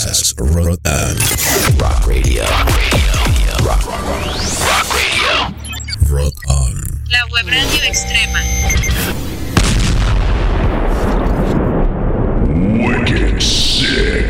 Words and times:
sintonizas 0.00 0.34
Rock, 0.38 0.80
rock 1.78 2.06
Radio. 2.06 2.44
Rock, 3.64 3.84
rock 3.84 4.88
Radio. 4.94 5.54
Rock 6.08 6.34
On. 6.48 6.74
La 7.10 7.26
web 7.30 7.46
radio 7.46 7.82
extrema. 7.84 8.40
Wicked 12.78 13.42
sick. 13.42 14.29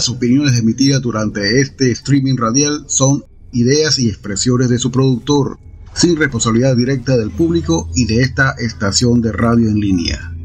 las 0.00 0.08
opiniones 0.08 0.58
emitidas 0.58 1.02
durante 1.02 1.60
este 1.60 1.90
streaming 1.90 2.38
radial 2.38 2.86
son 2.88 3.22
ideas 3.52 3.98
y 3.98 4.08
expresiones 4.08 4.70
de 4.70 4.78
su 4.78 4.90
productor, 4.90 5.58
sin 5.92 6.16
responsabilidad 6.16 6.74
directa 6.74 7.18
del 7.18 7.30
público 7.30 7.86
y 7.94 8.06
de 8.06 8.22
esta 8.22 8.52
estación 8.52 9.20
de 9.20 9.32
radio 9.32 9.68
en 9.68 9.78
línea. 9.78 10.39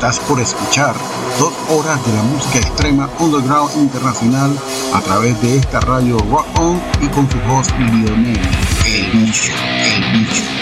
Estás 0.00 0.18
por 0.20 0.40
escuchar 0.40 0.94
dos 1.38 1.52
horas 1.68 2.02
de 2.06 2.14
la 2.14 2.22
música 2.22 2.58
extrema 2.58 3.10
underground 3.18 3.70
internacional 3.76 4.50
a 4.94 5.00
través 5.02 5.38
de 5.42 5.56
esta 5.56 5.78
radio 5.80 6.16
Rock 6.30 6.46
On 6.58 6.80
y 7.02 7.08
con 7.08 7.30
su 7.30 7.36
host 7.40 7.70
Lionel, 7.78 8.40
el 8.86 9.10
bicho, 9.12 9.52
el 9.68 10.20
bicho. 10.20 10.59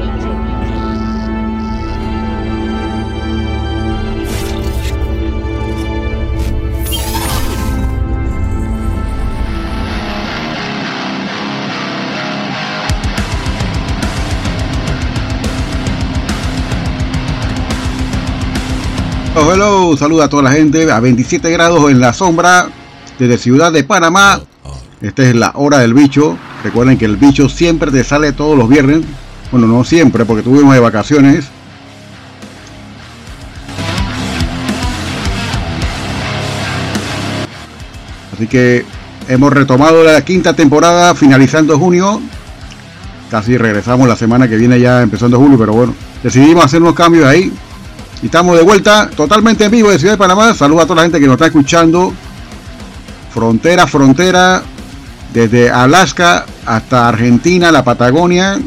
hello, 19.39 19.95
saluda 19.95 20.25
a 20.25 20.29
toda 20.29 20.43
la 20.43 20.51
gente 20.51 20.91
a 20.91 20.99
27 20.99 21.51
grados 21.51 21.91
en 21.91 21.99
la 21.99 22.11
sombra 22.11 22.69
desde 23.19 23.37
Ciudad 23.37 23.71
de 23.71 23.83
Panamá. 23.83 24.41
Esta 24.99 25.23
es 25.23 25.35
la 25.35 25.51
hora 25.55 25.79
del 25.79 25.93
bicho. 25.93 26.37
Recuerden 26.63 26.97
que 26.97 27.05
el 27.05 27.17
bicho 27.17 27.47
siempre 27.47 27.91
te 27.91 28.03
sale 28.03 28.33
todos 28.33 28.57
los 28.57 28.67
viernes. 28.67 29.01
Bueno, 29.51 29.67
no 29.67 29.83
siempre 29.83 30.25
porque 30.25 30.41
tuvimos 30.41 30.73
de 30.73 30.79
vacaciones. 30.79 31.45
Así 38.33 38.47
que 38.47 38.85
hemos 39.27 39.53
retomado 39.53 40.03
la 40.03 40.19
quinta 40.21 40.53
temporada 40.53 41.13
finalizando 41.13 41.77
junio. 41.77 42.21
Casi 43.29 43.57
regresamos 43.57 44.07
la 44.07 44.15
semana 44.15 44.47
que 44.47 44.57
viene 44.57 44.79
ya 44.79 45.01
empezando 45.01 45.37
julio, 45.37 45.59
pero 45.59 45.73
bueno, 45.73 45.93
decidimos 46.23 46.65
hacer 46.65 46.81
unos 46.81 46.95
cambios 46.95 47.25
ahí. 47.25 47.53
Estamos 48.23 48.57
de 48.57 48.63
vuelta 48.63 49.09
totalmente 49.09 49.65
en 49.65 49.71
vivo 49.71 49.89
de 49.89 49.99
Ciudad 49.99 50.13
de 50.13 50.17
Panamá. 50.17 50.53
Saludos 50.53 50.83
a 50.83 50.87
toda 50.87 50.95
la 50.97 51.01
gente 51.03 51.19
que 51.19 51.27
nos 51.27 51.35
está 51.35 51.47
escuchando. 51.47 52.13
Frontera, 53.33 53.85
frontera. 53.85 54.63
Desde 55.33 55.69
Alaska 55.69 56.45
hasta 56.65 57.07
Argentina, 57.07 57.71
la 57.71 57.83
Patagonia. 57.83 58.57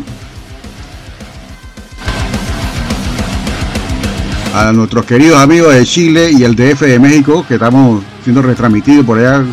A 4.54 4.72
nuestros 4.72 5.04
queridos 5.04 5.38
amigos 5.38 5.74
de 5.74 5.84
Chile 5.84 6.30
y 6.30 6.44
el 6.44 6.54
DF 6.54 6.82
de 6.82 6.98
México, 6.98 7.44
que 7.46 7.54
estamos 7.54 8.02
siendo 8.22 8.42
retransmitidos 8.42 9.06
por 9.06 9.18
allá 9.18 9.44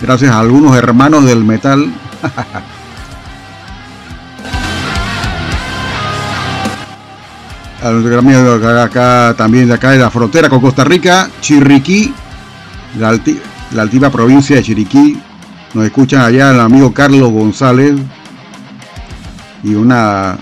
gracias 0.00 0.30
a 0.30 0.40
algunos 0.40 0.76
hermanos 0.76 1.24
del 1.24 1.44
metal. 1.44 1.92
a 7.82 7.88
amigo 7.90 8.80
acá, 8.82 9.34
también 9.36 9.68
de 9.68 9.74
acá 9.74 9.90
de 9.90 9.98
la 9.98 10.10
frontera 10.10 10.48
con 10.48 10.60
Costa 10.60 10.84
Rica, 10.84 11.28
Chiriquí, 11.40 12.12
la, 12.98 13.10
alti- 13.10 13.40
altiva 13.82 14.10
provincia 14.10 14.56
de 14.56 14.62
Chiriquí. 14.62 15.18
Nos 15.74 15.84
escuchan 15.84 16.22
allá 16.22 16.50
el 16.50 16.60
amigo 16.60 16.92
Carlos 16.92 17.30
González 17.30 17.94
y 19.62 19.74
una, 19.74 20.38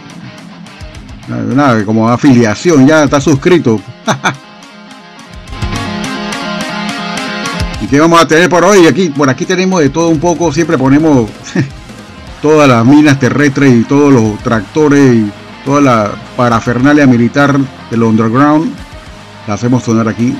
una, 1.28 1.84
como 1.84 2.08
afiliación, 2.08 2.86
ya 2.86 3.04
está 3.04 3.20
suscrito. 3.20 3.80
¿Y 7.82 7.86
qué 7.88 8.00
vamos 8.00 8.20
a 8.22 8.26
tener 8.26 8.48
por 8.48 8.64
hoy? 8.64 8.86
Aquí, 8.86 9.10
por 9.10 9.28
aquí 9.28 9.44
tenemos 9.44 9.80
de 9.80 9.90
todo 9.90 10.08
un 10.08 10.18
poco, 10.20 10.50
siempre 10.52 10.78
ponemos 10.78 11.28
todas 12.42 12.68
las 12.68 12.84
minas 12.86 13.18
terrestres 13.18 13.74
y 13.74 13.82
todos 13.84 14.12
los 14.12 14.38
tractores 14.42 15.24
toda 15.66 15.80
la 15.80 16.10
parafernalia 16.36 17.06
militar 17.06 17.58
del 17.90 18.02
underground. 18.04 18.72
La 19.48 19.54
hacemos 19.54 19.82
sonar 19.82 20.08
aquí. 20.08 20.34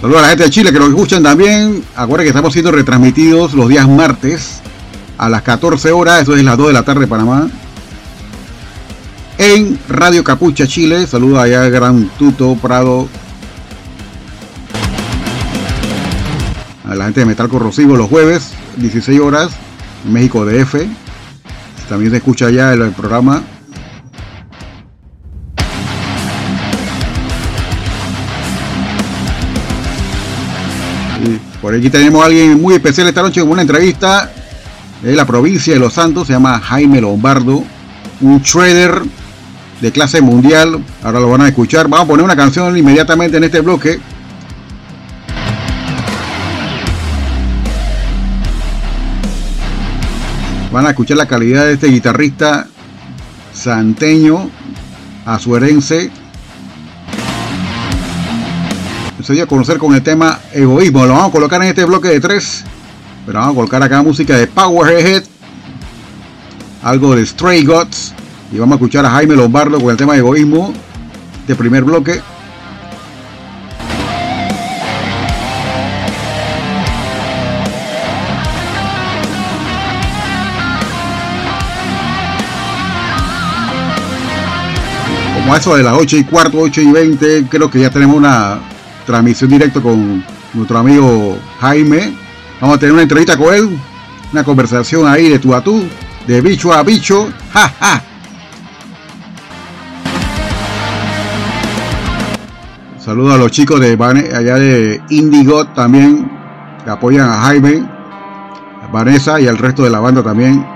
Saludos 0.00 0.18
a 0.18 0.22
la 0.22 0.28
gente 0.28 0.44
de 0.44 0.50
Chile 0.50 0.72
que 0.72 0.78
nos 0.78 0.88
escuchan 0.88 1.22
también. 1.22 1.84
Acuérdense 1.94 2.24
que 2.24 2.28
estamos 2.30 2.52
siendo 2.52 2.72
retransmitidos 2.72 3.54
los 3.54 3.68
días 3.68 3.86
martes 3.88 4.60
a 5.18 5.28
las 5.28 5.42
14 5.42 5.92
horas, 5.92 6.22
eso 6.22 6.34
es 6.34 6.42
las 6.42 6.56
2 6.56 6.68
de 6.68 6.72
la 6.72 6.82
tarde 6.82 7.02
de 7.02 7.06
Panamá 7.06 7.48
en 9.38 9.78
Radio 9.88 10.24
Capucha 10.24 10.66
Chile. 10.66 11.06
Saluda 11.06 11.42
allá 11.42 11.68
Gran 11.68 12.08
Tuto 12.18 12.54
Prado. 12.56 13.08
A 16.84 16.94
la 16.94 17.04
gente 17.04 17.20
de 17.20 17.26
Metal 17.26 17.48
Corrosivo 17.48 17.96
los 17.96 18.08
jueves, 18.08 18.52
16 18.76 19.20
horas, 19.20 19.50
México 20.10 20.44
DF. 20.44 20.86
También 21.88 22.10
se 22.10 22.18
escucha 22.18 22.46
allá 22.46 22.72
el 22.72 22.90
programa 22.92 23.42
Por 31.64 31.74
aquí 31.74 31.88
tenemos 31.88 32.22
a 32.22 32.26
alguien 32.26 32.60
muy 32.60 32.74
especial 32.74 33.08
esta 33.08 33.22
noche 33.22 33.40
en 33.40 33.48
una 33.48 33.62
entrevista 33.62 34.30
de 35.00 35.16
la 35.16 35.24
provincia 35.24 35.72
de 35.72 35.80
Los 35.80 35.94
Santos, 35.94 36.26
se 36.26 36.34
llama 36.34 36.60
Jaime 36.60 37.00
Lombardo, 37.00 37.64
un 38.20 38.42
trader 38.42 39.00
de 39.84 39.92
clase 39.92 40.22
mundial. 40.22 40.82
Ahora 41.02 41.20
lo 41.20 41.28
van 41.28 41.42
a 41.42 41.48
escuchar. 41.48 41.88
Vamos 41.88 42.06
a 42.06 42.08
poner 42.08 42.24
una 42.24 42.34
canción 42.34 42.74
inmediatamente 42.74 43.36
en 43.36 43.44
este 43.44 43.60
bloque. 43.60 44.00
Van 50.72 50.86
a 50.86 50.88
escuchar 50.88 51.18
la 51.18 51.26
calidad 51.26 51.66
de 51.66 51.74
este 51.74 51.88
guitarrista 51.88 52.66
santeño, 53.52 54.48
azuerense. 55.26 56.10
Se 59.22 59.32
dio 59.34 59.44
a 59.44 59.46
conocer 59.46 59.76
con 59.76 59.94
el 59.94 60.02
tema 60.02 60.40
egoísmo. 60.54 61.04
Lo 61.04 61.12
vamos 61.12 61.28
a 61.28 61.32
colocar 61.32 61.60
en 61.62 61.68
este 61.68 61.84
bloque 61.84 62.08
de 62.08 62.20
tres. 62.20 62.64
Pero 63.26 63.38
vamos 63.38 63.52
a 63.52 63.56
colocar 63.56 63.82
acá 63.82 64.02
música 64.02 64.34
de 64.34 64.46
Powerhead. 64.46 65.24
Algo 66.82 67.14
de 67.14 67.26
Stray 67.26 67.66
Gods. 67.66 68.14
Y 68.54 68.58
vamos 68.58 68.74
a 68.74 68.76
escuchar 68.76 69.04
a 69.04 69.10
Jaime 69.10 69.34
Lombardo 69.34 69.80
con 69.80 69.90
el 69.90 69.96
tema 69.96 70.16
egoísmo. 70.16 70.72
De 71.48 71.56
primer 71.56 71.82
bloque. 71.82 72.20
como 85.34 85.52
a 85.52 85.58
eso 85.58 85.76
de 85.76 85.82
las 85.82 85.92
8 85.92 86.16
y 86.16 86.24
cuarto, 86.24 86.58
8 86.58 86.80
y 86.80 86.90
20, 86.90 87.48
creo 87.50 87.70
que 87.70 87.80
ya 87.80 87.90
tenemos 87.90 88.16
una 88.16 88.60
transmisión 89.04 89.50
directa 89.50 89.78
con 89.82 90.24
nuestro 90.54 90.78
amigo 90.78 91.36
Jaime. 91.60 92.14
Vamos 92.60 92.76
a 92.76 92.80
tener 92.80 92.94
una 92.94 93.02
entrevista 93.02 93.36
con 93.36 93.52
él, 93.52 93.78
una 94.32 94.42
conversación 94.42 95.06
ahí 95.06 95.28
de 95.28 95.38
tú 95.38 95.54
a 95.54 95.62
tú, 95.62 95.84
de 96.26 96.40
bicho 96.40 96.72
a 96.72 96.82
bicho. 96.82 97.30
¡Ja, 97.52 97.68
ja! 97.78 98.13
Saludos 103.14 103.34
a 103.36 103.38
los 103.38 103.52
chicos 103.52 103.78
de 103.78 103.92
allá 103.92 104.56
de 104.56 105.00
Indigo 105.10 105.64
también, 105.68 106.28
que 106.82 106.90
apoyan 106.90 107.30
a 107.30 107.42
Jaime, 107.42 107.88
a 108.82 108.88
Vanessa 108.88 109.40
y 109.40 109.46
al 109.46 109.56
resto 109.56 109.84
de 109.84 109.90
la 109.90 110.00
banda 110.00 110.20
también. 110.20 110.66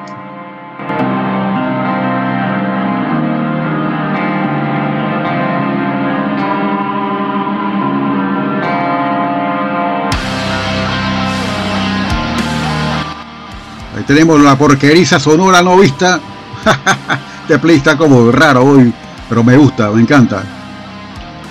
tenemos 14.07 14.41
la 14.41 14.57
porqueriza 14.57 15.19
sonora 15.19 15.61
no 15.61 15.77
vista. 15.77 16.21
este 17.43 17.59
play 17.59 17.79
está 17.79 17.99
como 17.99 18.31
raro 18.31 18.63
hoy, 18.63 18.95
pero 19.29 19.43
me 19.43 19.57
gusta, 19.57 19.91
me 19.91 20.03
encanta. 20.03 20.58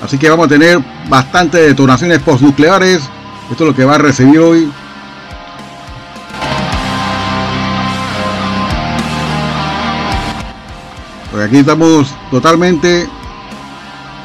Así 0.01 0.17
que 0.17 0.29
vamos 0.29 0.45
a 0.45 0.49
tener 0.49 0.79
bastante 1.09 1.57
detonaciones 1.57 2.19
postnucleares. 2.19 3.01
Esto 3.49 3.63
es 3.63 3.67
lo 3.69 3.75
que 3.75 3.85
va 3.85 3.95
a 3.95 3.97
recibir 3.97 4.39
hoy. 4.39 4.71
Porque 11.31 11.45
aquí 11.45 11.57
estamos 11.57 12.13
totalmente 12.31 13.07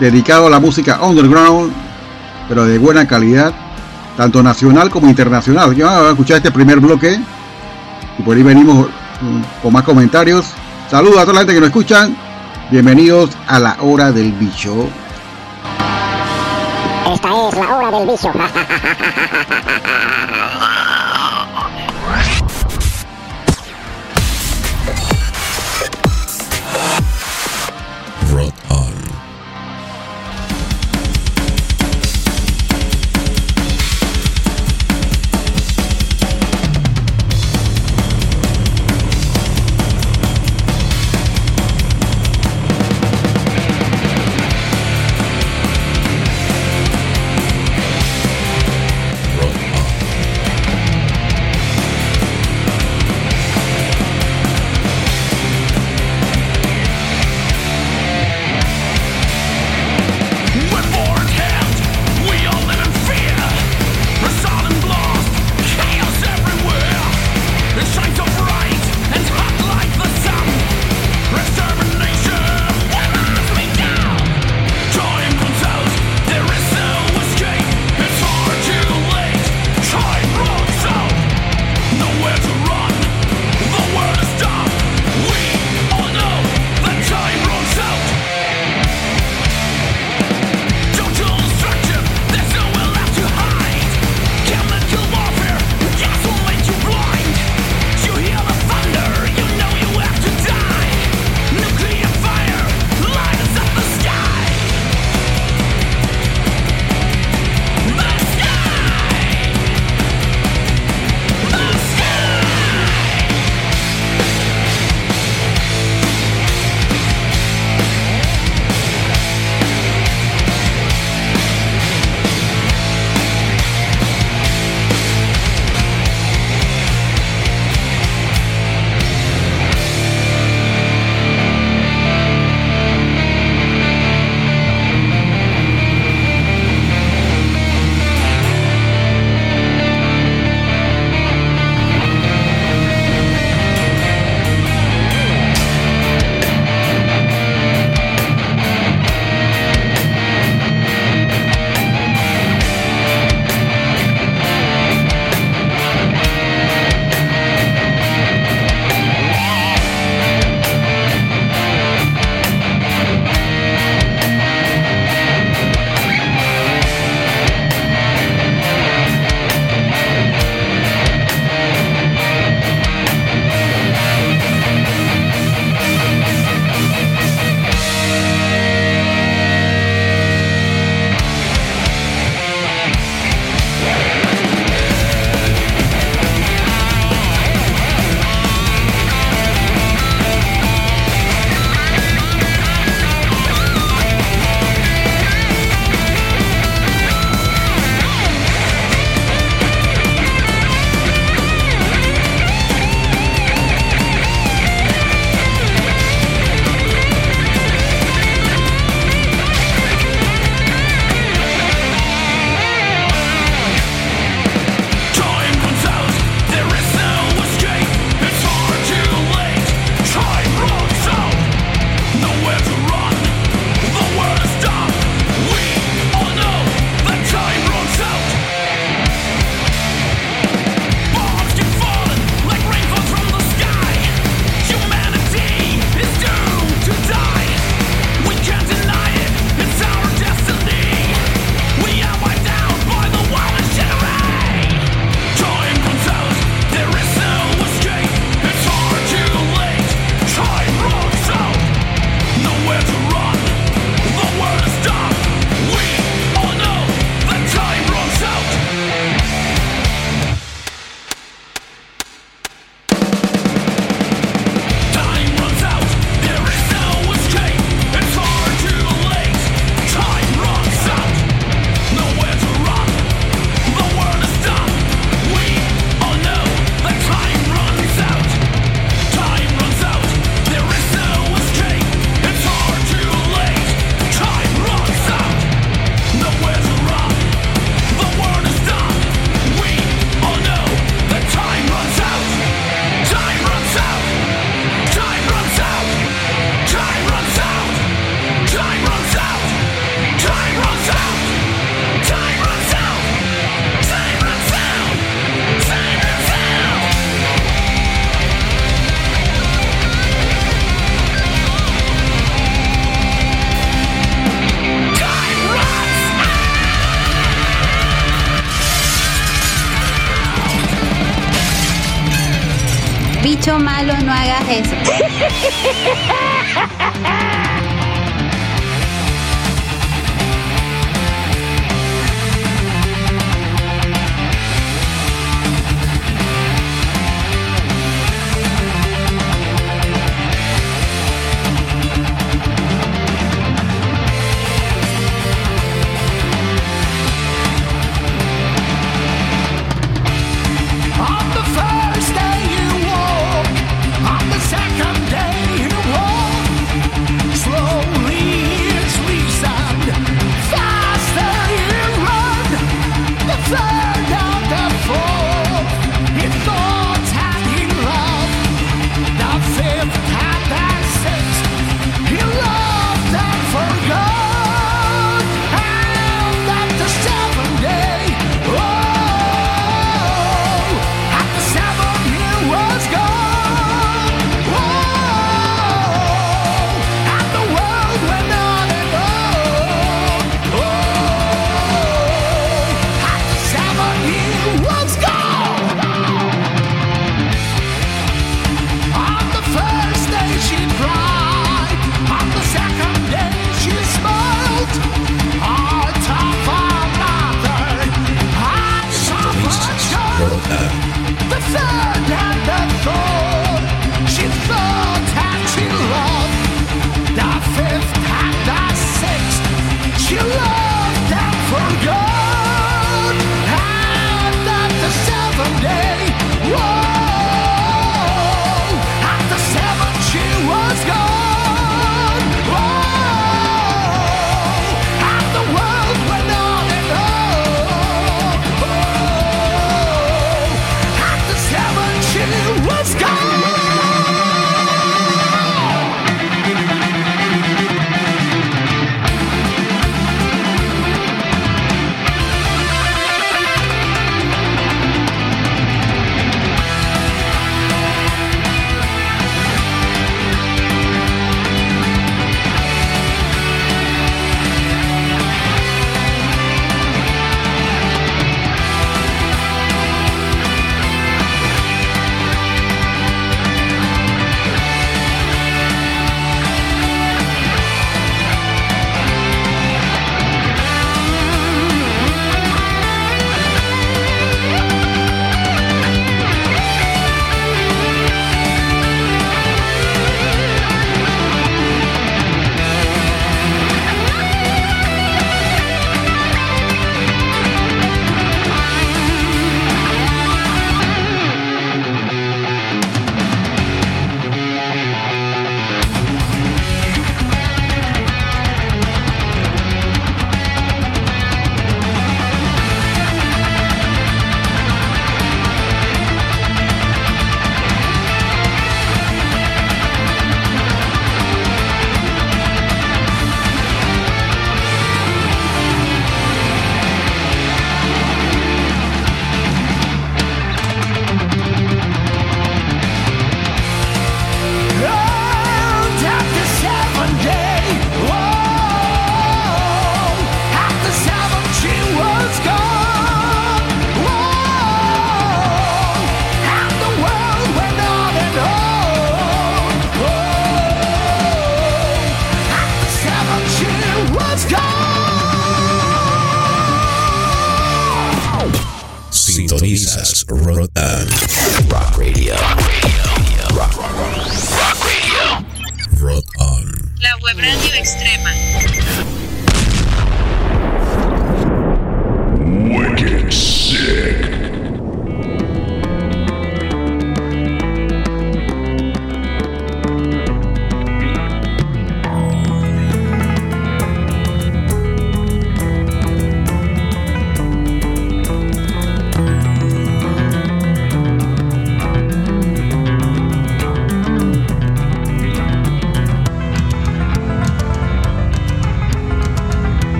dedicados 0.00 0.48
a 0.48 0.50
la 0.50 0.60
música 0.60 1.00
underground, 1.02 1.72
pero 2.48 2.64
de 2.64 2.78
buena 2.78 3.06
calidad, 3.06 3.52
tanto 4.16 4.42
nacional 4.42 4.90
como 4.90 5.08
internacional. 5.08 5.66
Así 5.68 5.76
que 5.76 5.84
vamos 5.84 6.08
a 6.08 6.10
escuchar 6.10 6.36
este 6.38 6.50
primer 6.50 6.80
bloque. 6.80 7.20
Y 8.18 8.22
por 8.22 8.36
ahí 8.36 8.42
venimos 8.42 8.88
con 9.62 9.72
más 9.72 9.84
comentarios. 9.84 10.46
Saludos 10.90 11.18
a 11.18 11.22
toda 11.22 11.34
la 11.34 11.40
gente 11.40 11.54
que 11.54 11.60
nos 11.60 11.68
escuchan. 11.68 12.16
Bienvenidos 12.70 13.30
a 13.46 13.58
la 13.58 13.76
hora 13.80 14.10
del 14.12 14.32
bicho. 14.32 14.88
Del 17.98 18.06
bicho. 18.06 18.32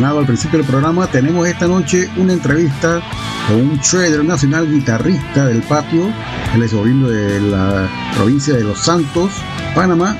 al 0.00 0.26
principio 0.26 0.58
del 0.58 0.66
programa, 0.66 1.06
tenemos 1.06 1.46
esta 1.46 1.68
noche 1.68 2.08
una 2.16 2.32
entrevista 2.32 3.02
con 3.46 3.56
un 3.60 3.78
trader 3.78 4.24
nacional 4.24 4.66
guitarrista 4.66 5.44
del 5.44 5.62
patio. 5.62 6.10
Él 6.54 6.62
es 6.62 6.72
oriundo 6.72 7.10
de 7.10 7.38
la 7.40 7.88
provincia 8.16 8.54
de 8.54 8.64
Los 8.64 8.78
Santos, 8.78 9.32
Panamá. 9.74 10.16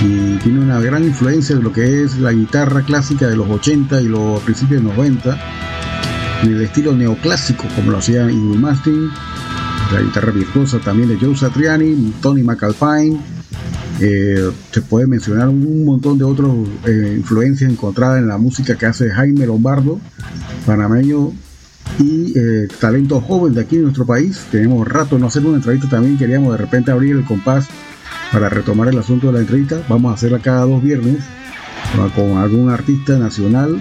Y 0.00 0.36
tiene 0.38 0.60
una 0.60 0.80
gran 0.80 1.04
influencia 1.04 1.54
de 1.54 1.62
lo 1.62 1.72
que 1.72 2.02
es 2.02 2.18
la 2.18 2.32
guitarra 2.32 2.82
clásica 2.82 3.28
de 3.28 3.36
los 3.36 3.48
80 3.48 4.02
y 4.02 4.08
los 4.08 4.40
principios 4.40 4.82
de 4.82 4.88
90. 4.88 5.38
En 6.42 6.52
el 6.52 6.62
estilo 6.62 6.92
neoclásico, 6.92 7.66
como 7.76 7.92
lo 7.92 7.98
hacía 7.98 8.28
Ingrid 8.28 8.58
Mastin. 8.58 9.10
La 9.92 10.00
guitarra 10.00 10.32
virtuosa 10.32 10.80
también 10.80 11.08
de 11.08 11.18
Joe 11.24 11.36
Satriani, 11.36 12.14
Tony 12.20 12.42
McAlpine, 12.42 13.20
eh, 14.00 14.50
se 14.72 14.82
puede 14.82 15.06
mencionar 15.06 15.48
un 15.48 15.84
montón 15.84 16.18
de 16.18 16.24
otras 16.24 16.50
eh, 16.86 17.14
influencias 17.16 17.70
encontradas 17.70 18.18
en 18.18 18.28
la 18.28 18.38
música 18.38 18.76
que 18.76 18.86
hace 18.86 19.10
Jaime 19.10 19.46
Lombardo, 19.46 19.98
panameño 20.66 21.32
y 21.98 22.32
eh, 22.38 22.68
talento 22.80 23.20
joven 23.20 23.54
de 23.54 23.60
aquí 23.62 23.76
en 23.76 23.82
nuestro 23.84 24.04
país. 24.06 24.40
Tenemos 24.50 24.86
rato 24.86 25.18
no 25.18 25.26
hacer 25.26 25.44
una 25.46 25.56
entrevista 25.56 25.88
también, 25.88 26.18
queríamos 26.18 26.52
de 26.52 26.58
repente 26.58 26.90
abrir 26.90 27.16
el 27.16 27.24
compás 27.24 27.66
para 28.32 28.48
retomar 28.48 28.88
el 28.88 28.98
asunto 28.98 29.28
de 29.28 29.34
la 29.34 29.40
entrevista. 29.40 29.80
Vamos 29.88 30.10
a 30.10 30.14
hacerla 30.14 30.40
cada 30.40 30.62
dos 30.66 30.82
viernes 30.82 31.18
con- 31.94 32.10
con 32.10 32.38
algún 32.38 32.68
artista 32.70 33.18
nacional 33.18 33.80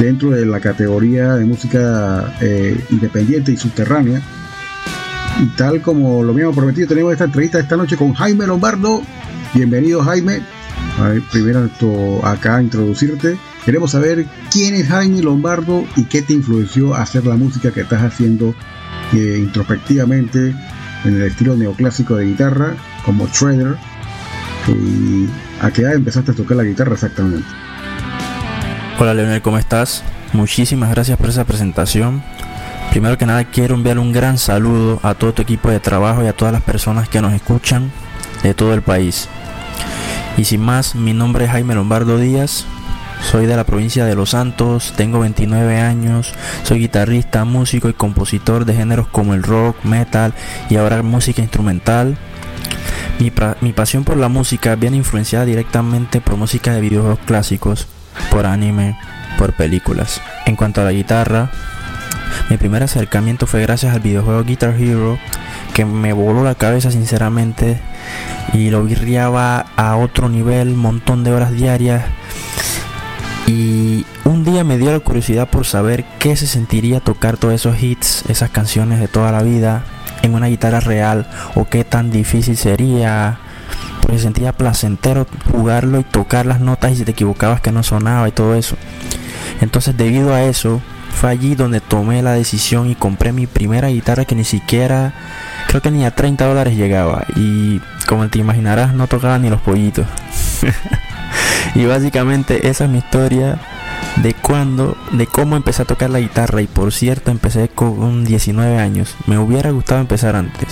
dentro 0.00 0.30
de 0.30 0.44
la 0.46 0.60
categoría 0.60 1.34
de 1.34 1.44
música 1.44 2.34
eh, 2.40 2.78
independiente 2.90 3.52
y 3.52 3.56
subterránea. 3.56 4.22
Y 5.38 5.46
tal 5.48 5.82
como 5.82 6.22
lo 6.22 6.32
habíamos 6.32 6.56
prometido, 6.56 6.88
tenemos 6.88 7.12
esta 7.12 7.24
entrevista 7.24 7.58
esta 7.58 7.76
noche 7.76 7.96
con 7.96 8.14
Jaime 8.14 8.46
Lombardo. 8.46 9.02
Bienvenido 9.52 10.02
Jaime. 10.02 10.40
Primero 11.30 11.68
acá 12.24 12.62
introducirte. 12.62 13.36
Queremos 13.64 13.90
saber 13.90 14.24
quién 14.50 14.74
es 14.74 14.88
Jaime 14.88 15.20
Lombardo 15.20 15.84
y 15.94 16.04
qué 16.04 16.22
te 16.22 16.32
influenció 16.32 16.94
a 16.94 17.02
hacer 17.02 17.26
la 17.26 17.36
música 17.36 17.70
que 17.70 17.82
estás 17.82 18.02
haciendo 18.02 18.54
eh, 19.12 19.36
introspectivamente 19.38 20.54
en 21.04 21.16
el 21.16 21.22
estilo 21.22 21.54
neoclásico 21.54 22.16
de 22.16 22.26
guitarra, 22.26 22.74
como. 23.04 23.28
Y 24.68 25.28
a 25.60 25.70
qué 25.70 25.82
edad 25.82 25.94
empezaste 25.94 26.32
a 26.32 26.34
tocar 26.34 26.56
la 26.56 26.64
guitarra 26.64 26.94
exactamente. 26.94 27.46
Hola 28.98 29.12
Leonel, 29.12 29.42
¿cómo 29.42 29.58
estás? 29.58 30.02
Muchísimas 30.32 30.90
gracias 30.90 31.18
por 31.18 31.28
esa 31.28 31.44
presentación. 31.44 32.22
Primero 32.96 33.18
que 33.18 33.26
nada 33.26 33.44
quiero 33.44 33.74
enviar 33.74 33.98
un 33.98 34.10
gran 34.10 34.38
saludo 34.38 35.00
a 35.02 35.12
todo 35.12 35.34
tu 35.34 35.42
equipo 35.42 35.68
de 35.68 35.80
trabajo 35.80 36.24
y 36.24 36.28
a 36.28 36.32
todas 36.32 36.50
las 36.50 36.62
personas 36.62 37.10
que 37.10 37.20
nos 37.20 37.34
escuchan 37.34 37.92
de 38.42 38.54
todo 38.54 38.72
el 38.72 38.80
país. 38.80 39.28
Y 40.38 40.46
sin 40.46 40.62
más, 40.62 40.94
mi 40.94 41.12
nombre 41.12 41.44
es 41.44 41.50
Jaime 41.50 41.74
Lombardo 41.74 42.16
Díaz, 42.16 42.64
soy 43.30 43.44
de 43.44 43.54
la 43.54 43.64
provincia 43.64 44.06
de 44.06 44.14
Los 44.14 44.30
Santos, 44.30 44.94
tengo 44.96 45.20
29 45.20 45.78
años, 45.78 46.32
soy 46.62 46.78
guitarrista, 46.78 47.44
músico 47.44 47.90
y 47.90 47.92
compositor 47.92 48.64
de 48.64 48.72
géneros 48.72 49.08
como 49.08 49.34
el 49.34 49.42
rock, 49.42 49.76
metal 49.84 50.32
y 50.70 50.76
ahora 50.76 51.02
música 51.02 51.42
instrumental. 51.42 52.16
Mi, 53.18 53.72
pasión 53.74 54.04
por 54.04 54.16
la 54.16 54.30
música 54.30 54.74
viene 54.74 54.96
influenciada 54.96 55.44
directamente 55.44 56.22
por 56.22 56.38
música 56.38 56.72
de 56.72 56.80
videojuegos 56.80 57.18
clásicos, 57.26 57.88
por 58.30 58.46
anime, 58.46 58.98
por 59.36 59.52
películas. 59.52 60.22
En 60.46 60.56
cuanto 60.56 60.80
a 60.80 60.84
la 60.84 60.92
guitarra, 60.92 61.50
mi 62.48 62.56
primer 62.56 62.82
acercamiento 62.82 63.46
fue 63.46 63.62
gracias 63.62 63.94
al 63.94 64.00
videojuego 64.00 64.44
Guitar 64.44 64.74
Hero, 64.78 65.18
que 65.74 65.84
me 65.84 66.12
voló 66.12 66.44
la 66.44 66.54
cabeza 66.54 66.90
sinceramente 66.90 67.80
y 68.52 68.70
lo 68.70 68.84
virriaba 68.84 69.66
a 69.76 69.96
otro 69.96 70.28
nivel, 70.28 70.74
montón 70.74 71.24
de 71.24 71.32
horas 71.32 71.52
diarias. 71.52 72.04
Y 73.46 74.06
un 74.24 74.44
día 74.44 74.64
me 74.64 74.78
dio 74.78 74.90
la 74.92 75.00
curiosidad 75.00 75.48
por 75.48 75.66
saber 75.66 76.04
qué 76.18 76.36
se 76.36 76.46
sentiría 76.46 77.00
tocar 77.00 77.36
todos 77.36 77.54
esos 77.54 77.80
hits, 77.82 78.24
esas 78.28 78.50
canciones 78.50 78.98
de 79.00 79.08
toda 79.08 79.30
la 79.32 79.42
vida 79.42 79.84
en 80.22 80.34
una 80.34 80.46
guitarra 80.46 80.80
real 80.80 81.28
o 81.54 81.66
qué 81.68 81.84
tan 81.84 82.10
difícil 82.10 82.56
sería. 82.56 83.38
Porque 84.00 84.18
sentía 84.18 84.52
placentero 84.52 85.26
jugarlo 85.50 85.98
y 85.98 86.04
tocar 86.04 86.46
las 86.46 86.60
notas 86.60 86.92
y 86.92 86.96
si 86.96 87.04
te 87.04 87.10
equivocabas 87.10 87.60
que 87.60 87.72
no 87.72 87.82
sonaba 87.82 88.28
y 88.28 88.32
todo 88.32 88.54
eso. 88.54 88.76
Entonces 89.60 89.96
debido 89.96 90.32
a 90.32 90.42
eso 90.44 90.80
fue 91.16 91.30
allí 91.30 91.54
donde 91.54 91.80
tomé 91.80 92.22
la 92.22 92.32
decisión 92.32 92.88
y 92.90 92.94
compré 92.94 93.32
mi 93.32 93.46
primera 93.46 93.88
guitarra 93.88 94.24
que 94.24 94.34
ni 94.34 94.44
siquiera 94.44 95.12
creo 95.66 95.80
que 95.82 95.90
ni 95.90 96.04
a 96.04 96.14
30 96.14 96.46
dólares 96.46 96.76
llegaba 96.76 97.24
y 97.34 97.80
como 98.06 98.28
te 98.28 98.38
imaginarás 98.38 98.94
no 98.94 99.06
tocaba 99.08 99.38
ni 99.38 99.48
los 99.50 99.60
pollitos. 99.62 100.06
y 101.74 101.84
básicamente 101.86 102.68
esa 102.68 102.84
es 102.84 102.90
mi 102.90 102.98
historia 102.98 103.58
de 104.22 104.34
cuando, 104.34 104.96
de 105.12 105.26
cómo 105.26 105.56
empecé 105.56 105.82
a 105.82 105.84
tocar 105.86 106.10
la 106.10 106.20
guitarra 106.20 106.62
y 106.62 106.66
por 106.66 106.92
cierto 106.92 107.30
empecé 107.30 107.68
con 107.68 108.24
19 108.24 108.78
años. 108.78 109.14
Me 109.26 109.38
hubiera 109.38 109.70
gustado 109.70 110.00
empezar 110.00 110.36
antes. 110.36 110.68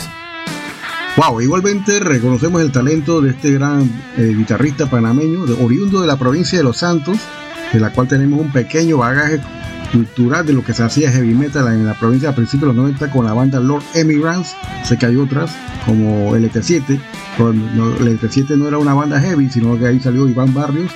Wow, 1.16 1.40
igualmente 1.40 2.00
reconocemos 2.00 2.60
el 2.60 2.72
talento 2.72 3.20
de 3.20 3.30
este 3.30 3.52
gran 3.52 3.82
eh, 4.16 4.34
guitarrista 4.36 4.86
panameño, 4.90 5.46
de- 5.46 5.62
oriundo 5.64 6.00
de 6.00 6.06
la 6.08 6.16
provincia 6.16 6.58
de 6.58 6.64
Los 6.64 6.78
Santos, 6.78 7.18
de 7.72 7.78
la 7.80 7.90
cual 7.90 8.08
tenemos 8.08 8.40
un 8.40 8.50
pequeño 8.50 8.98
bagaje 8.98 9.40
cultural 9.94 10.44
de 10.44 10.52
lo 10.52 10.64
que 10.64 10.74
se 10.74 10.82
hacía 10.82 11.10
heavy 11.12 11.34
metal 11.34 11.68
en 11.68 11.86
la 11.86 11.94
provincia 11.94 12.30
a 12.30 12.34
principios 12.34 12.62
de 12.62 12.74
los 12.74 12.76
90 12.76 13.10
con 13.12 13.24
la 13.24 13.32
banda 13.32 13.60
Lord 13.60 13.84
Emigrants. 13.94 14.56
Sé 14.82 14.98
que 14.98 15.06
hay 15.06 15.16
otras 15.16 15.54
como 15.86 16.34
LT7, 16.36 17.00
pero 17.36 17.52
no, 17.52 17.96
LT7 17.98 18.56
no 18.56 18.66
era 18.66 18.78
una 18.78 18.92
banda 18.92 19.20
heavy, 19.20 19.48
sino 19.48 19.78
que 19.78 19.86
ahí 19.86 20.00
salió 20.00 20.28
Iván 20.28 20.52
Barrios 20.52 20.90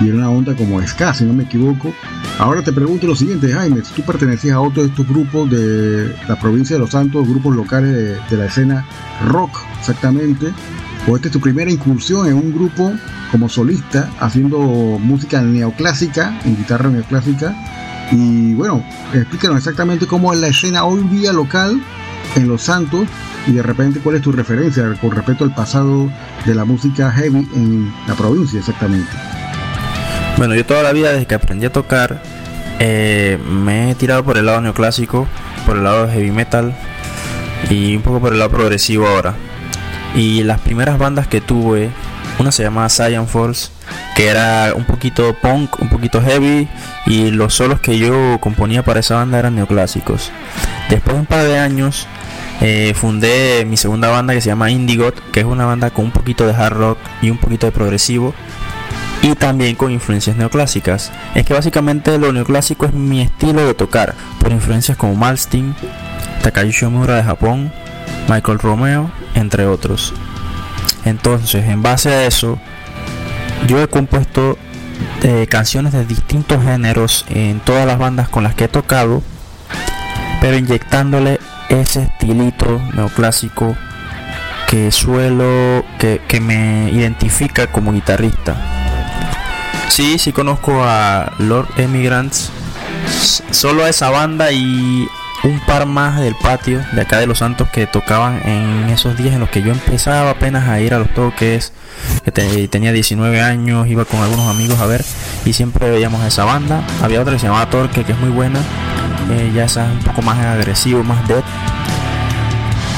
y 0.00 0.08
era 0.08 0.18
una 0.18 0.30
onda 0.30 0.54
como 0.54 0.80
ska, 0.86 1.12
si 1.12 1.24
no 1.24 1.32
me 1.32 1.44
equivoco. 1.44 1.92
Ahora 2.38 2.62
te 2.62 2.72
pregunto 2.72 3.08
lo 3.08 3.16
siguiente, 3.16 3.52
Jaime, 3.52 3.82
si 3.84 3.92
tú 3.94 4.02
pertenecías 4.02 4.54
a 4.54 4.60
otro 4.60 4.82
de 4.82 4.88
estos 4.90 5.08
grupos 5.08 5.50
de 5.50 6.14
la 6.28 6.38
provincia 6.38 6.76
de 6.76 6.80
Los 6.80 6.90
Santos, 6.90 7.28
grupos 7.28 7.56
locales 7.56 7.92
de, 7.92 8.20
de 8.30 8.36
la 8.36 8.46
escena 8.46 8.86
rock 9.26 9.50
exactamente, 9.80 10.52
o 11.08 11.16
esta 11.16 11.26
es 11.26 11.32
tu 11.32 11.40
primera 11.40 11.70
incursión 11.70 12.28
en 12.28 12.34
un 12.34 12.54
grupo 12.54 12.92
como 13.32 13.48
solista, 13.48 14.08
haciendo 14.20 14.58
música 14.58 15.42
neoclásica, 15.42 16.40
en 16.44 16.56
guitarra 16.56 16.90
neoclásica, 16.90 17.56
y 18.10 18.54
bueno, 18.54 18.82
explícanos 19.12 19.58
exactamente 19.58 20.06
cómo 20.06 20.32
es 20.32 20.40
la 20.40 20.48
escena 20.48 20.84
hoy 20.84 21.02
día 21.04 21.32
local 21.32 21.80
en 22.36 22.48
Los 22.48 22.62
Santos 22.62 23.06
y 23.46 23.52
de 23.52 23.62
repente 23.62 24.00
cuál 24.00 24.16
es 24.16 24.22
tu 24.22 24.32
referencia 24.32 24.94
con 25.00 25.10
respecto 25.10 25.44
al 25.44 25.54
pasado 25.54 26.10
de 26.44 26.54
la 26.54 26.64
música 26.64 27.10
heavy 27.10 27.48
en 27.54 27.92
la 28.06 28.14
provincia 28.14 28.58
exactamente. 28.58 29.10
Bueno, 30.36 30.54
yo 30.54 30.64
toda 30.64 30.82
la 30.82 30.92
vida 30.92 31.12
desde 31.12 31.26
que 31.26 31.34
aprendí 31.34 31.66
a 31.66 31.72
tocar 31.72 32.22
eh, 32.78 33.38
me 33.44 33.90
he 33.90 33.94
tirado 33.94 34.24
por 34.24 34.38
el 34.38 34.46
lado 34.46 34.60
neoclásico, 34.60 35.26
por 35.66 35.76
el 35.76 35.84
lado 35.84 36.08
heavy 36.08 36.30
metal 36.30 36.74
y 37.68 37.96
un 37.96 38.02
poco 38.02 38.20
por 38.20 38.32
el 38.32 38.38
lado 38.38 38.50
progresivo 38.50 39.06
ahora. 39.06 39.34
Y 40.14 40.42
las 40.44 40.60
primeras 40.60 40.98
bandas 40.98 41.26
que 41.26 41.40
tuve, 41.40 41.90
una 42.38 42.52
se 42.52 42.62
llamaba 42.62 42.88
Science 42.88 43.30
Force, 43.30 43.70
que 44.14 44.28
era 44.28 44.72
un 44.74 44.84
poquito 44.84 45.34
punk, 45.34 45.80
un 45.80 45.88
poquito 45.88 46.22
heavy 46.22 46.68
y 47.06 47.30
los 47.30 47.54
solos 47.54 47.80
que 47.80 47.98
yo 47.98 48.38
componía 48.40 48.84
para 48.84 49.00
esa 49.00 49.16
banda 49.16 49.38
eran 49.38 49.54
neoclásicos. 49.54 50.30
Después 50.88 51.14
de 51.14 51.20
un 51.20 51.26
par 51.26 51.44
de 51.44 51.58
años 51.58 52.06
eh, 52.60 52.92
fundé 52.94 53.64
mi 53.66 53.76
segunda 53.76 54.08
banda 54.08 54.34
que 54.34 54.40
se 54.40 54.48
llama 54.48 54.70
Indigot, 54.70 55.14
que 55.30 55.40
es 55.40 55.46
una 55.46 55.66
banda 55.66 55.90
con 55.90 56.06
un 56.06 56.10
poquito 56.10 56.46
de 56.46 56.54
hard 56.54 56.76
rock 56.76 56.98
y 57.22 57.30
un 57.30 57.38
poquito 57.38 57.66
de 57.66 57.72
progresivo 57.72 58.34
y 59.22 59.34
también 59.34 59.76
con 59.76 59.90
influencias 59.90 60.36
neoclásicas. 60.36 61.12
Es 61.34 61.44
que 61.44 61.54
básicamente 61.54 62.18
lo 62.18 62.32
neoclásico 62.32 62.86
es 62.86 62.92
mi 62.92 63.20
estilo 63.20 63.66
de 63.66 63.74
tocar, 63.74 64.14
por 64.40 64.52
influencias 64.52 64.96
como 64.96 65.14
Malmsteen, 65.14 65.74
Takashi 66.42 66.70
Shimura 66.70 67.16
de 67.16 67.24
Japón, 67.24 67.72
Michael 68.28 68.58
Romeo, 68.58 69.10
entre 69.34 69.66
otros. 69.66 70.14
Entonces, 71.04 71.66
en 71.66 71.82
base 71.82 72.10
a 72.10 72.26
eso, 72.26 72.58
yo 73.66 73.82
he 73.82 73.88
compuesto 73.88 74.58
eh, 75.22 75.46
canciones 75.48 75.92
de 75.92 76.04
distintos 76.04 76.62
géneros 76.62 77.24
en 77.28 77.60
todas 77.60 77.86
las 77.86 77.98
bandas 77.98 78.28
con 78.28 78.44
las 78.44 78.54
que 78.54 78.64
he 78.64 78.68
tocado, 78.68 79.22
pero 80.40 80.56
inyectándole 80.56 81.40
ese 81.68 82.02
estilito 82.04 82.80
neoclásico 82.94 83.76
que 84.68 84.90
suelo, 84.92 85.84
que, 85.98 86.20
que 86.28 86.40
me 86.40 86.90
identifica 86.90 87.66
como 87.68 87.92
guitarrista. 87.92 88.56
Sí, 89.88 90.18
sí 90.18 90.32
conozco 90.32 90.84
a 90.84 91.32
Lord 91.38 91.68
Emigrants. 91.78 92.50
Solo 93.50 93.84
a 93.84 93.88
esa 93.88 94.10
banda 94.10 94.52
y 94.52 95.08
un 95.44 95.60
par 95.60 95.86
más 95.86 96.20
del 96.20 96.34
patio 96.34 96.80
de 96.92 97.00
acá 97.02 97.18
de 97.18 97.26
Los 97.26 97.38
Santos 97.38 97.68
que 97.70 97.86
tocaban 97.86 98.40
en 98.46 98.88
esos 98.90 99.16
días 99.16 99.34
en 99.34 99.40
los 99.40 99.48
que 99.50 99.62
yo 99.62 99.70
empezaba 99.70 100.30
apenas 100.30 100.68
a 100.68 100.80
ir 100.80 100.94
a 100.94 100.98
los 100.98 101.12
toques. 101.14 101.72
Que 102.24 102.30
te- 102.32 102.68
tenía 102.68 102.92
19 102.92 103.40
años, 103.40 103.86
iba 103.88 104.04
con 104.04 104.20
algunos 104.20 104.48
amigos 104.48 104.78
a 104.80 104.86
ver 104.86 105.04
y 105.44 105.52
siempre 105.52 105.90
veíamos 105.90 106.24
esa 106.24 106.44
banda. 106.44 106.82
Había 107.02 107.20
otra 107.20 107.32
que 107.34 107.38
se 107.38 107.46
llamaba 107.46 107.70
Torque, 107.70 108.04
que 108.04 108.12
es 108.12 108.18
muy 108.18 108.30
buena. 108.30 108.58
Eh, 109.30 109.50
ya 109.54 109.64
es 109.64 109.76
un 109.76 109.98
poco 110.04 110.22
más 110.22 110.38
agresivo, 110.38 111.02
más 111.04 111.26
dead. 111.28 111.42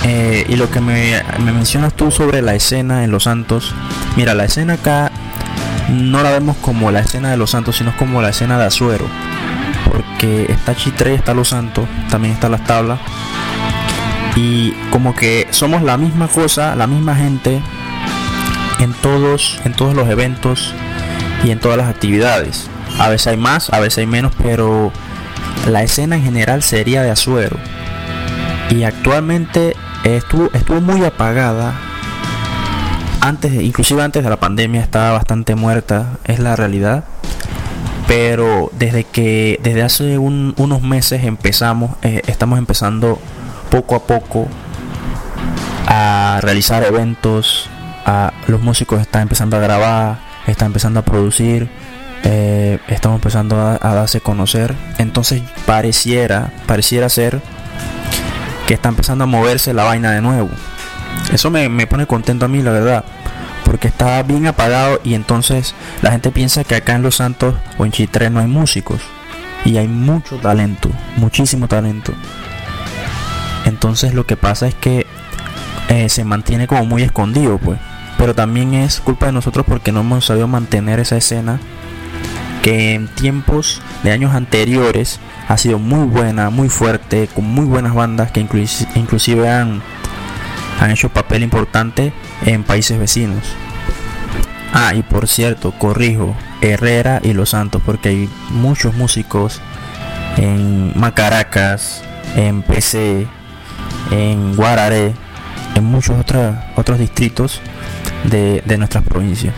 Eh, 0.04 0.46
y 0.48 0.56
lo 0.56 0.70
que 0.70 0.80
me, 0.80 1.22
me 1.40 1.52
mencionas 1.52 1.92
tú 1.94 2.10
sobre 2.10 2.40
la 2.40 2.54
escena 2.54 3.04
en 3.04 3.10
Los 3.10 3.24
Santos, 3.24 3.74
mira, 4.16 4.34
la 4.34 4.44
escena 4.44 4.74
acá 4.74 5.12
no 5.90 6.22
la 6.22 6.30
vemos 6.30 6.56
como 6.56 6.90
la 6.90 7.00
escena 7.00 7.30
de 7.30 7.36
Los 7.36 7.50
Santos, 7.50 7.76
sino 7.76 7.94
como 7.96 8.22
la 8.22 8.30
escena 8.30 8.58
de 8.58 8.64
Azuero. 8.64 9.04
Porque 9.90 10.46
está 10.48 10.74
Chitre, 10.74 11.14
está 11.14 11.34
Los 11.34 11.48
Santos, 11.48 11.88
también 12.10 12.34
está 12.34 12.48
Las 12.48 12.64
Tablas. 12.64 13.00
Y 14.36 14.72
como 14.90 15.14
que 15.14 15.48
somos 15.50 15.82
la 15.82 15.96
misma 15.96 16.28
cosa, 16.28 16.76
la 16.76 16.86
misma 16.86 17.16
gente 17.16 17.60
en 18.78 18.92
todos, 18.94 19.60
en 19.64 19.72
todos 19.72 19.94
los 19.94 20.08
eventos 20.08 20.72
y 21.44 21.50
en 21.50 21.58
todas 21.58 21.76
las 21.76 21.88
actividades. 21.88 22.70
A 22.98 23.08
veces 23.08 23.28
hay 23.28 23.36
más, 23.36 23.70
a 23.70 23.80
veces 23.80 23.98
hay 23.98 24.06
menos, 24.06 24.32
pero 24.42 24.92
la 25.66 25.82
escena 25.82 26.16
en 26.16 26.22
general 26.22 26.62
sería 26.62 27.02
de 27.02 27.10
Azuero. 27.10 27.56
Y 28.70 28.84
actualmente 28.84 29.74
estuvo, 30.04 30.50
estuvo 30.52 30.80
muy 30.80 31.04
apagada 31.04 31.74
antes, 33.20 33.52
inclusive 33.52 34.02
antes 34.02 34.24
de 34.24 34.30
la 34.30 34.40
pandemia 34.40 34.80
estaba 34.80 35.12
bastante 35.12 35.54
muerta, 35.54 36.18
es 36.24 36.38
la 36.38 36.56
realidad. 36.56 37.04
Pero 38.10 38.70
desde 38.76 39.04
que 39.04 39.60
desde 39.62 39.82
hace 39.84 40.18
un- 40.18 40.52
unos 40.56 40.82
meses 40.82 41.22
empezamos, 41.22 41.92
eh, 42.02 42.22
estamos 42.26 42.58
empezando 42.58 43.20
poco 43.70 43.94
a 43.94 44.00
poco 44.00 44.48
a 45.86 46.40
realizar 46.42 46.82
eventos. 46.82 47.70
A, 48.04 48.32
los 48.48 48.62
músicos 48.62 49.00
están 49.00 49.22
empezando 49.22 49.56
a 49.56 49.60
grabar, 49.60 50.18
están 50.48 50.66
empezando 50.66 50.98
a 50.98 51.02
producir, 51.04 51.70
eh, 52.24 52.80
estamos 52.88 53.18
empezando 53.18 53.60
a, 53.60 53.78
a 53.80 53.94
darse 53.94 54.20
conocer. 54.20 54.74
Entonces 54.98 55.42
pareciera, 55.64 56.50
pareciera 56.66 57.08
ser 57.08 57.40
que 58.66 58.74
está 58.74 58.88
empezando 58.88 59.22
a 59.22 59.26
moverse 59.28 59.72
la 59.72 59.84
vaina 59.84 60.10
de 60.10 60.20
nuevo. 60.20 60.48
Eso 61.32 61.48
me 61.50 61.86
pone 61.86 62.06
contento 62.08 62.46
a 62.46 62.48
mí, 62.48 62.60
la 62.60 62.72
verdad. 62.72 63.04
Porque 63.70 63.86
está 63.86 64.20
bien 64.24 64.48
apagado 64.48 65.00
y 65.04 65.14
entonces 65.14 65.76
la 66.02 66.10
gente 66.10 66.32
piensa 66.32 66.64
que 66.64 66.74
acá 66.74 66.96
en 66.96 67.02
Los 67.02 67.14
Santos 67.16 67.54
o 67.78 67.84
en 67.86 67.92
Chitré 67.92 68.28
no 68.28 68.40
hay 68.40 68.48
músicos. 68.48 69.00
Y 69.64 69.76
hay 69.76 69.86
mucho 69.86 70.38
talento, 70.38 70.90
muchísimo 71.16 71.68
talento. 71.68 72.12
Entonces 73.66 74.12
lo 74.12 74.26
que 74.26 74.36
pasa 74.36 74.66
es 74.66 74.74
que 74.74 75.06
eh, 75.88 76.08
se 76.08 76.24
mantiene 76.24 76.66
como 76.66 76.84
muy 76.84 77.02
escondido, 77.04 77.58
pues. 77.58 77.78
Pero 78.18 78.34
también 78.34 78.74
es 78.74 78.98
culpa 79.00 79.26
de 79.26 79.32
nosotros 79.32 79.64
porque 79.68 79.92
no 79.92 80.00
hemos 80.00 80.24
sabido 80.26 80.48
mantener 80.48 80.98
esa 80.98 81.16
escena 81.16 81.60
que 82.62 82.94
en 82.94 83.06
tiempos 83.06 83.80
de 84.02 84.10
años 84.10 84.34
anteriores 84.34 85.20
ha 85.48 85.56
sido 85.56 85.78
muy 85.78 86.06
buena, 86.06 86.50
muy 86.50 86.68
fuerte, 86.68 87.28
con 87.32 87.44
muy 87.44 87.66
buenas 87.66 87.94
bandas 87.94 88.32
que 88.32 88.44
inclusi- 88.44 88.88
inclusive 88.96 89.48
han, 89.48 89.80
han 90.80 90.90
hecho 90.90 91.10
papel 91.10 91.42
importante 91.42 92.12
en 92.44 92.64
países 92.64 92.98
vecinos. 92.98 93.44
Ah, 94.72 94.94
y 94.94 95.02
por 95.02 95.28
cierto, 95.28 95.72
corrijo, 95.72 96.34
Herrera 96.62 97.20
y 97.22 97.34
Los 97.34 97.50
Santos, 97.50 97.82
porque 97.84 98.08
hay 98.08 98.30
muchos 98.50 98.94
músicos 98.94 99.60
en 100.36 100.98
Macaracas, 100.98 102.02
en 102.34 102.62
PC, 102.62 103.26
en 104.10 104.56
Guararé, 104.56 105.12
en 105.74 105.84
muchos 105.84 106.18
otros 106.18 106.56
otros 106.76 106.98
distritos 106.98 107.60
de, 108.24 108.62
de 108.64 108.78
nuestras 108.78 109.04
provincias. 109.04 109.54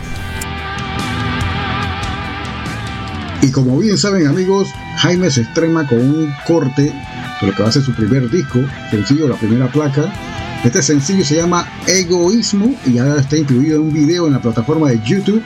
Y 3.42 3.50
como 3.50 3.78
bien 3.78 3.98
saben 3.98 4.26
amigos, 4.26 4.68
Jaime 4.98 5.30
se 5.30 5.42
estrena 5.42 5.86
con 5.86 5.98
un 5.98 6.34
corte 6.46 6.92
de 7.40 7.46
lo 7.46 7.52
que 7.54 7.62
va 7.62 7.68
a 7.68 7.72
ser 7.72 7.82
su 7.82 7.92
primer 7.92 8.30
disco, 8.30 8.60
sencillo, 8.90 9.28
la 9.28 9.36
primera 9.36 9.66
placa. 9.66 10.12
Este 10.64 10.80
sencillo 10.80 11.24
se 11.24 11.34
llama 11.34 11.66
Egoísmo 11.88 12.76
y 12.86 12.92
ya 12.94 13.16
está 13.16 13.36
incluido 13.36 13.76
en 13.76 13.82
un 13.82 13.92
video 13.92 14.28
en 14.28 14.34
la 14.34 14.40
plataforma 14.40 14.90
de 14.90 15.00
YouTube. 15.04 15.42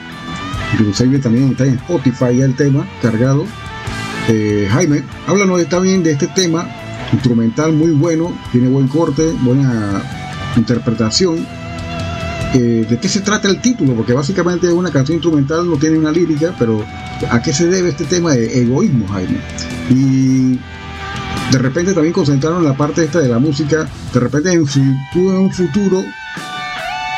inclusive 0.73 1.17
también 1.17 1.49
está 1.51 1.65
en 1.65 1.73
Spotify 1.73 2.39
el 2.39 2.55
tema 2.55 2.87
cargado. 3.01 3.45
Eh, 4.27 4.67
Jaime, 4.69 5.03
háblanos 5.25 5.59
está 5.59 5.79
bien 5.79 6.03
de 6.03 6.11
este 6.11 6.27
tema, 6.27 6.69
instrumental 7.13 7.73
muy 7.73 7.91
bueno, 7.91 8.31
tiene 8.51 8.67
buen 8.67 8.87
corte, 8.87 9.33
buena 9.41 10.03
interpretación. 10.55 11.47
Eh, 12.53 12.85
¿De 12.87 12.99
qué 12.99 13.09
se 13.09 13.21
trata 13.21 13.47
el 13.47 13.59
título? 13.59 13.93
Porque 13.95 14.13
básicamente 14.13 14.67
es 14.67 14.73
una 14.73 14.91
canción 14.91 15.15
instrumental, 15.15 15.67
no 15.67 15.77
tiene 15.77 15.97
una 15.97 16.11
lírica, 16.11 16.53
pero 16.59 16.85
¿a 17.31 17.41
qué 17.41 17.53
se 17.53 17.65
debe 17.65 17.89
este 17.89 18.05
tema 18.05 18.33
de 18.33 18.61
egoísmo, 18.61 19.07
Jaime? 19.07 19.39
Y 19.89 20.59
de 21.51 21.57
repente 21.57 21.93
también 21.93 22.13
concentraron 22.13 22.63
la 22.63 22.73
parte 22.75 23.03
esta 23.03 23.19
de 23.19 23.29
la 23.29 23.39
música, 23.39 23.87
de 24.13 24.19
repente 24.19 24.51
en, 24.51 24.65
fu- 24.67 24.79
tú 25.13 25.29
en 25.31 25.37
un 25.37 25.51
futuro 25.51 26.03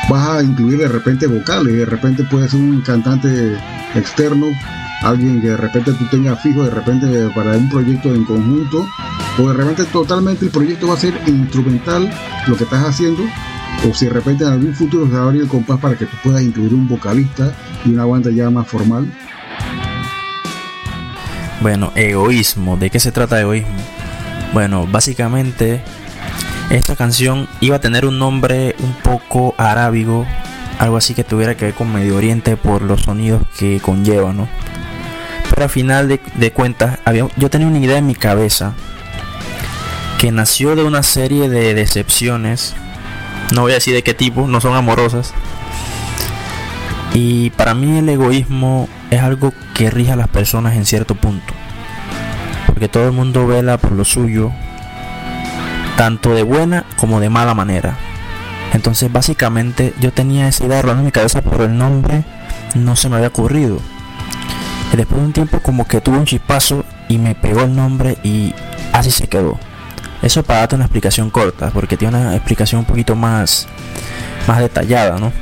vas 0.08 0.28
a 0.28 0.42
incluir 0.42 0.78
de 0.78 0.88
repente 0.88 1.26
vocales, 1.26 1.76
de 1.76 1.84
repente 1.86 2.24
puede 2.24 2.48
ser 2.48 2.60
un 2.60 2.80
cantante 2.80 3.56
externo, 3.94 4.46
alguien 5.02 5.40
que 5.40 5.48
de 5.48 5.56
repente 5.56 5.92
tú 5.92 6.04
tengas 6.10 6.40
fijo, 6.42 6.62
de 6.64 6.70
repente 6.70 7.06
para 7.34 7.56
un 7.56 7.68
proyecto 7.68 8.14
en 8.14 8.24
conjunto, 8.24 8.86
o 9.38 9.48
de 9.48 9.54
repente 9.54 9.84
totalmente 9.84 10.44
el 10.44 10.50
proyecto 10.50 10.88
va 10.88 10.94
a 10.94 10.98
ser 10.98 11.14
instrumental 11.26 12.10
lo 12.46 12.56
que 12.56 12.64
estás 12.64 12.84
haciendo, 12.84 13.22
o 13.88 13.94
si 13.94 14.06
de 14.06 14.12
repente 14.12 14.44
en 14.44 14.50
algún 14.50 14.74
futuro 14.74 15.06
se 15.06 15.12
va 15.12 15.20
a 15.20 15.24
abrir 15.24 15.42
el 15.42 15.48
compás 15.48 15.78
para 15.80 15.96
que 15.96 16.06
tú 16.06 16.16
puedas 16.22 16.42
incluir 16.42 16.74
un 16.74 16.86
vocalista 16.88 17.52
y 17.84 17.90
una 17.90 18.04
banda 18.04 18.30
ya 18.30 18.50
más 18.50 18.66
formal. 18.66 19.06
Bueno, 21.60 21.92
egoísmo. 21.94 22.76
¿De 22.76 22.90
qué 22.90 22.98
se 23.00 23.12
trata 23.12 23.40
egoísmo? 23.40 23.70
Bueno, 24.52 24.86
básicamente 24.90 25.80
esta 26.70 26.96
canción 26.96 27.48
iba 27.60 27.76
a 27.76 27.80
tener 27.80 28.04
un 28.04 28.18
nombre 28.18 28.74
un 28.80 28.94
poco 28.94 29.54
arábigo, 29.58 30.26
algo 30.78 30.96
así 30.96 31.14
que 31.14 31.24
tuviera 31.24 31.56
que 31.56 31.66
ver 31.66 31.74
con 31.74 31.92
Medio 31.92 32.16
Oriente 32.16 32.56
por 32.56 32.82
los 32.82 33.02
sonidos 33.02 33.42
que 33.58 33.80
conlleva, 33.80 34.32
¿no? 34.32 34.48
Pero 35.50 35.64
al 35.64 35.70
final 35.70 36.08
de, 36.08 36.52
cuentas, 36.52 36.98
yo 37.36 37.50
tenía 37.50 37.66
una 37.66 37.78
idea 37.78 37.98
en 37.98 38.06
mi 38.06 38.14
cabeza 38.14 38.74
que 40.18 40.32
nació 40.32 40.76
de 40.76 40.84
una 40.84 41.02
serie 41.02 41.48
de 41.48 41.74
decepciones, 41.74 42.74
no 43.54 43.62
voy 43.62 43.72
a 43.72 43.76
decir 43.76 43.94
de 43.94 44.02
qué 44.02 44.14
tipo, 44.14 44.46
no 44.46 44.60
son 44.60 44.74
amorosas. 44.74 45.32
Y 47.14 47.50
para 47.50 47.74
mí 47.74 47.98
el 47.98 48.08
egoísmo 48.08 48.88
es 49.10 49.20
algo 49.20 49.52
que 49.74 49.90
rige 49.90 50.12
a 50.12 50.16
las 50.16 50.28
personas 50.28 50.76
en 50.76 50.86
cierto 50.86 51.14
punto. 51.14 51.52
Porque 52.80 52.94
todo 52.94 53.08
el 53.08 53.12
mundo 53.12 53.46
vela 53.46 53.76
por 53.76 53.92
lo 53.92 54.06
suyo, 54.06 54.52
tanto 55.98 56.34
de 56.34 56.42
buena 56.42 56.86
como 56.96 57.20
de 57.20 57.28
mala 57.28 57.52
manera. 57.52 57.98
Entonces 58.72 59.12
básicamente 59.12 59.92
yo 60.00 60.14
tenía 60.14 60.48
esa 60.48 60.64
idea 60.64 60.80
en 60.80 61.04
mi 61.04 61.12
cabeza, 61.12 61.42
pero 61.42 61.64
el 61.64 61.76
nombre 61.76 62.24
no 62.74 62.96
se 62.96 63.10
me 63.10 63.16
había 63.16 63.28
ocurrido. 63.28 63.76
Y 64.94 64.96
después 64.96 65.20
de 65.20 65.26
un 65.26 65.32
tiempo 65.34 65.60
como 65.60 65.86
que 65.86 66.00
tuve 66.00 66.16
un 66.16 66.24
chispazo 66.24 66.86
y 67.06 67.18
me 67.18 67.34
pegó 67.34 67.64
el 67.64 67.76
nombre 67.76 68.16
y 68.22 68.54
así 68.94 69.10
se 69.10 69.28
quedó. 69.28 69.58
Eso 70.22 70.42
para 70.42 70.60
darte 70.60 70.76
una 70.76 70.86
explicación 70.86 71.28
corta, 71.28 71.68
porque 71.74 71.98
tiene 71.98 72.16
una 72.16 72.34
explicación 72.34 72.78
un 72.78 72.86
poquito 72.86 73.14
más, 73.14 73.68
más 74.48 74.58
detallada, 74.58 75.18
¿no? 75.18 75.34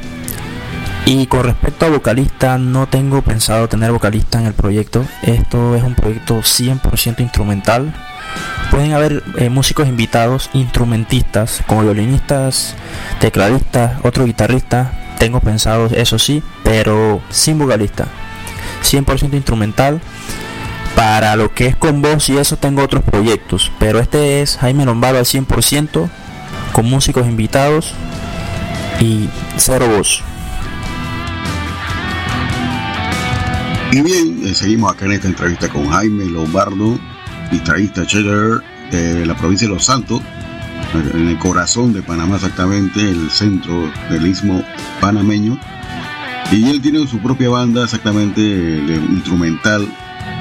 Y 1.11 1.27
con 1.27 1.42
respecto 1.44 1.87
a 1.87 1.88
vocalista, 1.88 2.59
no 2.59 2.87
tengo 2.87 3.23
pensado 3.23 3.66
tener 3.66 3.90
vocalista 3.92 4.38
en 4.40 4.47
el 4.47 4.53
proyecto. 4.53 5.07
Esto 5.23 5.75
es 5.75 5.83
un 5.83 5.94
proyecto 5.94 6.40
100% 6.40 7.21
instrumental. 7.21 7.94
Pueden 8.71 8.92
haber 8.92 9.23
eh, 9.38 9.49
músicos 9.49 9.88
invitados, 9.88 10.51
instrumentistas, 10.53 11.62
como 11.66 11.81
violinistas, 11.81 12.75
tecladistas, 13.21 13.92
otro 14.03 14.27
guitarrista. 14.27 14.92
Tengo 15.18 15.40
pensado 15.40 15.87
eso 15.87 16.18
sí, 16.18 16.42
pero 16.62 17.23
sin 17.31 17.59
vocalista. 17.59 18.07
100% 18.83 19.33
instrumental. 19.33 20.03
Para 20.94 21.37
lo 21.37 21.55
que 21.55 21.68
es 21.68 21.77
con 21.77 22.03
voz 22.03 22.29
y 22.29 22.37
eso 22.37 22.59
tengo 22.59 22.83
otros 22.83 23.03
proyectos. 23.03 23.73
Pero 23.79 23.99
este 23.99 24.42
es 24.42 24.59
Jaime 24.59 24.85
Lombardo 24.85 25.21
al 25.21 25.25
100%, 25.25 26.11
con 26.73 26.85
músicos 26.85 27.27
invitados 27.27 27.94
y 29.01 29.31
cero 29.57 29.88
voz. 29.88 30.23
Y 33.90 34.03
bien, 34.03 34.40
eh, 34.44 34.55
seguimos 34.55 34.92
acá 34.92 35.07
en 35.07 35.12
esta 35.12 35.29
entrevista 35.29 35.68
con 35.68 35.88
Jaime 35.88 36.27
Lombardo, 36.27 36.98
guitarrista 37.51 38.07
cheddar 38.07 38.62
de 38.90 39.24
la 39.24 39.35
provincia 39.35 39.66
de 39.66 39.74
Los 39.74 39.85
Santos, 39.85 40.20
en 41.14 41.29
el 41.29 41.38
corazón 41.38 41.92
de 41.92 42.03
Panamá 42.03 42.37
exactamente, 42.37 43.01
el 43.01 43.31
centro 43.31 43.90
del 44.11 44.27
istmo 44.27 44.62
panameño. 45.01 45.59
Y 46.53 46.68
él 46.68 46.81
tiene 46.83 47.07
su 47.07 47.18
propia 47.18 47.48
banda 47.48 47.85
exactamente 47.85 48.40
instrumental, 48.40 49.88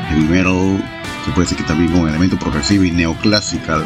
heavy 0.10 0.24
metal, 0.26 0.84
se 1.26 1.32
puede 1.32 1.46
decir 1.46 1.58
que 1.58 1.64
también 1.64 1.92
con 1.92 2.08
elementos 2.08 2.40
progresivos 2.40 2.88
y 2.88 2.92
neoclásical. 2.92 3.86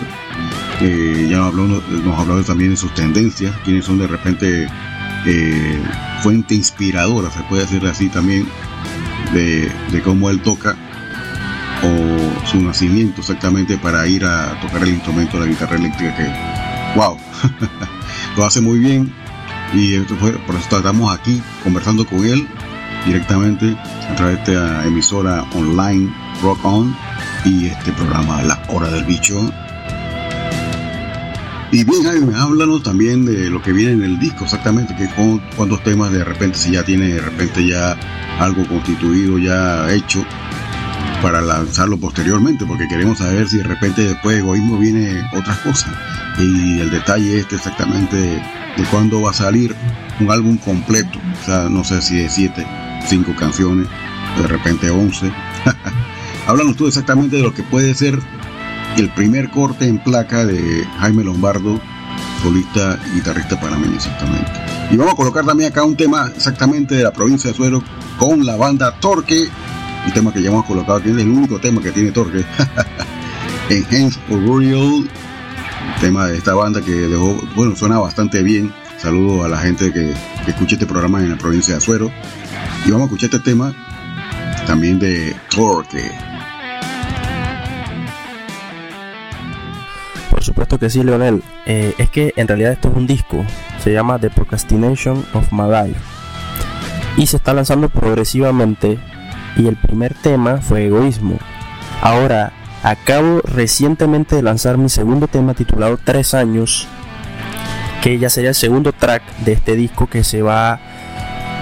Eh, 0.81 1.27
ya 1.29 1.45
habló, 1.45 1.67
nos 1.67 2.19
habló 2.19 2.43
también 2.43 2.71
de 2.71 2.77
sus 2.77 2.93
tendencias, 2.95 3.55
quienes 3.63 3.85
son 3.85 3.99
de 3.99 4.07
repente 4.07 4.67
eh, 5.25 5.81
fuente 6.21 6.55
inspiradora, 6.55 7.29
se 7.29 7.41
puede 7.43 7.63
decir 7.63 7.85
así 7.85 8.09
también, 8.09 8.47
de, 9.33 10.01
cómo 10.03 10.29
él 10.29 10.41
toca 10.41 10.75
o 11.83 12.47
su 12.47 12.61
nacimiento 12.61 13.21
exactamente 13.21 13.77
para 13.77 14.05
ir 14.07 14.25
a 14.25 14.59
tocar 14.61 14.83
el 14.83 14.89
instrumento 14.89 15.37
de 15.37 15.45
la 15.45 15.51
guitarra 15.51 15.75
eléctrica 15.77 16.15
que, 16.15 16.97
wow, 16.99 17.17
lo 18.37 18.45
hace 18.45 18.61
muy 18.61 18.79
bien 18.79 19.11
y 19.73 19.95
esto 19.95 20.15
fue, 20.17 20.33
por 20.33 20.55
eso 20.55 20.77
estamos 20.77 21.17
aquí 21.17 21.41
conversando 21.63 22.05
con 22.05 22.25
él 22.25 22.47
directamente 23.05 23.75
a 24.09 24.15
través 24.15 24.45
de 24.45 24.53
esta 24.53 24.85
emisora 24.85 25.43
online 25.53 26.13
Rock 26.41 26.63
On 26.65 26.95
y 27.45 27.67
este 27.67 27.91
programa 27.93 28.41
La 28.43 28.61
Hora 28.67 28.89
del 28.89 29.05
Bicho. 29.05 29.51
Y 31.71 31.85
bien, 31.85 32.03
Jaime, 32.03 32.35
háblanos 32.35 32.83
también 32.83 33.25
de 33.25 33.49
lo 33.49 33.61
que 33.61 33.71
viene 33.71 33.93
en 33.93 34.03
el 34.03 34.19
disco, 34.19 34.43
exactamente, 34.43 34.93
que 34.93 35.07
con 35.15 35.39
cuántos 35.55 35.81
temas 35.83 36.11
de 36.11 36.23
repente, 36.25 36.57
si 36.57 36.71
ya 36.71 36.83
tiene 36.83 37.13
de 37.13 37.21
repente 37.21 37.65
ya 37.65 37.97
algo 38.39 38.67
constituido, 38.67 39.37
ya 39.37 39.89
hecho, 39.93 40.25
para 41.21 41.39
lanzarlo 41.39 41.97
posteriormente, 41.97 42.65
porque 42.65 42.89
queremos 42.89 43.19
saber 43.19 43.47
si 43.47 43.57
de 43.57 43.63
repente 43.63 44.01
después 44.01 44.35
de 44.35 44.41
egoísmo 44.41 44.77
viene 44.77 45.23
otras 45.33 45.59
cosas. 45.59 45.93
Y 46.39 46.79
el 46.81 46.91
detalle 46.91 47.39
este 47.39 47.55
exactamente 47.55 48.17
de, 48.17 48.35
de 48.35 48.83
cuándo 48.89 49.21
va 49.21 49.29
a 49.29 49.33
salir 49.33 49.73
un 50.19 50.29
álbum 50.29 50.57
completo, 50.57 51.19
o 51.41 51.45
sea, 51.45 51.69
no 51.69 51.85
sé 51.85 52.01
si 52.01 52.17
de 52.17 52.29
7, 52.29 52.67
5 53.07 53.33
canciones, 53.39 53.87
de 54.37 54.47
repente 54.47 54.89
11. 54.89 55.31
Háblanos 56.47 56.75
tú 56.75 56.87
exactamente 56.87 57.37
de 57.37 57.43
lo 57.43 57.53
que 57.53 57.63
puede 57.63 57.93
ser 57.95 58.19
el 58.97 59.09
primer 59.09 59.49
corte 59.49 59.85
en 59.87 59.99
placa 59.99 60.45
de 60.45 60.85
Jaime 60.99 61.23
Lombardo, 61.23 61.79
solista 62.41 62.99
y 63.11 63.15
guitarrista 63.15 63.59
panameño 63.59 63.95
exactamente. 63.95 64.51
Y 64.91 64.97
vamos 64.97 65.13
a 65.13 65.17
colocar 65.17 65.45
también 65.45 65.71
acá 65.71 65.83
un 65.83 65.95
tema 65.95 66.31
exactamente 66.35 66.95
de 66.95 67.03
la 67.03 67.11
provincia 67.11 67.49
de 67.49 67.55
Suero 67.55 67.83
con 68.17 68.45
la 68.45 68.55
banda 68.57 68.91
Torque, 68.99 69.47
un 70.05 70.13
tema 70.13 70.33
que 70.33 70.41
ya 70.41 70.49
hemos 70.49 70.65
colocado 70.65 70.97
aquí, 70.97 71.09
es 71.09 71.17
el 71.17 71.29
único 71.29 71.59
tema 71.59 71.81
que 71.81 71.91
tiene 71.91 72.11
Torque, 72.11 72.43
Enhanced 73.69 74.21
Oriole, 74.29 75.07
tema 76.01 76.27
de 76.27 76.37
esta 76.37 76.53
banda 76.53 76.81
que 76.81 76.91
dejó, 76.91 77.39
bueno, 77.55 77.75
suena 77.75 77.99
bastante 77.99 78.43
bien. 78.43 78.73
Saludo 78.97 79.43
a 79.43 79.47
la 79.47 79.57
gente 79.57 79.91
que, 79.91 80.13
que 80.45 80.51
escucha 80.51 80.75
este 80.75 80.85
programa 80.85 81.19
en 81.21 81.31
la 81.31 81.37
provincia 81.37 81.73
de 81.73 81.79
Azuero. 81.79 82.11
Y 82.85 82.91
vamos 82.91 83.03
a 83.03 83.05
escuchar 83.05 83.29
este 83.33 83.39
tema 83.39 83.73
también 84.67 84.99
de 84.99 85.35
Torque. 85.49 86.30
Que 90.67 90.89
sí, 90.89 91.03
Leonel. 91.03 91.43
Eh, 91.65 91.93
es 91.97 92.09
que 92.09 92.33
en 92.35 92.47
realidad 92.47 92.71
esto 92.71 92.89
es 92.89 92.95
un 92.95 93.07
disco. 93.07 93.45
Se 93.83 93.91
llama 93.93 94.19
The 94.19 94.29
Procrastination 94.29 95.25
of 95.33 95.51
My 95.51 95.69
Life. 95.69 95.99
Y 97.17 97.27
se 97.27 97.37
está 97.37 97.53
lanzando 97.53 97.89
progresivamente. 97.89 98.99
Y 99.57 99.67
el 99.67 99.75
primer 99.75 100.13
tema 100.13 100.57
fue 100.57 100.85
Egoísmo. 100.85 101.37
Ahora, 102.01 102.53
acabo 102.83 103.41
recientemente 103.43 104.35
de 104.35 104.43
lanzar 104.43 104.77
mi 104.77 104.89
segundo 104.89 105.27
tema 105.27 105.53
titulado 105.53 105.99
Tres 106.03 106.33
años. 106.33 106.87
Que 108.01 108.17
ya 108.17 108.29
sería 108.29 108.49
el 108.49 108.55
segundo 108.55 108.93
track 108.93 109.23
de 109.39 109.53
este 109.53 109.75
disco 109.75 110.07
que 110.07 110.23
se 110.23 110.41
va... 110.41 110.79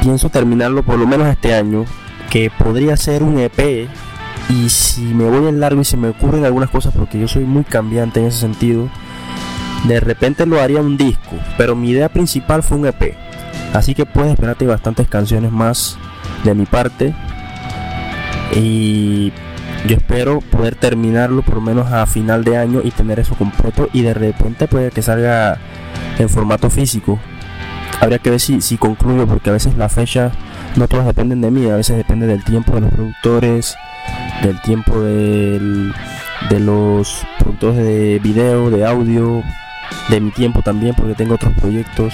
Pienso 0.01 0.29
terminarlo 0.29 0.83
por 0.83 0.97
lo 0.97 1.07
menos 1.07 1.27
este 1.27 1.53
año. 1.53 1.85
Que 2.29 2.51
podría 2.51 2.95
ser 2.95 3.23
un 3.23 3.39
EP 3.39 3.89
y 4.49 4.69
si 4.69 5.01
me 5.01 5.29
voy 5.29 5.47
en 5.47 5.59
largo 5.59 5.81
y 5.81 5.85
se 5.85 5.97
me 5.97 6.09
ocurren 6.09 6.45
algunas 6.45 6.69
cosas 6.69 6.93
porque 6.95 7.19
yo 7.19 7.27
soy 7.27 7.43
muy 7.45 7.63
cambiante 7.63 8.19
en 8.19 8.27
ese 8.27 8.39
sentido 8.39 8.89
de 9.87 9.99
repente 9.99 10.45
lo 10.45 10.59
haría 10.59 10.81
un 10.81 10.97
disco 10.97 11.35
pero 11.57 11.75
mi 11.75 11.91
idea 11.91 12.09
principal 12.09 12.63
fue 12.63 12.77
un 12.77 12.87
EP 12.87 13.15
así 13.73 13.93
que 13.93 14.05
puedes 14.05 14.31
esperarte 14.31 14.65
bastantes 14.65 15.07
canciones 15.07 15.51
más 15.51 15.97
de 16.43 16.55
mi 16.55 16.65
parte. 16.65 17.13
Y 18.55 19.31
yo 19.87 19.95
espero 19.95 20.41
poder 20.41 20.75
terminarlo 20.75 21.41
por 21.43 21.55
lo 21.55 21.61
menos 21.61 21.91
a 21.91 22.05
final 22.05 22.43
de 22.43 22.57
año 22.57 22.81
y 22.83 22.91
tener 22.91 23.19
eso 23.19 23.35
completo 23.35 23.89
y 23.93 24.01
de 24.01 24.13
repente 24.13 24.67
puede 24.67 24.91
que 24.91 25.01
salga 25.01 25.57
en 26.17 26.29
formato 26.29 26.69
físico. 26.69 27.19
Habría 28.01 28.19
que 28.19 28.29
ver 28.29 28.39
si, 28.39 28.61
si 28.61 28.77
concluyo 28.77 29.27
porque 29.27 29.49
a 29.49 29.53
veces 29.53 29.75
la 29.75 29.89
fecha 29.89 30.31
no 30.75 30.87
todas 30.87 31.05
dependen 31.05 31.41
de 31.41 31.51
mí, 31.51 31.69
a 31.69 31.75
veces 31.75 31.97
depende 31.97 32.27
del 32.27 32.43
tiempo 32.43 32.73
de 32.73 32.81
los 32.81 32.91
productores, 32.91 33.75
del 34.43 34.61
tiempo 34.61 34.99
de 35.01 35.91
los 36.59 37.25
productores 37.39 37.77
de 37.77 38.19
video, 38.19 38.69
de 38.69 38.85
audio, 38.85 39.43
de 40.09 40.21
mi 40.21 40.31
tiempo 40.31 40.61
también, 40.61 40.95
porque 40.95 41.15
tengo 41.15 41.35
otros 41.35 41.53
proyectos. 41.53 42.13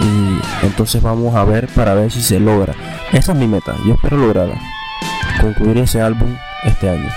Y 0.00 0.66
entonces 0.66 1.02
vamos 1.02 1.34
a 1.34 1.44
ver 1.44 1.68
para 1.68 1.94
ver 1.94 2.10
si 2.10 2.22
se 2.22 2.38
logra. 2.38 2.74
Esa 3.12 3.32
es 3.32 3.38
mi 3.38 3.46
meta, 3.46 3.74
yo 3.86 3.94
espero 3.94 4.16
lograrla. 4.18 4.60
Concluir 5.40 5.78
ese 5.78 6.00
álbum 6.00 6.36
este 6.64 6.90
año. 6.90 7.08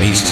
Sintonizas. 0.00 0.29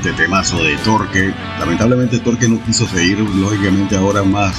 Semejante 0.00 0.12
temazo 0.12 0.62
de 0.62 0.76
Torque, 0.78 1.32
lamentablemente 1.58 2.18
Torque 2.18 2.48
no 2.48 2.62
quiso 2.64 2.86
seguir, 2.86 3.18
lógicamente 3.18 3.96
ahora 3.96 4.22
más, 4.22 4.54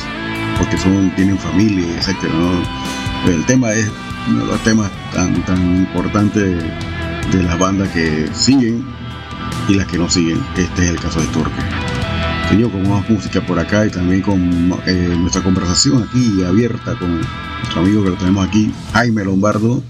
porque 0.57 0.77
son, 0.77 1.11
tienen 1.15 1.37
familia, 1.37 1.85
etcétera, 1.97 2.33
¿no? 2.33 3.31
El 3.31 3.45
tema 3.45 3.71
es 3.71 3.89
uno 4.29 4.45
de 4.45 4.51
los 4.51 4.63
temas 4.63 4.91
tan, 5.13 5.43
tan 5.45 5.77
importantes 5.77 6.43
de, 6.43 7.37
de 7.37 7.43
las 7.43 7.57
bandas 7.57 7.89
que 7.89 8.27
siguen 8.33 8.85
y 9.67 9.75
las 9.75 9.87
que 9.87 9.97
no 9.97 10.09
siguen. 10.09 10.39
Este 10.57 10.83
es 10.83 10.89
el 10.89 10.99
caso 10.99 11.19
de 11.19 11.27
Torque. 11.27 11.61
Señor, 12.49 12.71
con 12.71 12.89
más 12.89 13.09
música 13.09 13.41
por 13.45 13.57
acá 13.59 13.85
y 13.85 13.89
también 13.89 14.21
con 14.21 14.73
eh, 14.85 15.15
nuestra 15.17 15.41
conversación 15.41 16.03
aquí 16.03 16.43
abierta 16.43 16.95
con 16.99 17.21
nuestro 17.21 17.81
amigo 17.81 18.03
que 18.03 18.09
lo 18.09 18.15
tenemos 18.15 18.47
aquí, 18.47 18.71
Jaime 18.93 19.23
Lombardo. 19.23 19.81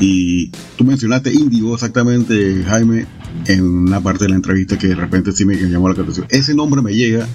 Y 0.00 0.48
tú 0.76 0.84
mencionaste 0.84 1.32
Índigo 1.32 1.74
exactamente, 1.74 2.64
Jaime, 2.68 3.06
en 3.48 3.64
una 3.64 4.00
parte 4.00 4.24
de 4.24 4.30
la 4.30 4.36
entrevista 4.36 4.78
que 4.78 4.88
de 4.88 4.94
repente 4.94 5.32
sí 5.32 5.44
me 5.44 5.56
llamó 5.56 5.88
la 5.88 5.94
atención. 5.94 6.26
Ese 6.30 6.54
nombre 6.54 6.82
me 6.82 6.94
llega 6.94 7.26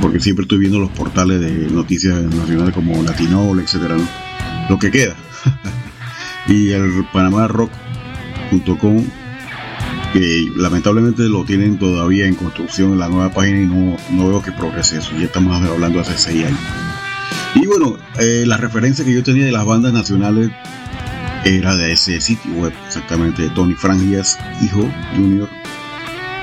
porque 0.00 0.20
siempre 0.20 0.42
estoy 0.44 0.58
viendo 0.58 0.78
los 0.78 0.90
portales 0.90 1.40
de 1.40 1.70
noticias 1.70 2.20
nacionales 2.22 2.74
como 2.74 3.02
Latinol, 3.02 3.60
etcétera, 3.60 3.96
¿no? 3.96 4.06
Lo 4.68 4.78
que 4.78 4.90
queda. 4.90 5.14
y 6.48 6.70
el 6.70 7.06
panamarock.com 7.12 9.04
que 10.12 10.48
lamentablemente 10.56 11.24
lo 11.24 11.44
tienen 11.44 11.76
todavía 11.76 12.26
en 12.26 12.36
construcción 12.36 12.92
en 12.92 13.00
la 13.00 13.08
nueva 13.08 13.32
página 13.32 13.60
y 13.60 13.66
no, 13.66 13.96
no 14.12 14.28
veo 14.28 14.42
que 14.42 14.52
progrese 14.52 14.98
eso. 14.98 15.10
Ya 15.18 15.24
estamos 15.24 15.60
hablando 15.68 16.00
hace 16.00 16.16
seis 16.16 16.46
años. 16.46 16.60
Y 17.56 17.66
bueno, 17.66 17.96
eh, 18.20 18.44
la 18.46 18.56
referencia 18.56 19.04
que 19.04 19.12
yo 19.12 19.24
tenía 19.24 19.44
de 19.44 19.52
las 19.52 19.64
bandas 19.64 19.92
nacionales 19.92 20.50
era 21.44 21.76
de 21.76 21.92
ese 21.92 22.20
sitio 22.20 22.52
web, 22.54 22.72
exactamente, 22.86 23.42
de 23.42 23.50
Tony 23.50 23.74
Frangias, 23.74 24.38
hijo, 24.62 24.88
junior. 25.14 25.48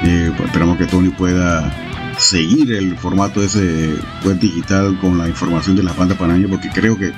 Eh, 0.03 0.31
pues 0.35 0.47
esperamos 0.47 0.77
que 0.77 0.85
Tony 0.85 1.09
pueda 1.09 1.71
seguir 2.17 2.71
el 2.73 2.97
formato 2.97 3.39
de 3.39 3.47
ese 3.47 3.95
web 4.25 4.39
digital 4.39 4.97
con 4.99 5.17
la 5.17 5.27
información 5.27 5.75
de 5.75 5.83
las 5.83 5.97
bandas 5.97 6.17
panameñas 6.17 6.51
porque 6.51 6.69
creo 6.69 6.97
que 6.97 7.13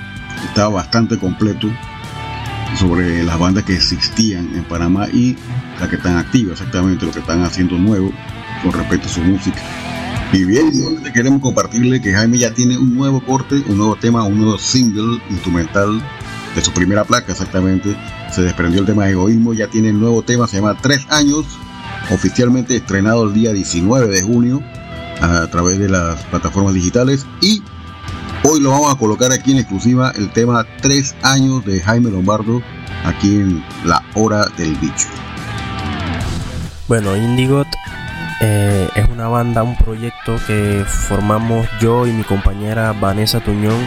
está 0.45 0.67
bastante 0.69 1.17
completo 1.17 1.69
sobre 2.77 3.23
las 3.23 3.37
bandas 3.37 3.63
que 3.65 3.73
existían 3.73 4.55
en 4.55 4.63
Panamá 4.63 5.07
y 5.11 5.35
las 5.79 5.89
que 5.89 5.97
están 5.97 6.17
activas, 6.17 6.59
exactamente 6.59 7.05
lo 7.05 7.11
que 7.11 7.19
están 7.19 7.43
haciendo 7.43 7.77
nuevo 7.77 8.11
con 8.61 8.71
respecto 8.71 9.07
a 9.07 9.11
su 9.11 9.21
música. 9.21 9.61
Y 10.31 10.45
bien, 10.45 10.71
queremos 11.13 11.41
compartirle 11.41 12.01
que 12.01 12.13
Jaime 12.13 12.39
ya 12.39 12.53
tiene 12.53 12.77
un 12.77 12.95
nuevo 12.95 13.23
corte, 13.23 13.55
un 13.67 13.77
nuevo 13.77 13.95
tema, 13.95 14.23
un 14.23 14.39
nuevo 14.39 14.57
single 14.57 15.21
instrumental 15.29 16.01
de 16.55 16.61
su 16.61 16.71
primera 16.73 17.03
placa, 17.03 17.31
exactamente. 17.31 17.95
Se 18.31 18.41
desprendió 18.41 18.81
el 18.81 18.85
tema 18.85 19.05
de 19.05 19.11
egoísmo, 19.11 19.53
ya 19.53 19.67
tiene 19.67 19.89
el 19.89 19.99
nuevo 19.99 20.21
tema, 20.23 20.47
se 20.47 20.57
llama 20.57 20.77
Tres 20.81 21.05
Años, 21.09 21.45
oficialmente 22.11 22.75
estrenado 22.75 23.25
el 23.25 23.33
día 23.33 23.53
19 23.53 24.07
de 24.07 24.21
junio 24.21 24.61
a 25.21 25.47
través 25.47 25.79
de 25.79 25.89
las 25.89 26.21
plataformas 26.25 26.73
digitales 26.73 27.25
y 27.41 27.61
Hoy 28.45 28.59
lo 28.59 28.71
vamos 28.71 28.93
a 28.93 28.97
colocar 28.97 29.31
aquí 29.31 29.53
en 29.53 29.59
exclusiva 29.59 30.11
el 30.17 30.29
tema 30.29 30.67
Tres 30.81 31.15
años 31.23 31.63
de 31.63 31.79
Jaime 31.79 32.11
Lombardo, 32.11 32.61
aquí 33.05 33.37
en 33.37 33.63
La 33.85 34.03
Hora 34.15 34.47
del 34.57 34.75
Bicho. 34.75 35.07
Bueno, 36.89 37.15
Indigot 37.15 37.67
eh, 38.41 38.89
es 38.95 39.07
una 39.07 39.29
banda, 39.29 39.63
un 39.63 39.77
proyecto 39.77 40.35
que 40.45 40.83
formamos 40.85 41.65
yo 41.79 42.05
y 42.05 42.11
mi 42.11 42.23
compañera 42.23 42.91
Vanessa 42.91 43.39
Tuñón 43.39 43.79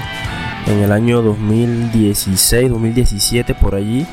en 0.67 0.83
el 0.83 0.93
año 0.93 1.23
2016, 1.23 2.71
2017 2.71 3.55
por 3.55 3.75
allí, 3.75 4.07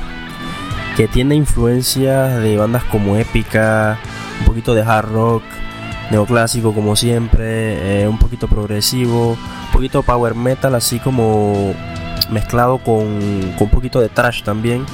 que 0.96 1.08
tiene 1.08 1.34
influencias 1.34 2.40
de 2.40 2.56
bandas 2.56 2.84
como 2.84 3.16
Épica, 3.16 3.98
un 4.40 4.46
poquito 4.46 4.74
de 4.74 4.82
hard 4.82 5.12
rock, 5.12 5.42
neoclásico 6.10 6.72
como 6.72 6.96
siempre, 6.96 8.02
eh, 8.02 8.08
un 8.08 8.18
poquito 8.18 8.46
progresivo, 8.46 9.32
un 9.32 9.72
poquito 9.72 10.02
power 10.02 10.34
metal, 10.34 10.74
así 10.74 11.00
como 11.00 11.74
mezclado 12.30 12.78
con, 12.78 13.06
un 13.06 13.70
poquito 13.70 14.00
de 14.00 14.08
trash 14.08 14.42
también 14.42 14.86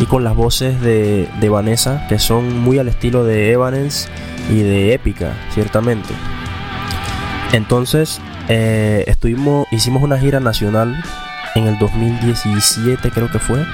y 0.00 0.06
con 0.06 0.24
las 0.24 0.34
voces 0.34 0.80
de, 0.80 1.28
de 1.40 1.48
Vanessa 1.48 2.06
que 2.08 2.18
son 2.18 2.58
muy 2.60 2.78
al 2.78 2.88
estilo 2.88 3.24
de 3.24 3.52
Evanescence 3.52 4.08
y 4.50 4.62
de 4.62 4.94
Épica, 4.94 5.34
ciertamente. 5.52 6.14
Entonces, 7.52 8.20
eh, 8.48 9.04
estuvimos, 9.06 9.66
hicimos 9.70 10.02
una 10.02 10.18
gira 10.18 10.40
nacional 10.40 11.02
en 11.54 11.66
el 11.66 11.78
2017 11.78 13.10
creo 13.10 13.30
que 13.30 13.38
fue, 13.38 13.64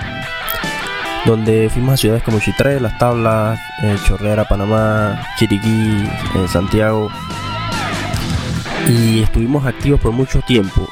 donde 1.25 1.71
fuimos 1.71 1.95
a 1.95 1.97
ciudades 1.97 2.23
como 2.23 2.39
Chitré, 2.41 2.81
Las 2.81 2.99
Tablas, 2.99 3.59
eh, 3.83 3.97
Chorrera, 4.07 4.47
Panamá, 4.47 5.21
Chiriquí, 5.39 6.05
eh, 6.37 6.49
Santiago, 6.49 7.11
y 8.89 9.23
estuvimos 9.23 9.67
activos 9.67 10.01
por 10.01 10.13
mucho 10.13 10.41
tiempo. 10.43 10.89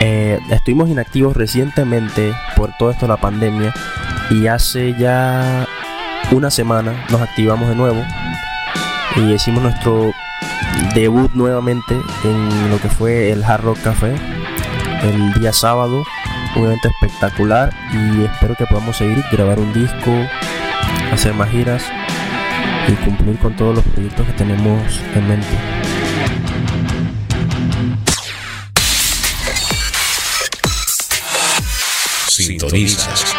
Eh, 0.00 0.38
estuvimos 0.50 0.90
inactivos 0.90 1.36
recientemente 1.36 2.34
por 2.54 2.70
todo 2.78 2.90
esto 2.90 3.06
de 3.06 3.12
la 3.12 3.16
pandemia 3.16 3.72
y 4.30 4.46
hace 4.46 4.94
ya 4.98 5.66
una 6.32 6.50
semana 6.50 7.06
nos 7.08 7.22
activamos 7.22 7.68
de 7.68 7.76
nuevo 7.76 8.04
y 9.16 9.32
hicimos 9.32 9.62
nuestro 9.62 10.12
debut 10.94 11.30
nuevamente 11.34 11.94
en 12.24 12.70
lo 12.70 12.80
que 12.80 12.88
fue 12.88 13.30
el 13.30 13.44
Hard 13.44 13.62
Rock 13.62 13.82
Café 13.82 14.14
el 15.02 15.32
día 15.34 15.52
sábado. 15.52 16.04
Un 16.56 16.64
evento 16.64 16.88
espectacular 16.88 17.70
y 17.92 18.24
espero 18.24 18.54
que 18.54 18.66
podamos 18.66 18.96
seguir 18.96 19.22
grabar 19.30 19.58
un 19.58 19.72
disco 19.74 20.10
hacer 21.12 21.34
más 21.34 21.50
giras 21.50 21.82
y 22.88 22.92
cumplir 23.04 23.38
con 23.38 23.54
todos 23.56 23.76
los 23.76 23.84
proyectos 23.84 24.26
que 24.26 24.32
tenemos 24.32 25.00
en 25.14 25.28
mente. 25.28 25.46
Sintonizas 32.28 33.34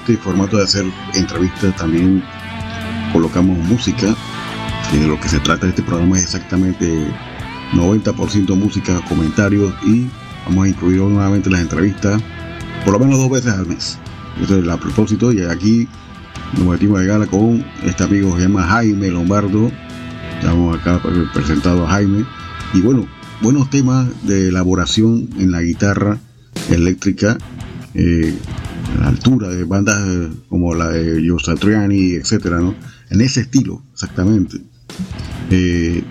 este 0.00 0.16
formato 0.16 0.56
de 0.56 0.64
hacer 0.64 0.84
entrevistas 1.14 1.76
también 1.76 2.22
colocamos 3.12 3.58
música. 3.58 4.14
De 4.92 5.06
lo 5.06 5.20
que 5.20 5.28
se 5.28 5.38
trata 5.40 5.66
de 5.66 5.70
este 5.70 5.82
programa 5.82 6.18
es 6.18 6.24
exactamente 6.24 7.06
90% 7.72 8.56
música, 8.56 9.00
comentarios 9.08 9.72
y 9.86 10.08
vamos 10.46 10.64
a 10.64 10.68
incluir 10.68 11.00
nuevamente 11.00 11.48
las 11.48 11.60
entrevistas 11.60 12.20
por 12.84 12.94
lo 12.94 12.98
menos 12.98 13.18
dos 13.18 13.30
veces 13.30 13.52
al 13.52 13.66
mes. 13.66 13.98
Eso 14.42 14.58
es 14.58 14.68
a 14.68 14.76
propósito 14.78 15.32
y 15.32 15.42
aquí 15.42 15.86
nos 16.56 16.66
metimos 16.66 17.00
de 17.00 17.06
gala 17.06 17.26
con 17.26 17.64
este 17.82 18.04
amigo 18.04 18.34
que 18.34 18.42
se 18.42 18.48
llama 18.48 18.64
Jaime 18.64 19.10
Lombardo. 19.10 19.70
Estamos 20.38 20.78
acá 20.78 21.00
presentado 21.34 21.86
a 21.86 21.90
Jaime. 21.90 22.24
Y 22.72 22.80
bueno, 22.80 23.06
buenos 23.42 23.68
temas 23.70 24.08
de 24.26 24.48
elaboración 24.48 25.28
en 25.38 25.52
la 25.52 25.60
guitarra 25.60 26.18
eléctrica, 26.70 27.36
eh, 27.94 28.36
a 28.49 28.49
la 28.98 29.08
altura 29.08 29.48
de 29.48 29.64
bandas 29.64 30.00
eh, 30.06 30.30
como 30.48 30.74
la 30.74 30.88
de 30.88 31.26
Joe 31.26 31.38
Satriani, 31.42 32.14
etcétera, 32.14 32.60
¿no? 32.60 32.74
En 33.10 33.20
ese 33.20 33.40
estilo, 33.40 33.82
exactamente. 33.92 34.60
Eh, 35.50 36.02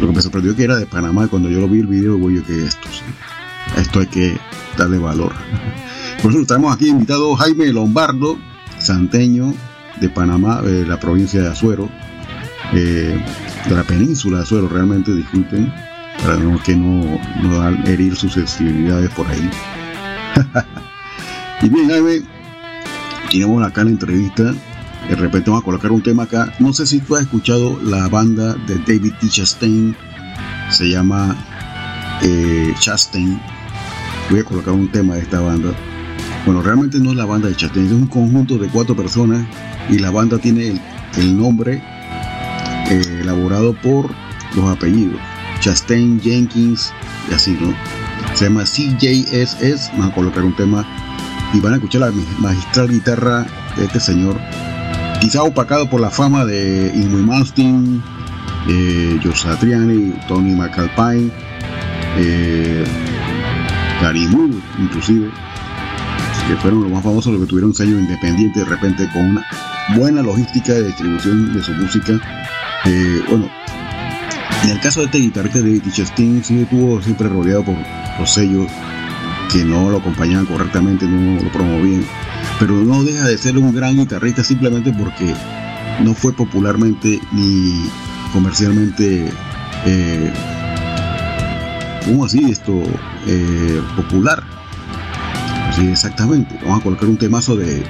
lo 0.00 0.08
que 0.08 0.12
me 0.12 0.22
sorprendió 0.22 0.54
que 0.54 0.64
era 0.64 0.76
de 0.76 0.86
Panamá, 0.86 1.28
cuando 1.28 1.48
yo 1.48 1.60
lo 1.60 1.68
vi 1.68 1.80
el 1.80 1.86
video, 1.86 2.18
voy 2.18 2.36
yo 2.36 2.44
que 2.44 2.64
esto, 2.64 2.88
sí, 2.90 3.80
esto 3.80 4.00
hay 4.00 4.06
que 4.06 4.36
darle 4.76 4.98
valor. 4.98 5.32
Por 6.22 6.32
eso 6.32 6.42
estamos 6.42 6.74
aquí 6.74 6.88
invitado 6.88 7.34
Jaime 7.36 7.72
Lombardo, 7.72 8.38
santeño 8.78 9.54
de 10.00 10.08
Panamá, 10.08 10.62
de 10.62 10.86
la 10.86 10.98
provincia 11.00 11.40
de 11.40 11.48
Azuero, 11.48 11.88
eh, 12.72 13.18
de 13.68 13.74
la 13.74 13.84
península 13.84 14.38
de 14.38 14.42
Azuero, 14.42 14.68
realmente 14.68 15.14
disculpen, 15.14 15.72
para 16.22 16.36
que 16.62 16.76
no, 16.76 17.18
no 17.42 17.68
herir 17.86 18.16
sus 18.16 18.32
sensibilidades 18.32 19.10
por 19.10 19.26
ahí. 19.26 19.50
y 21.62 21.68
bien, 21.68 21.88
Jaime, 21.88 22.22
tenemos 23.30 23.62
acá 23.64 23.84
la 23.84 23.90
entrevista. 23.90 24.54
De 25.08 25.14
repente 25.14 25.50
vamos 25.50 25.62
a 25.62 25.64
colocar 25.64 25.92
un 25.92 26.02
tema 26.02 26.24
acá. 26.24 26.52
No 26.58 26.72
sé 26.72 26.86
si 26.86 27.00
tú 27.00 27.16
has 27.16 27.22
escuchado 27.22 27.78
la 27.82 28.08
banda 28.08 28.54
de 28.66 28.76
David 28.78 29.14
T. 29.20 29.28
Chastain. 29.28 29.96
Se 30.70 30.88
llama 30.88 31.36
eh, 32.22 32.74
Chastain. 32.80 33.40
Voy 34.30 34.40
a 34.40 34.44
colocar 34.44 34.74
un 34.74 34.90
tema 34.90 35.14
de 35.14 35.20
esta 35.22 35.40
banda. 35.40 35.70
Bueno, 36.44 36.62
realmente 36.62 36.98
no 36.98 37.10
es 37.10 37.16
la 37.16 37.24
banda 37.24 37.48
de 37.48 37.56
Chastain, 37.56 37.86
es 37.86 37.92
un 37.92 38.06
conjunto 38.06 38.58
de 38.58 38.68
cuatro 38.68 38.94
personas 38.94 39.46
y 39.88 39.98
la 39.98 40.10
banda 40.10 40.38
tiene 40.38 40.80
el, 41.16 41.36
nombre 41.36 41.82
eh, 42.90 43.18
elaborado 43.20 43.74
por 43.80 44.10
los 44.54 44.64
apellidos. 44.76 45.20
Chastain, 45.60 46.20
Jenkins 46.20 46.92
y 47.30 47.34
así, 47.34 47.56
¿no? 47.60 47.74
Se 48.34 48.44
llama 48.44 48.64
CJSS. 48.64 49.90
Vamos 49.92 50.12
a 50.12 50.14
colocar 50.14 50.44
un 50.44 50.54
tema 50.54 50.86
y 51.52 51.60
van 51.60 51.72
a 51.72 51.76
escuchar 51.76 52.02
la 52.02 52.10
ma- 52.10 52.22
magistral 52.48 52.88
guitarra 52.88 53.46
de 53.76 53.84
este 53.84 54.00
señor. 54.00 54.38
Quizá 55.20 55.42
opacado 55.42 55.88
por 55.88 56.00
la 56.00 56.10
fama 56.10 56.44
de 56.44 56.92
Ingrid 56.94 57.24
Malmsteen, 57.24 58.02
eh, 58.68 59.18
Satriani, 59.34 60.12
Tony 60.28 60.52
McAlpine, 60.54 61.30
eh, 62.18 62.84
Moore, 64.30 64.54
inclusive, 64.78 65.30
que 66.48 66.56
fueron 66.56 66.82
los 66.84 66.92
más 66.92 67.02
famosos 67.02 67.32
los 67.32 67.40
que 67.42 67.48
tuvieron 67.48 67.74
sello 67.74 67.98
independiente 67.98 68.60
de 68.60 68.66
repente 68.66 69.08
con 69.12 69.30
una 69.30 69.44
buena 69.96 70.22
logística 70.22 70.72
de 70.74 70.84
distribución 70.84 71.54
de 71.54 71.62
su 71.62 71.72
música. 71.72 72.12
Eh, 72.84 73.22
bueno, 73.28 73.48
en 74.64 74.70
el 74.70 74.80
caso 74.80 75.00
de 75.00 75.06
este 75.06 75.18
guitarrista 75.18 75.60
de 75.60 75.80
Chastain, 75.90 76.44
sí 76.44 76.60
estuvo 76.60 77.00
siempre 77.02 77.28
rodeado 77.28 77.64
por 77.64 77.74
los 78.20 78.30
sellos 78.30 78.70
no 79.64 79.90
lo 79.90 79.98
acompañaban 79.98 80.46
correctamente, 80.46 81.06
no 81.06 81.42
lo 81.42 81.52
promovían, 81.52 82.04
pero 82.58 82.72
no 82.74 83.04
deja 83.04 83.24
de 83.24 83.38
ser 83.38 83.58
un 83.58 83.74
gran 83.74 83.96
guitarrista 83.96 84.42
simplemente 84.44 84.92
porque 84.92 85.34
no 86.02 86.14
fue 86.14 86.32
popularmente 86.32 87.20
ni 87.32 87.88
comercialmente, 88.32 89.30
eh, 89.86 90.32
¿cómo 92.04 92.24
así 92.24 92.50
esto? 92.50 92.82
Eh, 93.26 93.82
popular. 93.96 94.42
Sí, 95.74 95.86
exactamente. 95.88 96.58
Vamos 96.62 96.80
a 96.80 96.84
colocar 96.84 97.08
un 97.08 97.18
temazo 97.18 97.56
de 97.56 97.84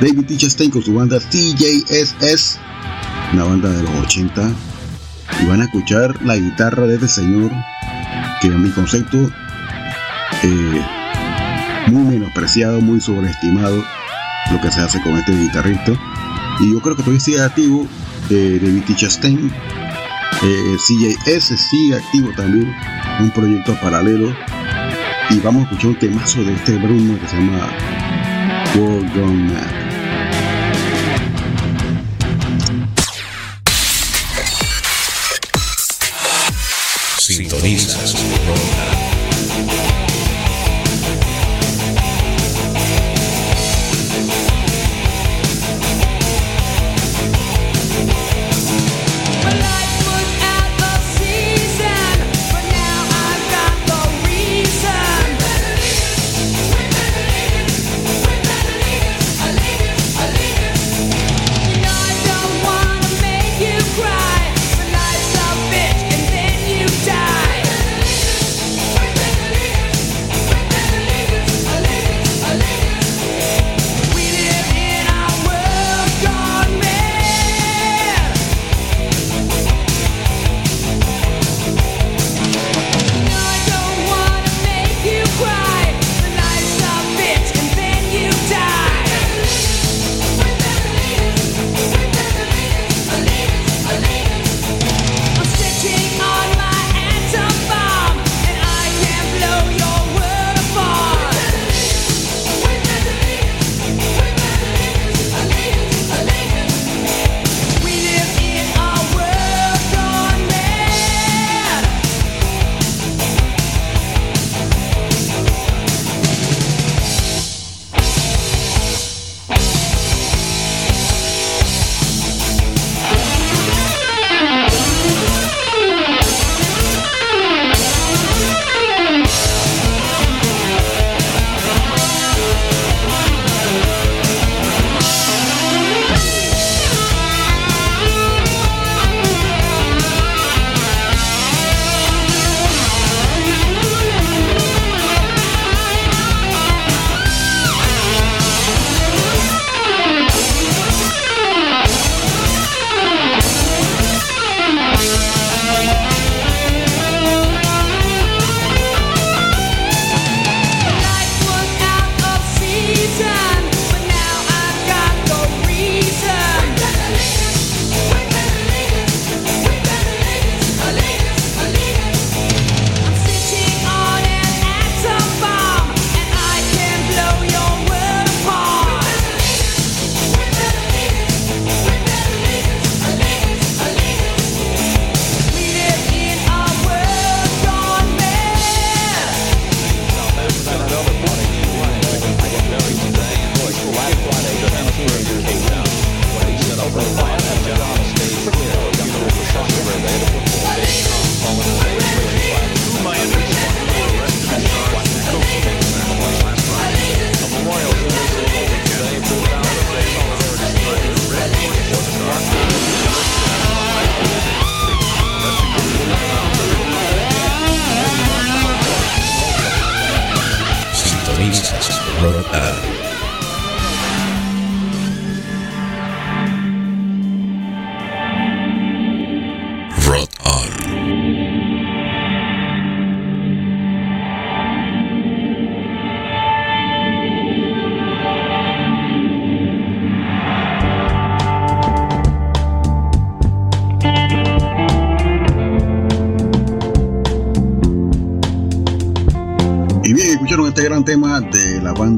David 0.00 0.26
T. 0.26 0.36
Chastain 0.36 0.70
con 0.70 0.82
su 0.82 0.94
banda 0.94 1.18
CJSS, 1.18 2.58
una 3.32 3.44
banda 3.44 3.70
de 3.70 3.82
los 3.82 3.92
80, 4.06 4.50
y 5.42 5.46
van 5.46 5.60
a 5.60 5.64
escuchar 5.64 6.20
la 6.22 6.36
guitarra 6.36 6.86
de 6.86 6.94
este 6.94 7.08
señor, 7.08 7.50
que 8.40 8.48
en 8.48 8.62
mi 8.62 8.70
concepto, 8.70 9.30
eh, 10.42 10.82
muy 11.90 12.04
menospreciado, 12.04 12.80
muy 12.80 13.00
sobreestimado, 13.00 13.84
lo 14.52 14.60
que 14.60 14.70
se 14.70 14.80
hace 14.80 15.00
con 15.02 15.16
este 15.16 15.32
guitarrista. 15.32 15.92
Y 16.60 16.72
yo 16.72 16.80
creo 16.80 16.96
que 16.96 17.02
todavía 17.02 17.20
sigue 17.20 17.42
activo, 17.42 17.86
eh, 18.30 18.58
David. 18.62 18.82
Chastain, 18.96 19.50
eh, 20.42 20.76
CJS 20.78 21.56
sigue 21.56 21.96
activo 21.96 22.30
también, 22.36 22.74
un 23.20 23.30
proyecto 23.30 23.74
paralelo. 23.80 24.34
Y 25.30 25.38
vamos 25.40 25.62
a 25.62 25.64
escuchar 25.64 25.90
un 25.90 25.98
temazo 25.98 26.42
de 26.42 26.54
este 26.54 26.76
Bruno 26.76 27.18
que 27.20 27.28
se 27.28 27.36
llama 27.36 27.68
World 28.76 29.14
Gone 29.14 29.52
Mad. 29.52 29.80
Sintonizas. 37.18 38.99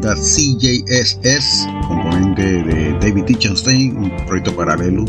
Banda 0.03 0.21
CJSS, 0.21 1.69
componente 1.87 2.43
de 2.43 2.93
David 3.01 3.25
Tichenstein, 3.25 3.97
un 3.97 4.27
proyecto 4.27 4.55
paralelo 4.57 5.05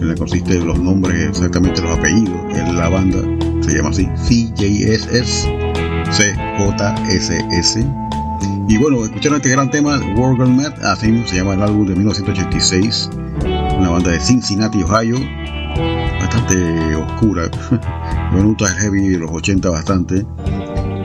en 0.00 0.08
que 0.08 0.14
consiste 0.14 0.58
de 0.58 0.64
los 0.64 0.78
nombres, 0.78 1.28
exactamente 1.28 1.82
los 1.82 1.98
apellidos. 1.98 2.34
En 2.54 2.74
la 2.74 2.88
banda 2.88 3.18
se 3.60 3.76
llama 3.76 3.90
así, 3.90 4.06
CJSS, 4.06 5.46
CJSS. 6.10 7.84
Y 8.68 8.78
bueno, 8.78 9.04
escucharon 9.04 9.36
este 9.36 9.50
gran 9.50 9.70
tema, 9.70 10.00
World 10.16 10.48
Met, 10.48 10.72
así 10.84 11.08
mismo 11.08 11.28
se 11.28 11.36
llama 11.36 11.54
el 11.54 11.62
álbum 11.62 11.86
de 11.86 11.94
1986, 11.94 13.10
una 13.78 13.90
banda 13.90 14.10
de 14.10 14.20
Cincinnati, 14.20 14.82
Ohio, 14.82 15.18
bastante 16.18 16.96
oscura. 16.96 17.50
Me 18.32 18.42
gusta 18.42 18.68
el 18.68 18.74
heavy 18.76 19.08
de 19.08 19.18
los 19.18 19.30
80 19.30 19.68
bastante. 19.68 20.24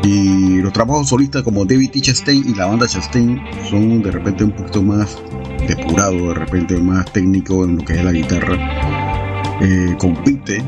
Y 0.03 0.61
los 0.61 0.71
trabajos 0.71 1.09
solistas 1.09 1.43
como 1.43 1.65
David 1.65 1.91
T. 1.91 2.01
Chastain 2.01 2.43
y 2.47 2.55
la 2.55 2.67
banda 2.67 2.87
Chastain 2.87 3.39
son 3.69 4.01
de 4.01 4.11
repente 4.11 4.43
un 4.43 4.51
poquito 4.51 4.81
más 4.81 5.17
depurados, 5.67 6.21
de 6.21 6.33
repente 6.33 6.77
más 6.77 7.11
técnico 7.11 7.65
en 7.65 7.77
lo 7.77 7.85
que 7.85 7.93
es 7.93 8.03
la 8.03 8.11
guitarra. 8.11 8.57
Eh, 9.61 9.95
compite, 9.99 10.63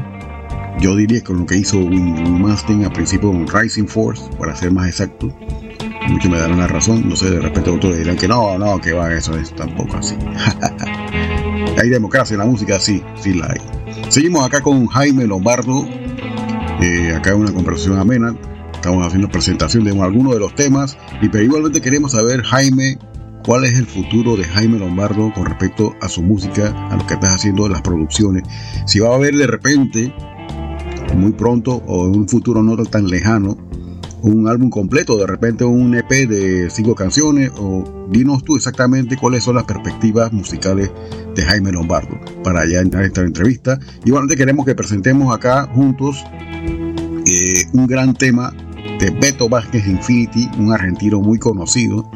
yo 0.80 0.96
diría, 0.96 1.24
con 1.24 1.40
lo 1.40 1.46
que 1.46 1.58
hizo 1.58 1.78
Win 1.78 2.42
Mustang 2.42 2.84
al 2.84 2.92
principio 2.92 3.32
con 3.32 3.48
Rising 3.48 3.88
Force, 3.88 4.24
para 4.38 4.56
ser 4.56 4.72
más 4.72 4.88
exacto. 4.88 5.34
Muchos 6.10 6.30
me 6.30 6.38
darán 6.38 6.60
la 6.60 6.68
razón, 6.68 7.08
no 7.08 7.16
sé, 7.16 7.30
de 7.30 7.40
repente 7.40 7.70
otros 7.70 7.98
dirán 7.98 8.18
que 8.18 8.28
no, 8.28 8.58
no, 8.58 8.82
que 8.82 8.92
va, 8.92 9.14
eso 9.14 9.38
es 9.38 9.56
tampoco 9.56 9.98
así. 9.98 10.16
hay 11.82 11.90
democracia 11.90 12.34
en 12.34 12.40
la 12.40 12.46
música, 12.46 12.80
sí, 12.80 13.02
sí 13.22 13.34
la 13.34 13.48
hay. 13.48 13.62
Seguimos 14.10 14.46
acá 14.46 14.62
con 14.62 14.88
Jaime 14.88 15.26
Lombardo, 15.26 15.88
eh, 16.82 17.14
acá 17.16 17.34
una 17.36 17.54
conversación 17.54 17.98
amena. 17.98 18.36
Estamos 18.82 19.06
haciendo 19.06 19.30
presentación 19.30 19.84
de 19.84 19.92
algunos 19.92 20.34
de 20.34 20.40
los 20.40 20.56
temas, 20.56 20.98
y 21.22 21.30
pero 21.30 21.44
igualmente 21.44 21.82
queremos 21.82 22.14
saber, 22.14 22.42
Jaime, 22.42 22.98
cuál 23.46 23.64
es 23.64 23.78
el 23.78 23.86
futuro 23.86 24.36
de 24.36 24.44
Jaime 24.44 24.80
Lombardo 24.80 25.32
con 25.36 25.46
respecto 25.46 25.94
a 26.02 26.10
su 26.10 26.24
música, 26.24 26.70
a 26.90 26.98
lo 26.98 27.06
que 27.06 27.14
estás 27.14 27.36
haciendo, 27.36 27.70
las 27.70 27.84
producciones. 27.84 28.42
Si 28.88 29.00
va 29.00 29.10
a 29.10 29.16
haber 29.18 29.36
de 29.36 29.46
repente, 29.46 30.12
muy 31.16 31.32
pronto 31.34 31.84
o 31.86 32.08
en 32.08 32.22
un 32.22 32.28
futuro 32.28 32.64
no 32.64 32.76
tan 32.86 33.06
lejano, 33.06 33.56
un 34.24 34.48
álbum 34.48 34.72
completo, 34.72 35.16
de 35.16 35.28
repente 35.28 35.64
un 35.64 35.94
EP 35.94 36.10
de 36.28 36.72
cinco 36.72 36.96
canciones, 36.96 37.52
o 37.60 38.08
dinos 38.10 38.44
tú 38.44 38.56
exactamente 38.56 39.16
cuáles 39.16 39.44
son 39.44 39.58
las 39.58 39.66
perspectivas 39.66 40.34
musicales 40.34 40.92
de 41.36 41.44
Jaime 41.44 41.72
Lombardo 41.72 42.20
para 42.44 42.66
ya 42.66 42.80
entrar 42.80 43.04
en 43.04 43.10
esta 43.10 43.22
entrevista. 43.22 43.78
Igualmente 44.06 44.38
queremos 44.38 44.66
que 44.66 44.74
presentemos 44.74 45.32
acá 45.32 45.68
juntos 45.68 46.26
eh, 47.28 47.68
un 47.74 47.86
gran 47.86 48.16
tema 48.16 48.52
de 49.00 49.10
Beto 49.10 49.50
Vázquez 49.50 49.88
Infinity, 49.88 50.50
un 50.58 50.74
argentino 50.74 51.20
muy 51.22 51.40
conocido 51.40 52.10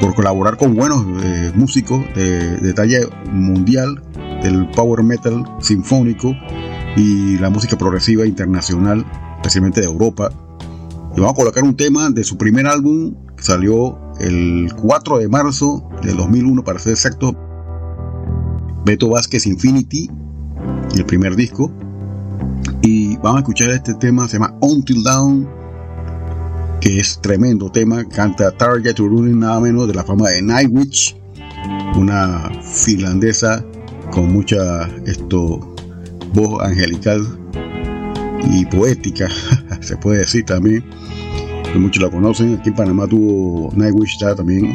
por 0.00 0.14
colaborar 0.14 0.56
con 0.56 0.74
buenos 0.74 1.04
eh, 1.22 1.52
músicos 1.54 2.04
de, 2.14 2.56
de 2.58 2.72
talla 2.72 3.00
mundial 3.32 4.02
del 4.42 4.68
power 4.70 5.02
metal 5.02 5.44
sinfónico 5.60 6.34
y 6.96 7.38
la 7.38 7.50
música 7.50 7.76
progresiva 7.76 8.26
internacional, 8.26 9.04
especialmente 9.36 9.80
de 9.80 9.86
Europa. 9.86 10.30
Y 11.16 11.20
vamos 11.20 11.32
a 11.32 11.36
colocar 11.36 11.64
un 11.64 11.76
tema 11.76 12.10
de 12.10 12.24
su 12.24 12.36
primer 12.36 12.66
álbum 12.66 13.14
que 13.36 13.42
salió 13.42 13.98
el 14.20 14.72
4 14.80 15.18
de 15.18 15.28
marzo 15.28 15.88
del 16.02 16.16
2001, 16.16 16.64
para 16.64 16.78
ser 16.78 16.92
exacto. 16.92 17.36
Beto 18.84 19.08
Vázquez 19.08 19.46
Infinity, 19.46 20.10
el 20.94 21.04
primer 21.04 21.36
disco. 21.36 21.70
Y 22.82 23.16
vamos 23.16 23.36
a 23.36 23.38
escuchar 23.40 23.70
este 23.70 23.94
tema, 23.94 24.28
se 24.28 24.38
llama 24.38 24.56
Until 24.60 25.02
Down, 25.02 25.48
que 26.80 27.00
es 27.00 27.20
tremendo 27.20 27.70
tema. 27.70 28.04
Canta 28.08 28.50
Tarja 28.50 28.92
Turunen, 28.94 29.40
nada 29.40 29.60
menos 29.60 29.88
de 29.88 29.94
la 29.94 30.04
fama 30.04 30.28
de 30.28 30.42
Nightwish, 30.42 31.16
una 31.96 32.50
finlandesa 32.62 33.64
con 34.10 34.32
mucha 34.32 34.88
esto, 35.06 35.74
voz 36.32 36.62
angelical 36.62 37.26
y 38.50 38.64
poética, 38.66 39.28
se 39.80 39.96
puede 39.96 40.18
decir 40.18 40.44
también. 40.44 40.84
Que 41.72 41.78
muchos 41.78 42.02
la 42.02 42.10
conocen. 42.10 42.56
Aquí 42.58 42.70
en 42.70 42.76
Panamá 42.76 43.06
tuvo 43.06 43.70
Nightwish, 43.76 44.18
ya 44.18 44.34
también 44.34 44.74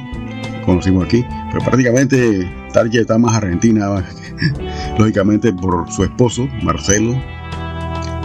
conocimos 0.64 1.06
aquí. 1.06 1.26
Pero 1.51 1.66
prácticamente 1.66 2.51
Tarja 2.72 2.99
está 2.99 3.18
más 3.18 3.36
argentina, 3.36 4.06
lógicamente 4.99 5.51
por 5.51 5.91
su 5.91 6.04
esposo, 6.04 6.47
Marcelo, 6.62 7.14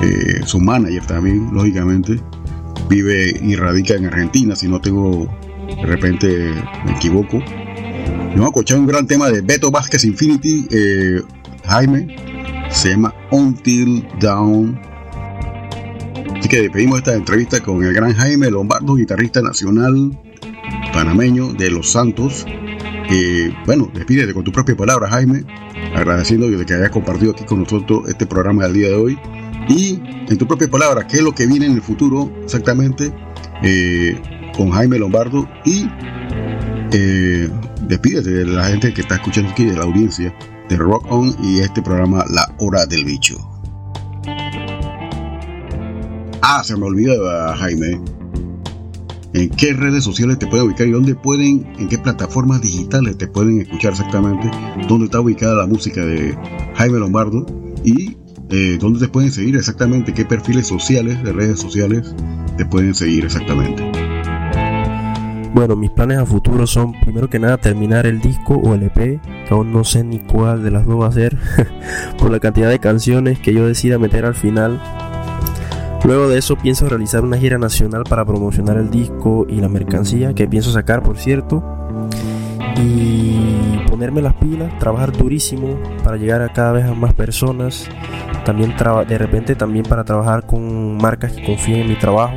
eh, 0.02 0.40
su 0.44 0.60
manager 0.60 1.06
también, 1.06 1.48
lógicamente 1.52 2.20
vive 2.88 3.38
y 3.40 3.56
radica 3.56 3.94
en 3.94 4.06
Argentina, 4.06 4.56
si 4.56 4.68
no 4.68 4.80
tengo, 4.80 5.28
de 5.66 5.86
repente 5.86 6.52
me 6.84 6.92
equivoco. 6.92 7.36
Y 7.38 8.30
vamos 8.32 8.46
a 8.46 8.48
escuchar 8.48 8.78
un 8.78 8.86
gran 8.86 9.06
tema 9.06 9.30
de 9.30 9.40
Beto 9.40 9.70
Vázquez 9.70 10.04
Infinity, 10.04 10.66
eh, 10.70 11.20
Jaime, 11.66 12.16
se 12.70 12.90
llama 12.90 13.14
Until 13.30 14.06
Down. 14.20 14.80
Así 16.38 16.48
que 16.48 16.62
despedimos 16.62 16.98
esta 16.98 17.14
entrevista 17.14 17.60
con 17.60 17.82
el 17.84 17.92
gran 17.92 18.14
Jaime 18.14 18.50
Lombardo, 18.50 18.94
guitarrista 18.94 19.42
nacional 19.42 20.18
panameño 20.92 21.52
de 21.52 21.70
Los 21.70 21.90
Santos. 21.90 22.44
Bueno, 23.64 23.90
despídete 23.94 24.34
con 24.34 24.44
tu 24.44 24.52
propia 24.52 24.76
palabra, 24.76 25.08
Jaime, 25.08 25.44
agradeciendo 25.94 26.50
de 26.50 26.66
que 26.66 26.74
hayas 26.74 26.90
compartido 26.90 27.32
aquí 27.32 27.44
con 27.44 27.60
nosotros 27.60 28.08
este 28.08 28.26
programa 28.26 28.64
del 28.64 28.74
día 28.74 28.88
de 28.88 28.94
hoy. 28.94 29.18
Y 29.68 30.00
en 30.28 30.38
tu 30.38 30.46
propia 30.46 30.68
palabra, 30.68 31.06
¿qué 31.06 31.18
es 31.18 31.22
lo 31.22 31.32
que 31.32 31.46
viene 31.46 31.66
en 31.66 31.72
el 31.72 31.82
futuro 31.82 32.32
exactamente 32.42 33.12
eh, 33.62 34.20
con 34.56 34.70
Jaime 34.70 34.98
Lombardo? 34.98 35.48
Y 35.64 35.86
eh, 36.92 37.50
despídete 37.86 38.30
de 38.30 38.46
la 38.46 38.64
gente 38.64 38.94
que 38.94 39.02
está 39.02 39.16
escuchando 39.16 39.50
aquí, 39.50 39.64
de 39.64 39.76
la 39.76 39.84
audiencia 39.84 40.34
de 40.68 40.76
Rock 40.76 41.06
On 41.10 41.34
y 41.42 41.60
este 41.60 41.82
programa 41.82 42.24
La 42.30 42.54
Hora 42.58 42.86
del 42.86 43.04
Bicho. 43.04 43.36
Ah, 46.42 46.62
se 46.64 46.76
me 46.76 46.86
olvidaba, 46.86 47.56
Jaime. 47.56 48.00
¿En 49.34 49.50
qué 49.50 49.74
redes 49.74 50.04
sociales 50.04 50.38
te 50.38 50.46
pueden 50.46 50.66
ubicar 50.66 50.86
y 50.86 50.92
dónde 50.92 51.14
pueden, 51.14 51.70
en 51.78 51.88
qué 51.88 51.98
plataformas 51.98 52.62
digitales 52.62 53.18
te 53.18 53.28
pueden 53.28 53.60
escuchar 53.60 53.92
exactamente? 53.92 54.50
¿Dónde 54.88 55.04
está 55.04 55.20
ubicada 55.20 55.54
la 55.54 55.66
música 55.66 56.04
de 56.04 56.36
Jaime 56.74 56.98
Lombardo? 56.98 57.44
Y 57.84 58.16
dónde 58.78 59.00
te 59.00 59.08
pueden 59.08 59.30
seguir 59.30 59.56
exactamente, 59.56 60.14
qué 60.14 60.24
perfiles 60.24 60.66
sociales 60.66 61.22
de 61.22 61.32
redes 61.32 61.60
sociales 61.60 62.14
te 62.56 62.64
pueden 62.66 62.94
seguir 62.94 63.24
exactamente. 63.24 63.82
Bueno, 65.54 65.76
mis 65.76 65.90
planes 65.90 66.18
a 66.18 66.26
futuro 66.26 66.66
son 66.66 66.92
primero 67.00 67.28
que 67.28 67.38
nada 67.38 67.56
terminar 67.56 68.06
el 68.06 68.20
disco 68.20 68.54
o 68.54 68.74
el 68.74 68.82
EP, 68.84 69.20
aún 69.50 69.72
no 69.72 69.82
sé 69.82 70.04
ni 70.04 70.20
cuál 70.20 70.62
de 70.62 70.70
las 70.70 70.86
dos 70.86 71.00
va 71.00 71.08
a 71.08 71.12
ser, 71.12 71.36
por 72.18 72.30
la 72.30 72.38
cantidad 72.38 72.68
de 72.68 72.78
canciones 72.78 73.38
que 73.38 73.52
yo 73.52 73.66
decida 73.66 73.98
meter 73.98 74.24
al 74.24 74.34
final. 74.34 74.80
Luego 76.04 76.28
de 76.28 76.38
eso 76.38 76.56
pienso 76.56 76.88
realizar 76.88 77.24
una 77.24 77.38
gira 77.38 77.58
nacional 77.58 78.04
para 78.08 78.24
promocionar 78.24 78.76
el 78.76 78.90
disco 78.90 79.46
y 79.48 79.60
la 79.60 79.68
mercancía 79.68 80.34
que 80.34 80.46
pienso 80.46 80.70
sacar, 80.70 81.02
por 81.02 81.18
cierto. 81.18 81.64
Y 82.80 83.78
ponerme 83.88 84.22
las 84.22 84.34
pilas, 84.34 84.78
trabajar 84.78 85.12
durísimo 85.12 85.78
para 86.04 86.16
llegar 86.16 86.42
a 86.42 86.52
cada 86.52 86.72
vez 86.72 86.84
a 86.84 86.94
más 86.94 87.14
personas. 87.14 87.88
También 88.44 88.74
de 89.08 89.18
repente 89.18 89.54
también 89.56 89.84
para 89.84 90.04
trabajar 90.04 90.46
con 90.46 90.96
marcas 90.96 91.32
que 91.32 91.44
confíen 91.44 91.80
en 91.80 91.88
mi 91.88 91.96
trabajo. 91.96 92.36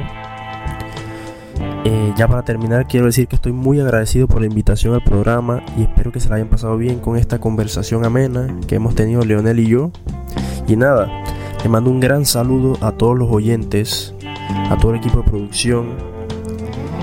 Eh, 1.83 2.13
ya 2.15 2.27
para 2.27 2.43
terminar, 2.43 2.87
quiero 2.87 3.07
decir 3.07 3.27
que 3.27 3.35
estoy 3.35 3.53
muy 3.53 3.79
agradecido 3.79 4.27
por 4.27 4.41
la 4.41 4.47
invitación 4.47 4.93
al 4.93 5.03
programa 5.03 5.63
y 5.77 5.83
espero 5.83 6.11
que 6.11 6.19
se 6.19 6.29
la 6.29 6.35
hayan 6.35 6.47
pasado 6.47 6.77
bien 6.77 6.99
con 6.99 7.17
esta 7.17 7.39
conversación 7.39 8.05
amena 8.05 8.55
que 8.67 8.75
hemos 8.75 8.93
tenido 8.93 9.23
Leonel 9.23 9.59
y 9.59 9.67
yo. 9.67 9.91
Y 10.67 10.75
nada, 10.75 11.07
le 11.63 11.69
mando 11.69 11.89
un 11.89 11.99
gran 11.99 12.25
saludo 12.25 12.77
a 12.81 12.91
todos 12.91 13.17
los 13.17 13.31
oyentes, 13.31 14.13
a 14.69 14.77
todo 14.77 14.91
el 14.91 14.97
equipo 14.97 15.17
de 15.19 15.23
producción 15.23 15.89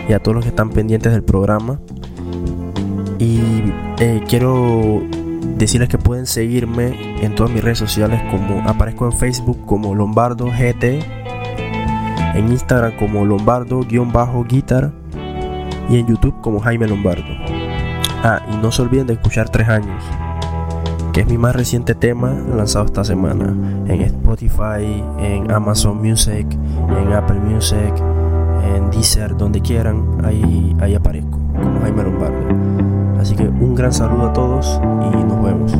y 0.09 0.12
a 0.12 0.20
todos 0.20 0.36
los 0.36 0.45
que 0.45 0.51
están 0.51 0.70
pendientes 0.70 1.12
del 1.12 1.24
programa. 1.24 1.80
Y 3.19 3.41
eh, 3.99 4.23
quiero 4.29 5.03
decirles 5.57 5.89
que 5.89 5.99
pueden 5.99 6.27
seguirme 6.27 7.25
en 7.25 7.35
todas 7.35 7.53
mis 7.53 7.62
redes 7.62 7.79
sociales 7.79 8.21
como 8.31 8.69
aparezco 8.69 9.07
en 9.07 9.12
Facebook 9.12 9.64
como 9.66 9.95
Lombardo 9.95 10.47
GT, 10.47 11.01
en 12.35 12.49
Instagram 12.49 12.97
como 12.97 13.25
Lombardo-guitar 13.25 14.93
y 15.89 15.99
en 15.99 16.07
YouTube 16.07 16.41
como 16.41 16.61
Jaime 16.61 16.87
Lombardo. 16.87 17.25
Ah, 18.23 18.41
y 18.53 18.57
no 18.57 18.71
se 18.71 18.83
olviden 18.83 19.07
de 19.07 19.14
escuchar 19.14 19.49
Tres 19.49 19.69
Años, 19.69 20.03
que 21.12 21.23
es 21.23 21.27
mi 21.27 21.39
más 21.39 21.57
reciente 21.57 21.95
tema 21.95 22.33
lanzado 22.55 22.87
esta 22.87 23.05
semana 23.05 23.55
en 23.87 24.01
Spotify, 24.03 25.03
en 25.19 25.51
Amazon 25.51 26.01
Music, 26.01 26.47
en 27.01 27.12
Apple 27.12 27.41
Music, 27.41 27.95
en 28.75 28.91
Deezer, 28.91 29.37
donde 29.37 29.61
quieran, 29.61 30.25
ahí, 30.25 30.77
ahí 30.81 30.95
aparezco 30.95 31.39
como 31.61 31.81
Jaime 31.81 32.03
Lombardo. 32.05 32.88
Así 33.19 33.35
que 33.35 33.43
un 33.43 33.75
gran 33.75 33.93
saludo 33.93 34.29
a 34.29 34.33
todos 34.33 34.81
y 35.12 35.16
nos 35.25 35.43
vemos. 35.43 35.73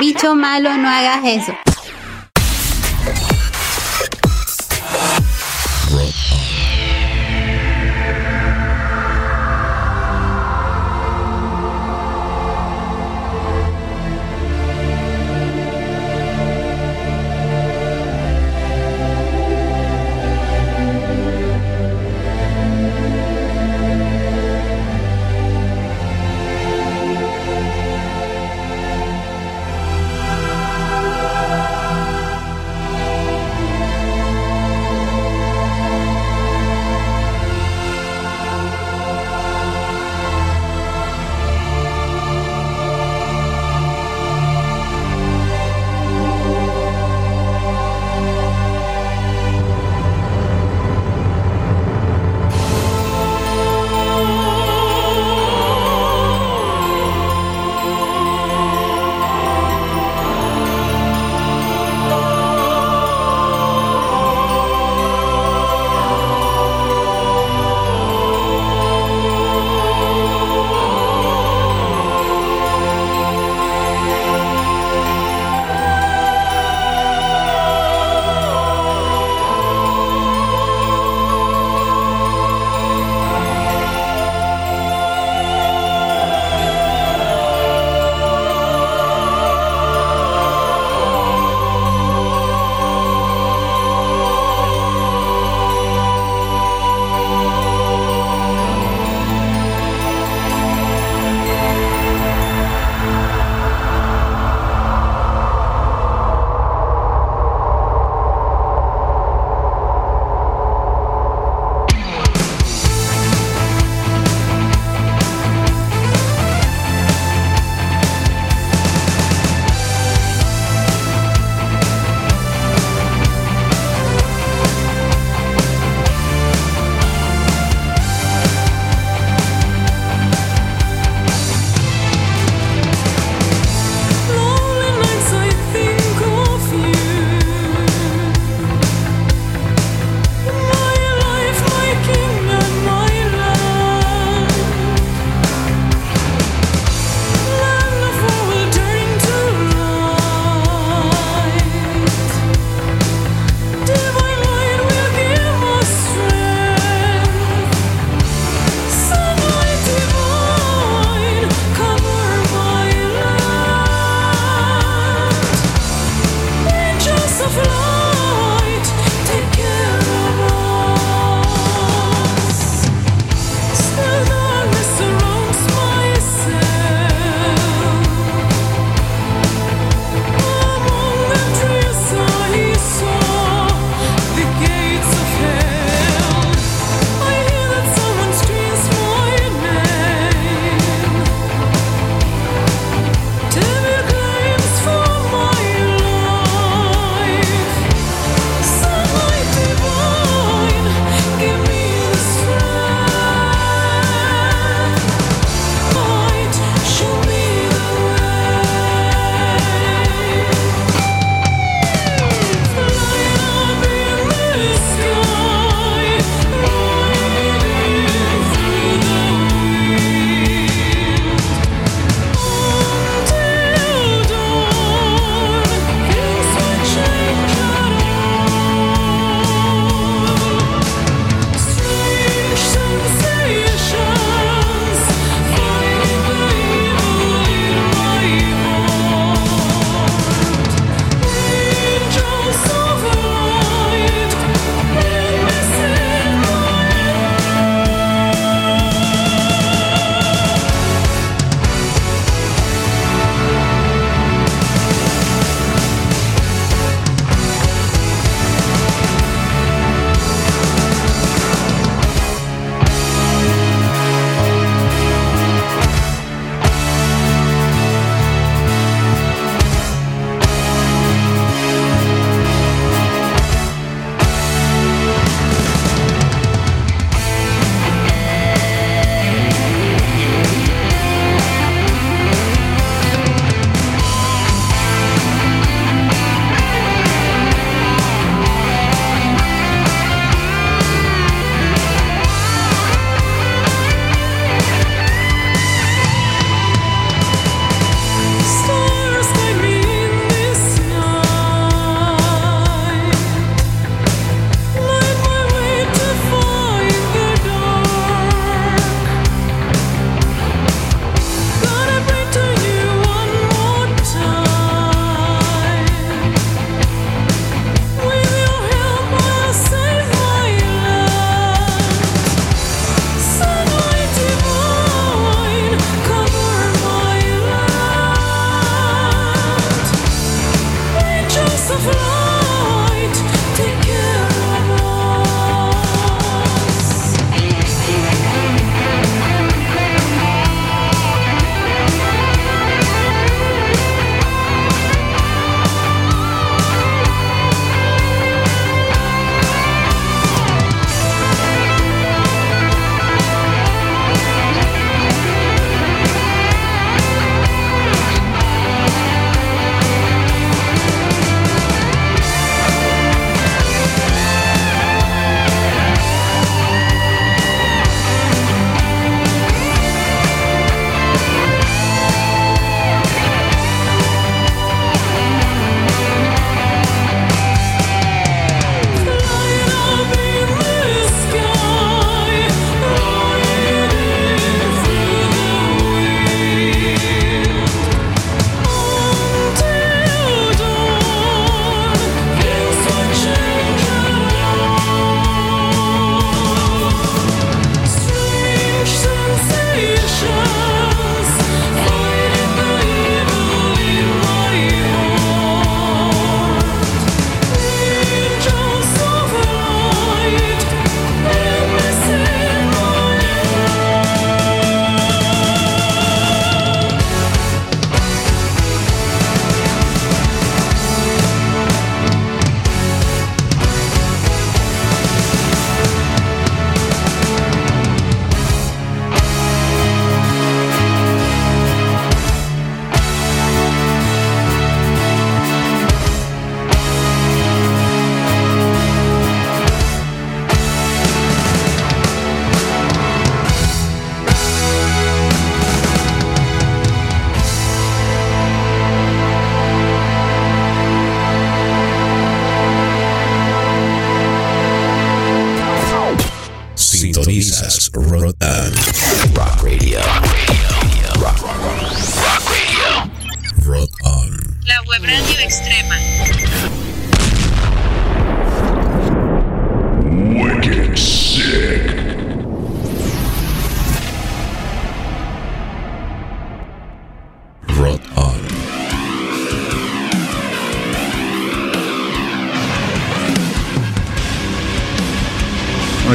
Bicho 0.00 0.34
malo, 0.34 0.76
no 0.76 0.88
hagas 0.88 1.20
eso. 1.24 1.52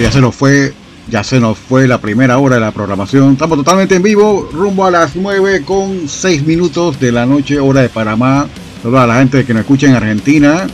Ya 0.02 0.14
se 0.14 0.22
nos 0.22 0.34
fue, 0.34 0.74
ya 1.10 1.26
se 1.26 1.42
nos 1.42 1.58
fue 1.58 1.86
la 1.86 2.00
primera 2.00 2.38
hora 2.38 2.56
de 2.56 2.62
la 2.62 2.72
programación. 2.72 3.34
Estamos 3.34 3.58
totalmente 3.58 3.96
en 3.96 4.02
vivo, 4.02 4.50
rumbo 4.54 4.86
a 4.86 4.92
las 4.92 5.14
9 5.14 5.64
con 5.66 6.08
6 6.08 6.46
minutos 6.46 6.98
de 7.02 7.12
la 7.12 7.26
noche, 7.26 7.60
hora 7.60 7.82
de 7.82 7.90
Panamá. 7.90 8.48
Toda 8.82 9.06
la 9.06 9.16
gente 9.20 9.44
que 9.44 9.54
nos 9.54 9.62
escucha 9.62 9.88
en 9.88 9.96
Argentina, 9.96 10.68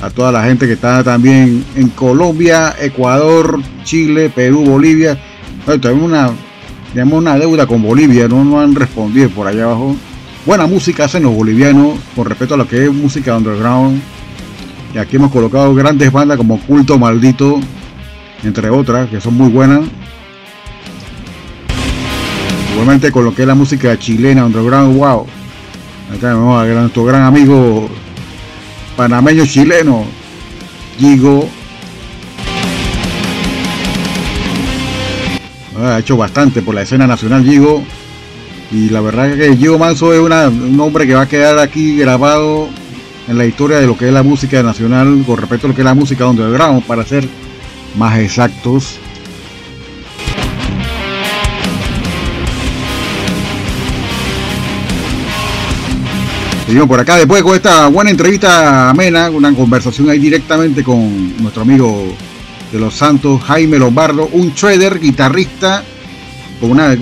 a 0.00 0.10
toda 0.10 0.30
la 0.30 0.44
gente 0.44 0.68
que 0.68 0.74
está 0.74 1.02
también 1.02 1.64
en 1.74 1.88
Colombia, 1.88 2.76
Ecuador, 2.80 3.60
Chile, 3.82 4.30
Perú, 4.30 4.64
Bolivia. 4.64 5.18
Tenemos 5.66 6.04
una, 6.04 6.30
tenemos 6.92 7.18
una 7.18 7.36
deuda 7.36 7.66
con 7.66 7.82
Bolivia, 7.82 8.28
no 8.28 8.44
nos 8.44 8.62
han 8.62 8.76
respondido 8.76 9.28
por 9.30 9.48
allá 9.48 9.64
abajo. 9.64 9.96
Buena 10.46 10.68
música 10.68 11.06
hacen 11.06 11.24
los 11.24 11.34
bolivianos 11.34 11.98
con 12.14 12.26
respecto 12.26 12.54
a 12.54 12.58
lo 12.58 12.68
que 12.68 12.84
es 12.84 12.92
música 12.92 13.36
underground. 13.36 14.00
Y 14.94 14.98
aquí 14.98 15.16
hemos 15.16 15.32
colocado 15.32 15.74
grandes 15.74 16.12
bandas 16.12 16.36
como 16.36 16.60
Culto 16.60 16.96
Maldito, 16.96 17.60
entre 18.44 18.70
otras, 18.70 19.08
que 19.08 19.20
son 19.20 19.34
muy 19.34 19.48
buenas. 19.50 19.80
Igualmente 22.72 23.10
con 23.10 23.24
lo 23.24 23.34
que 23.34 23.42
es 23.42 23.48
la 23.48 23.54
música 23.54 23.98
chilena, 23.98 24.44
underground, 24.44 24.96
wow. 24.96 25.26
Acá 26.10 26.20
tenemos 26.20 26.62
a 26.62 26.66
nuestro 26.66 27.04
gran 27.04 27.22
amigo 27.22 27.88
panameño 28.96 29.44
chileno, 29.46 30.04
Gigo. 30.98 31.48
Ha 35.80 35.98
hecho 35.98 36.16
bastante 36.16 36.62
por 36.62 36.74
la 36.74 36.82
escena 36.82 37.06
nacional 37.06 37.44
Gigo. 37.44 37.82
Y 38.70 38.90
la 38.90 39.00
verdad 39.00 39.34
que 39.34 39.56
Gigo 39.56 39.78
Manso 39.78 40.12
es 40.12 40.20
una- 40.20 40.48
un 40.48 40.78
hombre 40.80 41.06
que 41.06 41.14
va 41.14 41.22
a 41.22 41.28
quedar 41.28 41.58
aquí 41.58 41.96
grabado 41.96 42.68
en 43.26 43.38
la 43.38 43.46
historia 43.46 43.78
de 43.78 43.86
lo 43.86 43.96
que 43.96 44.08
es 44.08 44.12
la 44.12 44.22
música 44.22 44.62
nacional 44.62 45.22
con 45.26 45.38
respecto 45.38 45.66
a 45.66 45.70
lo 45.70 45.74
que 45.74 45.80
es 45.80 45.86
la 45.86 45.94
música 45.94 46.26
underground, 46.26 46.84
para 46.84 47.04
ser 47.04 47.26
más 47.98 48.18
exactos. 48.20 48.98
Seguimos 56.66 56.88
por 56.88 57.00
acá 57.00 57.16
después 57.16 57.42
con 57.42 57.56
esta 57.56 57.88
buena 57.88 58.10
entrevista 58.10 58.90
amena, 58.90 59.30
una 59.30 59.54
conversación 59.54 60.10
ahí 60.10 60.18
directamente 60.18 60.84
con 60.84 61.34
nuestro 61.42 61.62
amigo 61.62 62.14
de 62.70 62.78
los 62.78 62.94
Santos, 62.94 63.42
Jaime 63.42 63.78
Lombardo, 63.78 64.28
un 64.32 64.52
trader, 64.52 65.00
guitarrista, 65.00 65.82
con 66.60 66.72
una 66.72 66.94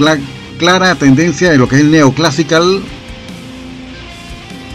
clara 0.57 0.94
tendencia 0.94 1.51
de 1.51 1.59
lo 1.59 1.68
que 1.68 1.76
es 1.76 1.80
el 1.80 1.90
neoclassical. 1.90 2.80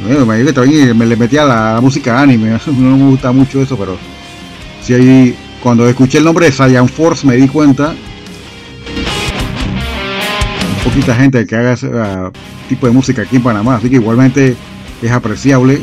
Bueno, 0.05 0.53
también 0.53 0.97
me 0.97 1.05
le 1.05 1.15
metía 1.15 1.45
la, 1.45 1.79
música 1.81 2.19
anime, 2.21 2.59
no 2.67 2.97
me 2.97 3.09
gusta 3.11 3.31
mucho 3.31 3.61
eso, 3.61 3.77
pero 3.77 3.97
si 4.83 4.93
ahí, 4.93 5.35
cuando 5.61 5.87
escuché 5.87 6.17
el 6.17 6.23
nombre 6.23 6.47
de 6.47 6.51
Saiyan 6.51 6.89
Force 6.89 7.25
me 7.25 7.35
di 7.35 7.47
cuenta. 7.47 7.93
Poquita 10.83 11.15
gente 11.15 11.45
que 11.45 11.55
haga 11.55 11.73
ese 11.73 11.89
ah, 11.93 12.31
tipo 12.67 12.87
de 12.87 12.91
música 12.91 13.21
aquí 13.21 13.35
en 13.35 13.43
Panamá, 13.43 13.75
así 13.75 13.89
que 13.89 13.95
igualmente 13.95 14.55
es 15.01 15.11
apreciable. 15.11 15.81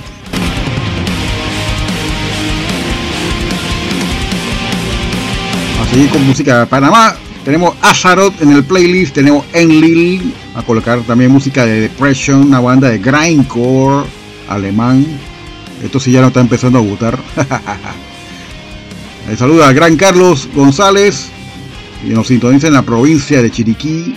A 5.80 5.86
seguir 5.92 6.10
con 6.10 6.26
música 6.26 6.60
de 6.60 6.66
Panamá. 6.66 7.14
Tenemos 7.44 7.76
Azaroth 7.80 8.42
en 8.42 8.52
el 8.52 8.64
playlist, 8.64 9.14
tenemos 9.14 9.46
Enlil, 9.54 10.34
a 10.54 10.62
colocar 10.62 11.00
también 11.02 11.30
música 11.30 11.64
de 11.64 11.82
Depression, 11.82 12.48
una 12.48 12.60
banda 12.60 12.90
de 12.90 12.98
grindcore 12.98 14.06
alemán. 14.48 15.06
Esto 15.82 15.98
sí 16.00 16.10
ya 16.10 16.20
no 16.20 16.26
está 16.26 16.40
empezando 16.40 16.78
a 16.78 16.82
gustar. 16.82 17.18
Eh, 19.28 19.36
Saluda 19.36 19.68
al 19.68 19.74
gran 19.74 19.96
Carlos 19.96 20.48
González 20.54 21.28
y 22.02 22.10
nos 22.10 22.28
sintoniza 22.28 22.68
en 22.68 22.72
la 22.72 22.82
provincia 22.82 23.42
de 23.42 23.50
Chiriquí. 23.50 24.16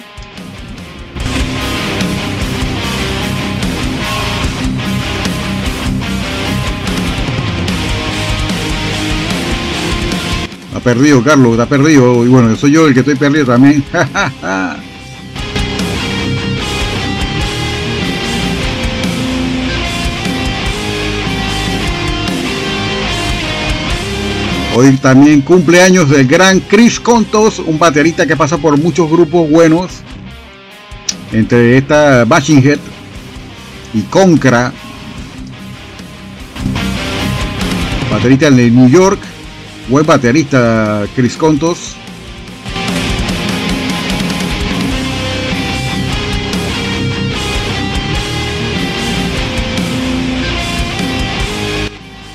Está 10.68 10.80
perdido, 10.80 11.22
Carlos, 11.22 11.52
está 11.52 11.66
perdido. 11.66 12.26
Y 12.26 12.30
bueno, 12.30 12.56
soy 12.56 12.72
yo 12.72 12.88
el 12.88 12.94
que 12.94 13.02
estoy 13.02 13.16
perdido 13.16 13.46
también. 13.46 13.84
Hoy 24.73 24.95
también 24.98 25.41
cumpleaños 25.41 26.10
del 26.10 26.26
gran 26.26 26.61
Chris 26.61 26.98
Contos, 26.98 27.60
un 27.60 27.77
baterista 27.77 28.26
que 28.26 28.38
pasa 28.38 28.57
por 28.57 28.77
muchos 28.77 29.11
grupos 29.11 29.49
buenos. 29.49 29.91
Entre 31.34 31.77
esta 31.77 32.23
Bashing 32.23 32.65
Head 32.65 32.80
y 33.93 34.02
Concra. 34.03 34.72
Baterista 38.10 38.49
de 38.49 38.72
New 38.72 38.89
York. 38.89 39.19
Buen 39.89 40.06
baterista 40.06 41.06
Chris 41.18 41.35
Contos. 41.35 41.98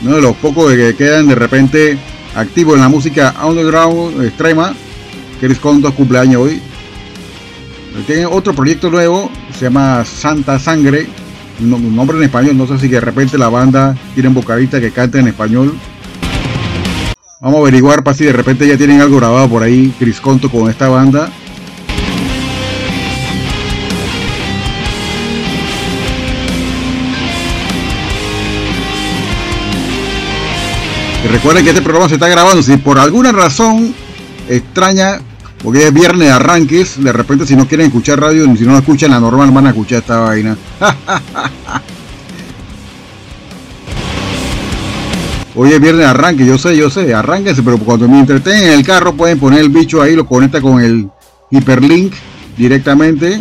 Uno 0.03 0.17
de 0.17 0.23
los 0.23 0.37
pocos 0.37 0.75
que 0.75 0.95
quedan 0.95 1.29
de 1.29 1.35
repente 1.35 1.99
activos 2.37 2.75
en 2.77 2.83
la 2.83 2.89
música 2.89 3.35
underground 3.45 4.23
extrema. 4.25 4.75
Chris 5.41 5.59
Contos 5.59 5.93
cumpleaños 5.95 6.43
hoy. 6.43 6.63
Tiene 8.07 8.27
otro 8.27 8.55
proyecto 8.55 8.91
nuevo, 8.91 9.31
se 9.59 9.65
llama 9.65 10.05
Santa 10.05 10.59
Sangre. 10.59 11.07
Un 11.61 11.71
nom- 11.71 11.85
un 11.87 11.97
nombre 11.97 12.19
en 12.19 12.25
español, 12.25 12.57
no 12.57 12.67
sé 12.67 12.79
si 12.79 12.89
de 12.89 13.01
repente 13.01 13.39
la 13.39 13.49
banda 13.49 13.97
tiene 14.15 14.29
un 14.29 14.35
vocalista 14.35 14.79
que 14.81 14.91
canta 14.91 15.19
en 15.19 15.29
español. 15.29 15.75
Vamos 17.41 17.59
a 17.59 17.61
averiguar 17.63 18.03
para 18.05 18.17
si 18.17 18.25
de 18.25 18.33
repente 18.33 18.67
ya 18.67 18.77
tienen 18.77 19.01
algo 19.01 19.17
grabado 19.17 19.49
por 19.49 19.63
ahí, 19.63 19.95
Chris 19.99 20.21
Conto 20.21 20.51
con 20.51 20.69
esta 20.71 20.89
banda. 20.89 21.31
Y 31.27 31.29
recuerden 31.29 31.65
que 31.65 31.71
este 31.71 31.83
programa 31.83 32.09
se 32.09 32.15
está 32.15 32.29
grabando. 32.29 32.63
Si 32.63 32.77
por 32.77 33.01
alguna 33.01 33.33
razón 33.33 33.93
extraña, 34.49 35.19
porque 35.61 35.89
es 35.89 35.93
viernes 35.93 36.31
arranques, 36.31 37.03
de 37.03 37.13
repente 37.13 37.45
si 37.45 37.57
no 37.57 37.67
quieren 37.67 37.89
escuchar 37.89 38.21
radio, 38.21 38.45
si 38.57 38.63
no 38.63 38.79
escuchan 38.79 39.11
la 39.11 39.19
normal, 39.19 39.51
van 39.51 39.67
a 39.67 39.71
escuchar 39.71 39.99
esta 39.99 40.21
vaina. 40.21 40.57
Hoy 45.57 45.73
es 45.73 45.81
viernes 45.81 46.05
de 46.05 46.11
arranque, 46.11 46.47
yo 46.47 46.59
sé, 46.59 46.77
yo 46.77 46.91
sé, 46.91 47.13
arránquense, 47.13 47.65
pero 47.65 47.77
cuando 47.79 48.07
me 48.07 48.21
entretengan 48.21 48.63
en 48.63 48.75
el 48.75 48.87
carro 48.87 49.17
pueden 49.17 49.41
poner 49.41 49.59
el 49.63 49.71
bicho 49.71 50.01
ahí, 50.01 50.15
lo 50.15 50.27
conecta 50.27 50.61
con 50.61 50.81
el 50.81 51.09
hiperlink 51.51 52.13
directamente. 52.57 53.41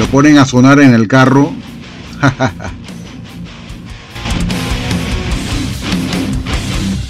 Lo 0.00 0.06
ponen 0.06 0.38
a 0.38 0.44
sonar 0.44 0.80
en 0.80 0.94
el 0.94 1.06
carro. 1.06 1.52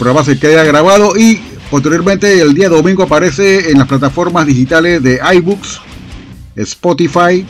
programa 0.02 0.24
se 0.24 0.36
queda 0.36 0.64
grabado 0.64 1.16
y 1.16 1.40
posteriormente 1.70 2.40
el 2.40 2.54
día 2.54 2.68
domingo 2.68 3.04
aparece 3.04 3.70
en 3.70 3.78
las 3.78 3.86
plataformas 3.86 4.44
digitales 4.46 5.00
de 5.00 5.20
iBooks, 5.34 5.80
Spotify 6.56 7.46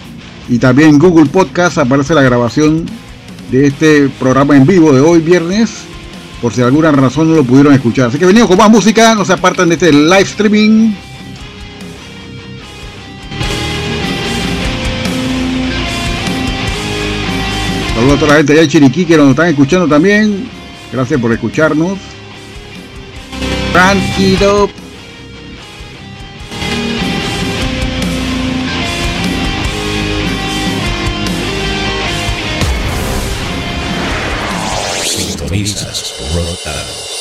y 0.51 0.59
también 0.59 0.99
Google 0.99 1.31
Podcast 1.31 1.79
aparece 1.79 2.13
la 2.13 2.21
grabación 2.21 2.85
de 3.51 3.69
este 3.69 4.11
programa 4.21 4.55
en 4.55 4.67
vivo 4.67 4.93
de 4.93 5.01
hoy 5.01 5.21
viernes 5.21 5.85
por 6.43 6.53
si 6.53 6.61
alguna 6.61 6.93
razón 6.93 7.31
no 7.31 7.37
lo 7.37 7.43
pudieron 7.43 7.73
escuchar. 7.73 8.09
Así 8.09 8.19
que 8.19 8.27
venimos 8.27 8.51
con 8.51 8.59
más 8.59 8.69
música, 8.69 9.15
no 9.15 9.25
se 9.25 9.33
apartan 9.33 9.71
de 9.71 9.77
este 9.77 9.91
live 9.91 10.21
streaming. 10.21 10.93
Saludos 17.95 18.17
a 18.17 18.21
toda 18.21 18.33
la 18.33 18.37
gente 18.37 18.53
allá 18.53 18.63
en 18.63 18.69
Chiriquí 18.69 19.07
que 19.07 19.17
nos 19.17 19.31
están 19.31 19.49
escuchando 19.49 19.89
también. 19.89 20.47
Gracias 20.93 21.19
por 21.19 21.33
escucharnos. 21.33 22.12
Frankie 23.73 24.37
Dope. 24.37 24.75
Sintonizas. 35.03 37.12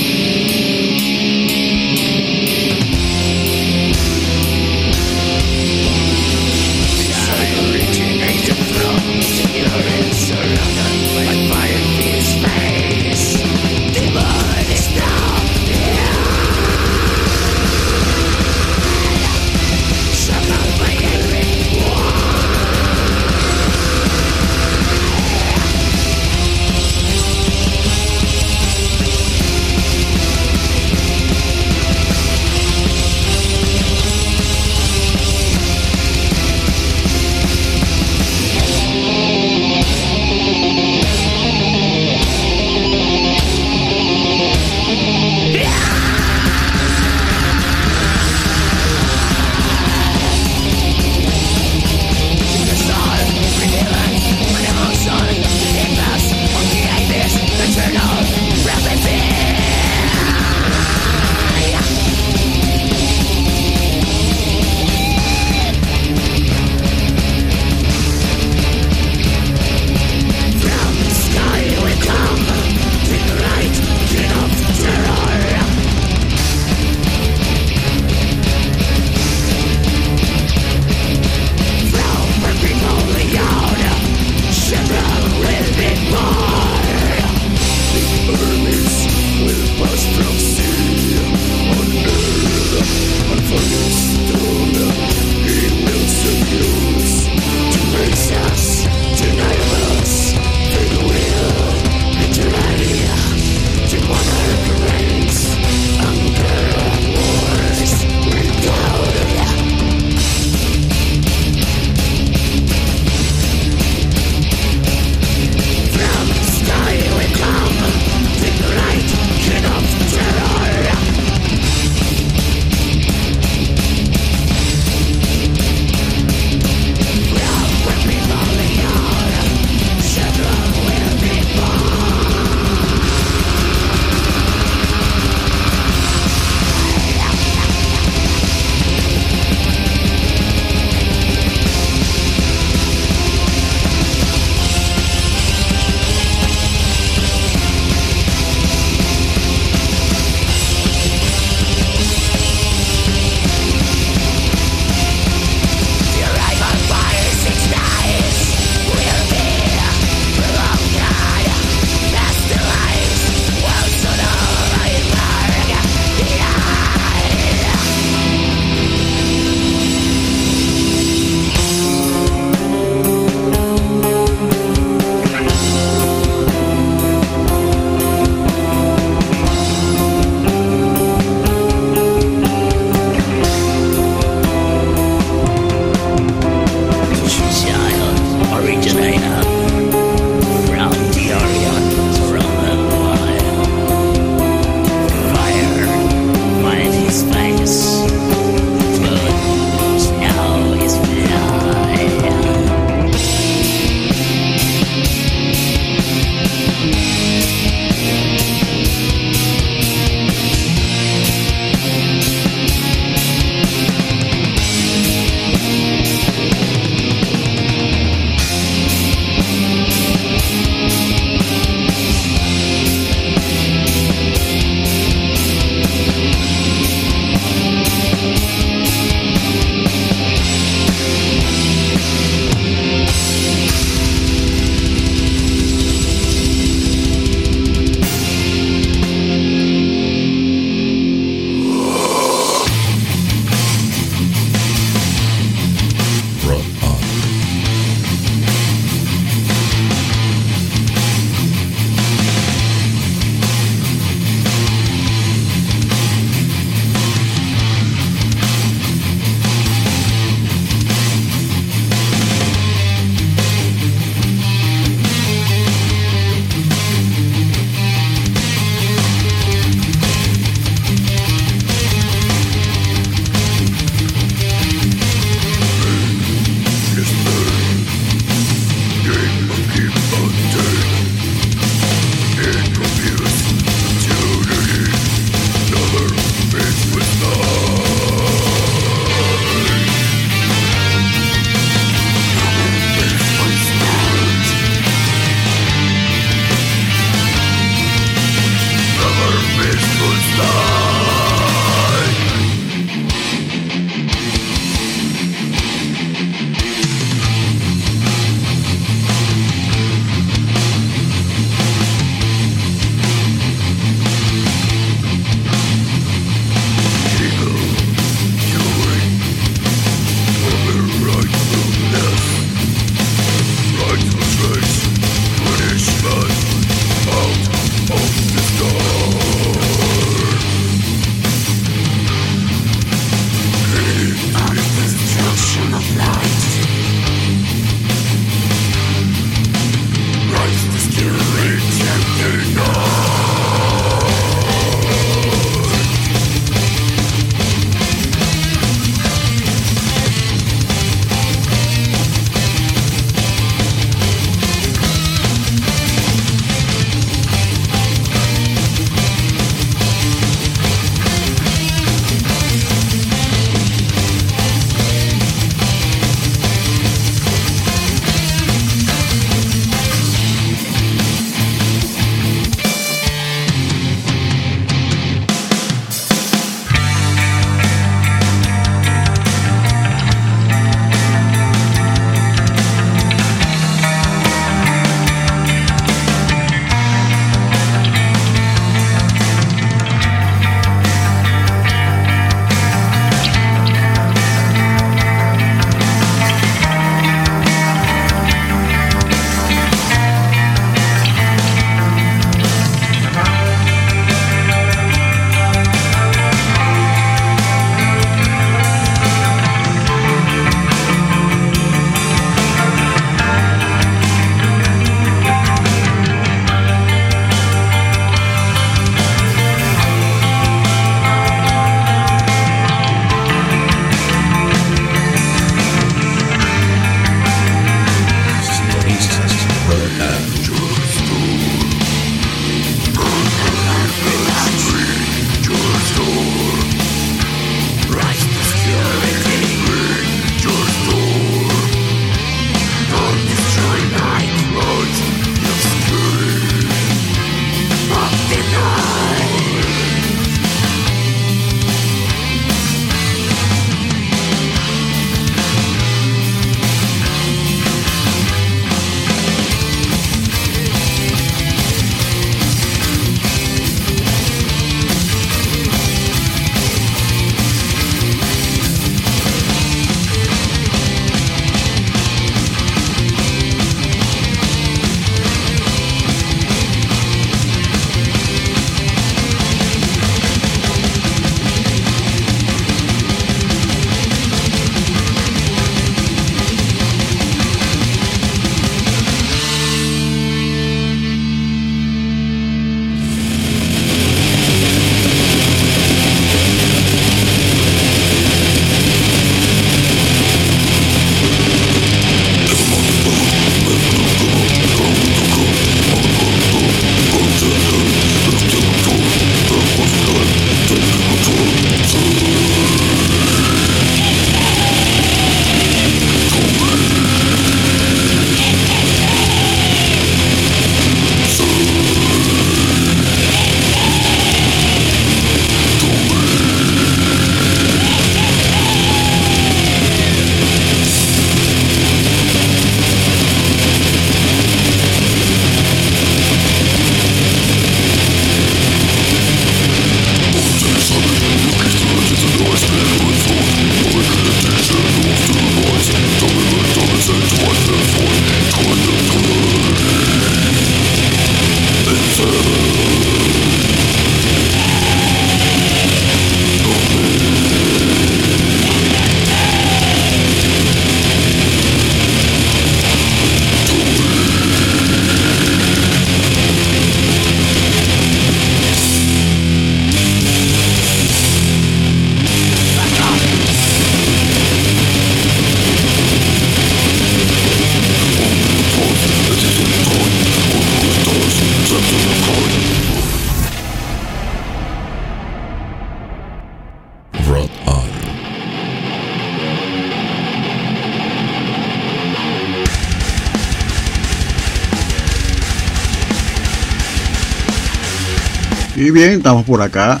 Estamos 599.10 599.44
por 599.44 599.60
acá, 599.60 600.00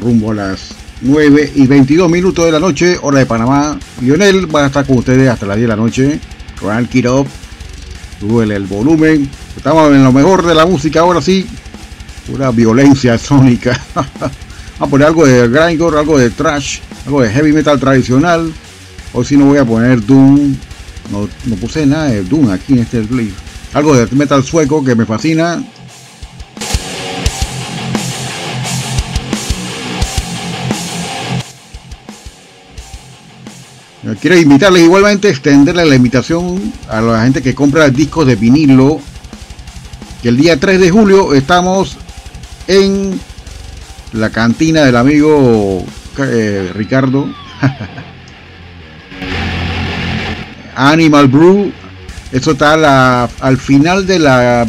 rumbo 0.00 0.30
a 0.30 0.34
las 0.34 0.74
9 1.02 1.52
y 1.56 1.66
22 1.66 2.10
minutos 2.10 2.44
de 2.46 2.52
la 2.52 2.58
noche, 2.58 2.98
hora 3.02 3.18
de 3.18 3.26
Panamá. 3.26 3.78
Lionel 4.00 4.54
va 4.54 4.64
a 4.64 4.66
estar 4.66 4.86
con 4.86 4.98
ustedes 4.98 5.28
hasta 5.28 5.46
las 5.46 5.56
10 5.56 5.68
de 5.68 5.76
la 5.76 5.76
noche. 5.76 6.20
Ronald 6.60 6.88
Kirov, 6.88 7.26
sube 8.18 8.44
el 8.44 8.64
volumen. 8.64 9.28
Estamos 9.56 9.92
en 9.92 10.02
lo 10.02 10.12
mejor 10.12 10.44
de 10.46 10.54
la 10.54 10.64
música 10.64 11.00
ahora 11.00 11.20
sí. 11.20 11.46
Pura 12.26 12.50
violencia 12.50 13.18
sónica. 13.18 13.78
Vamos 13.94 14.32
a 14.80 14.86
poner 14.86 15.06
algo 15.06 15.26
de 15.26 15.48
grindcore, 15.48 15.98
algo 15.98 16.18
de 16.18 16.30
trash, 16.30 16.78
algo 17.04 17.22
de 17.22 17.30
heavy 17.30 17.52
metal 17.52 17.78
tradicional. 17.78 18.52
Hoy 19.12 19.24
sí 19.24 19.36
no 19.36 19.46
voy 19.46 19.58
a 19.58 19.64
poner 19.64 20.04
Doom. 20.04 20.56
No, 21.10 21.28
no 21.44 21.56
puse 21.56 21.86
nada 21.86 22.06
de 22.06 22.22
Doom 22.24 22.50
aquí 22.50 22.72
en 22.72 22.78
este 22.80 23.02
play. 23.02 23.32
Algo 23.74 23.94
de 23.94 24.06
metal 24.16 24.42
sueco 24.42 24.82
que 24.82 24.94
me 24.94 25.04
fascina. 25.04 25.62
Quiero 34.20 34.36
invitarles 34.38 34.82
igualmente, 34.82 35.28
extenderle 35.28 35.84
la 35.84 35.94
invitación 35.94 36.72
a 36.88 37.00
la 37.00 37.22
gente 37.22 37.42
que 37.42 37.54
compra 37.54 37.88
discos 37.90 38.26
de 38.26 38.34
vinilo. 38.36 39.00
Que 40.22 40.30
el 40.30 40.36
día 40.36 40.58
3 40.58 40.80
de 40.80 40.90
julio 40.90 41.34
estamos 41.34 41.96
en 42.66 43.20
la 44.12 44.30
cantina 44.30 44.82
del 44.84 44.96
amigo 44.96 45.84
eh, 46.18 46.72
Ricardo. 46.74 47.28
Animal 50.76 51.28
Brew. 51.28 51.72
Esto 52.32 52.52
está 52.52 52.76
la- 52.76 53.28
al 53.40 53.56
final 53.58 54.06
de 54.06 54.18
la 54.18 54.66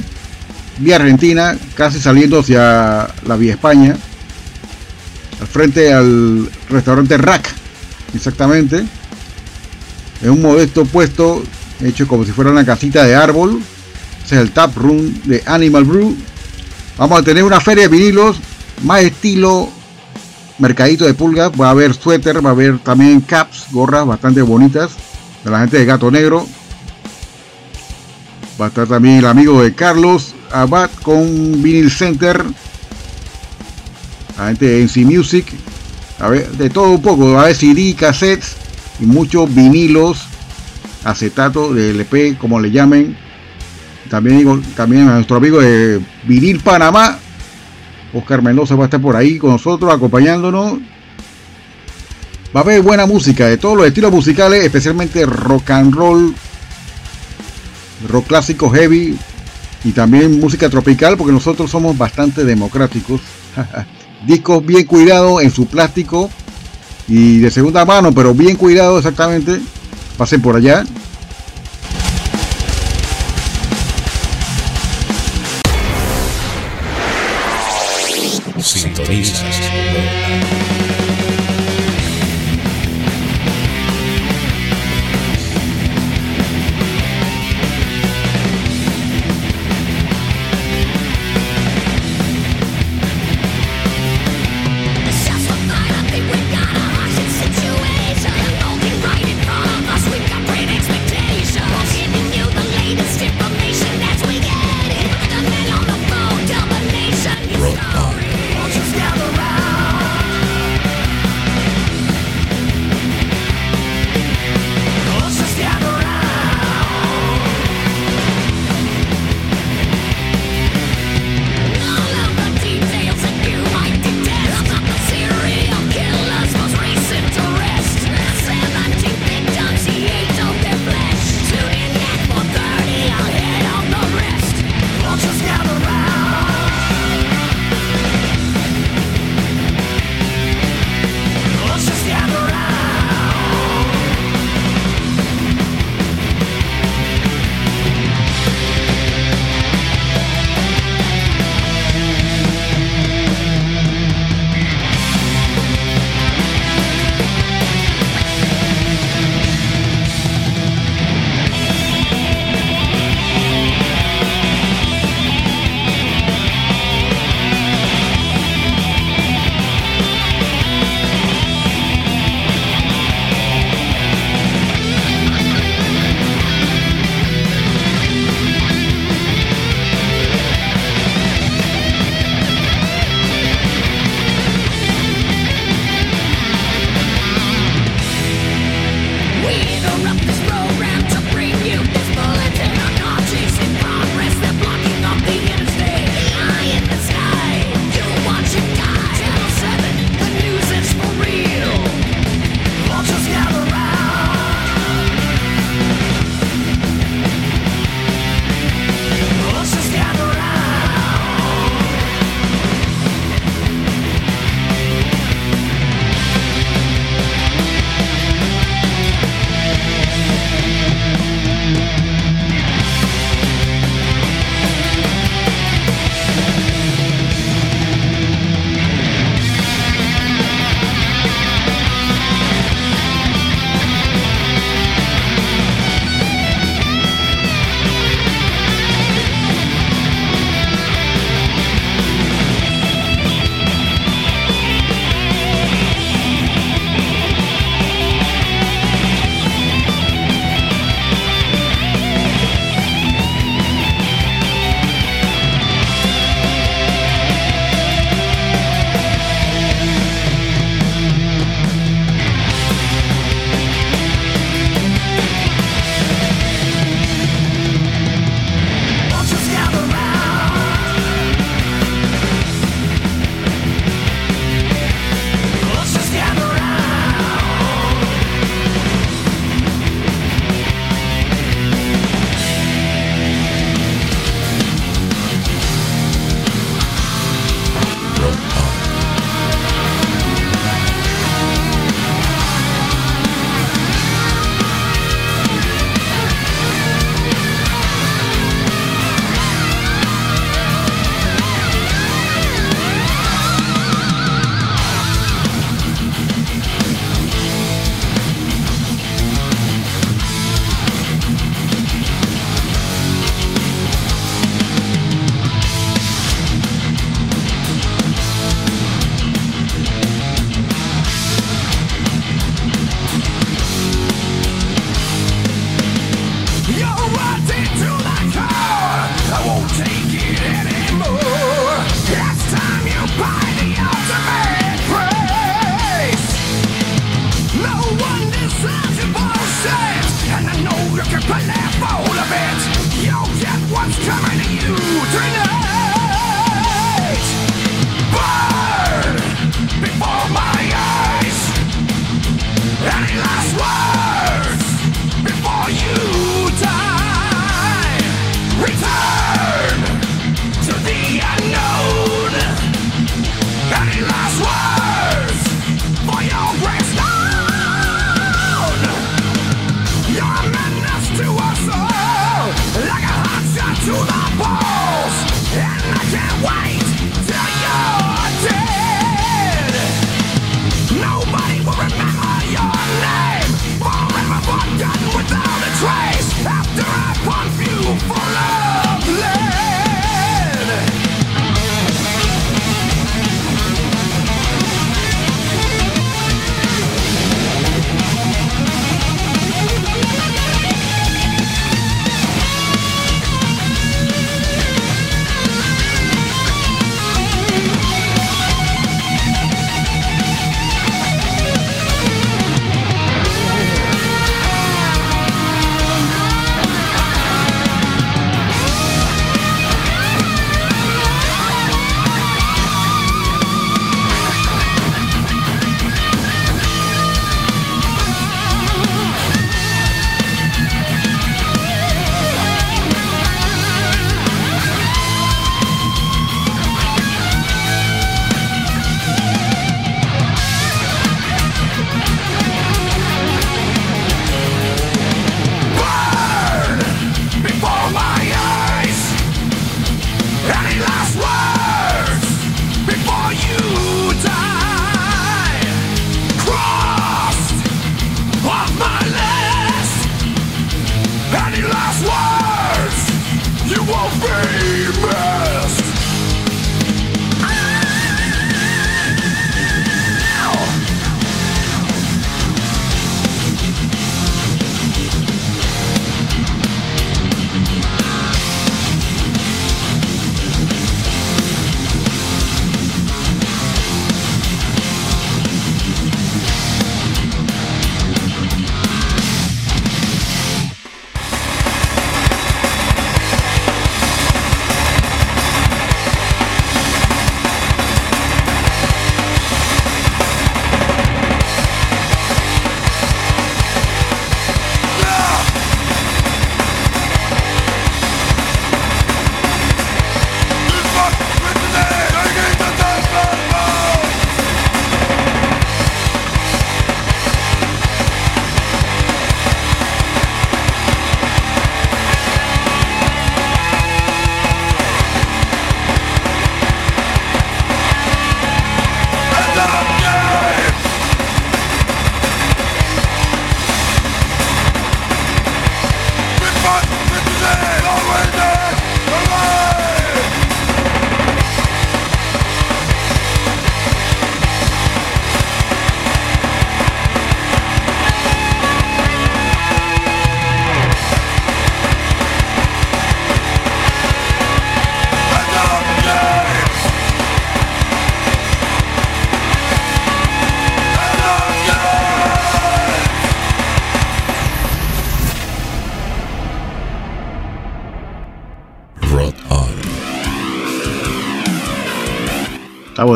vía 0.77 0.97
Argentina, 0.97 1.57
casi 1.75 1.99
saliendo 1.99 2.39
hacia 2.41 3.07
la 3.25 3.35
vía 3.37 3.53
España. 3.53 3.95
Al 5.41 5.47
frente 5.47 5.91
al 5.93 6.49
restaurante 6.69 7.17
Rack. 7.17 7.49
Exactamente. 8.13 8.85
Es 10.21 10.29
un 10.29 10.41
modesto 10.41 10.85
puesto 10.85 11.43
hecho 11.83 12.07
como 12.07 12.25
si 12.25 12.31
fuera 12.31 12.51
una 12.51 12.65
casita 12.65 13.03
de 13.03 13.15
árbol. 13.15 13.61
Ese 14.25 14.35
es 14.35 14.41
el 14.41 14.51
tap 14.51 14.75
room 14.75 15.13
de 15.25 15.43
Animal 15.45 15.85
Brew. 15.85 16.15
Vamos 16.97 17.19
a 17.19 17.23
tener 17.23 17.43
una 17.43 17.61
feria 17.61 17.83
de 17.83 17.89
vinilos 17.89 18.37
más 18.83 19.03
estilo 19.03 19.69
mercadito 20.57 21.05
de 21.05 21.13
pulgas. 21.13 21.51
Va 21.59 21.67
a 21.67 21.71
haber 21.71 21.93
suéter, 21.93 22.43
va 22.43 22.49
a 22.49 22.53
haber 22.53 22.79
también 22.79 23.21
caps, 23.21 23.67
gorras 23.71 24.05
bastante 24.05 24.41
bonitas 24.41 24.91
de 25.43 25.51
la 25.51 25.59
gente 25.59 25.77
de 25.77 25.85
Gato 25.85 26.09
Negro. 26.09 26.47
Va 28.59 28.65
a 28.65 28.69
estar 28.69 28.87
también 28.87 29.17
el 29.17 29.27
amigo 29.27 29.61
de 29.61 29.75
Carlos 29.75 30.33
Abad 30.51 30.89
con 31.03 31.61
Vinyl 31.61 31.91
Center. 31.91 32.43
La 34.37 34.47
gente 34.47 34.65
de 34.65 34.81
NC 34.81 34.97
Music. 35.05 35.45
A 36.19 36.29
ver, 36.29 36.49
de 36.49 36.71
todo 36.71 36.89
un 36.89 37.01
poco. 37.01 37.33
Va 37.33 37.41
a 37.41 37.43
haber 37.43 37.55
CD, 37.55 37.95
cassettes 37.95 38.56
y 38.99 39.05
muchos 39.05 39.53
vinilos, 39.53 40.27
acetato 41.03 41.73
de 41.73 41.91
LP, 41.91 42.37
como 42.37 42.59
le 42.59 42.71
llamen. 42.71 43.17
También 44.09 44.37
digo, 44.37 44.59
también 44.75 45.07
a 45.07 45.15
nuestro 45.15 45.37
amigo 45.37 45.59
de 45.59 46.01
Vinil 46.23 46.59
Panamá, 46.59 47.19
Oscar 48.13 48.41
Mendoza 48.41 48.75
va 48.75 48.83
a 48.83 48.85
estar 48.85 49.01
por 49.01 49.15
ahí 49.15 49.37
con 49.37 49.51
nosotros, 49.51 49.93
acompañándonos. 49.93 50.79
Va 52.55 52.61
a 52.61 52.63
haber 52.63 52.81
buena 52.81 53.05
música 53.05 53.45
de 53.47 53.57
todos 53.57 53.77
los 53.77 53.85
estilos 53.85 54.11
musicales, 54.11 54.63
especialmente 54.63 55.25
rock 55.25 55.71
and 55.71 55.93
roll, 55.93 56.33
rock 58.07 58.27
clásico 58.27 58.69
heavy 58.69 59.17
y 59.83 59.91
también 59.91 60.39
música 60.39 60.69
tropical, 60.69 61.17
porque 61.17 61.33
nosotros 61.33 61.69
somos 61.69 61.97
bastante 61.97 62.45
democráticos. 62.45 63.21
Discos 64.25 64.65
bien 64.65 64.85
cuidados 64.85 65.43
en 65.43 65.51
su 65.51 65.67
plástico 65.67 66.29
y 67.07 67.39
de 67.39 67.51
segunda 67.51 67.85
mano, 67.85 68.11
pero 68.13 68.33
bien 68.33 68.55
cuidado 68.55 68.97
exactamente. 68.97 69.59
Pasen 70.17 70.41
por 70.41 70.55
allá. 70.55 70.83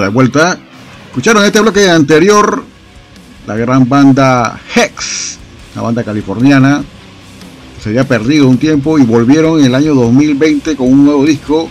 De 0.04 0.10
vuelta. 0.10 0.58
Escucharon 1.08 1.44
este 1.44 1.60
bloque 1.60 1.90
anterior 1.90 2.64
la 3.48 3.56
gran 3.56 3.88
banda 3.90 4.60
Hex, 4.76 5.38
una 5.74 5.84
banda 5.84 6.04
californiana. 6.04 6.84
Se 7.82 7.90
había 7.90 8.08
perdido 8.08 8.48
un 8.48 8.58
tiempo 8.58 9.00
y 9.00 9.04
volvieron 9.04 9.60
en 9.60 9.66
el 9.66 9.76
año 9.76 9.96
2020 9.96 10.76
con 10.76 10.92
un 10.92 11.06
nuevo 11.06 11.26
disco. 11.26 11.70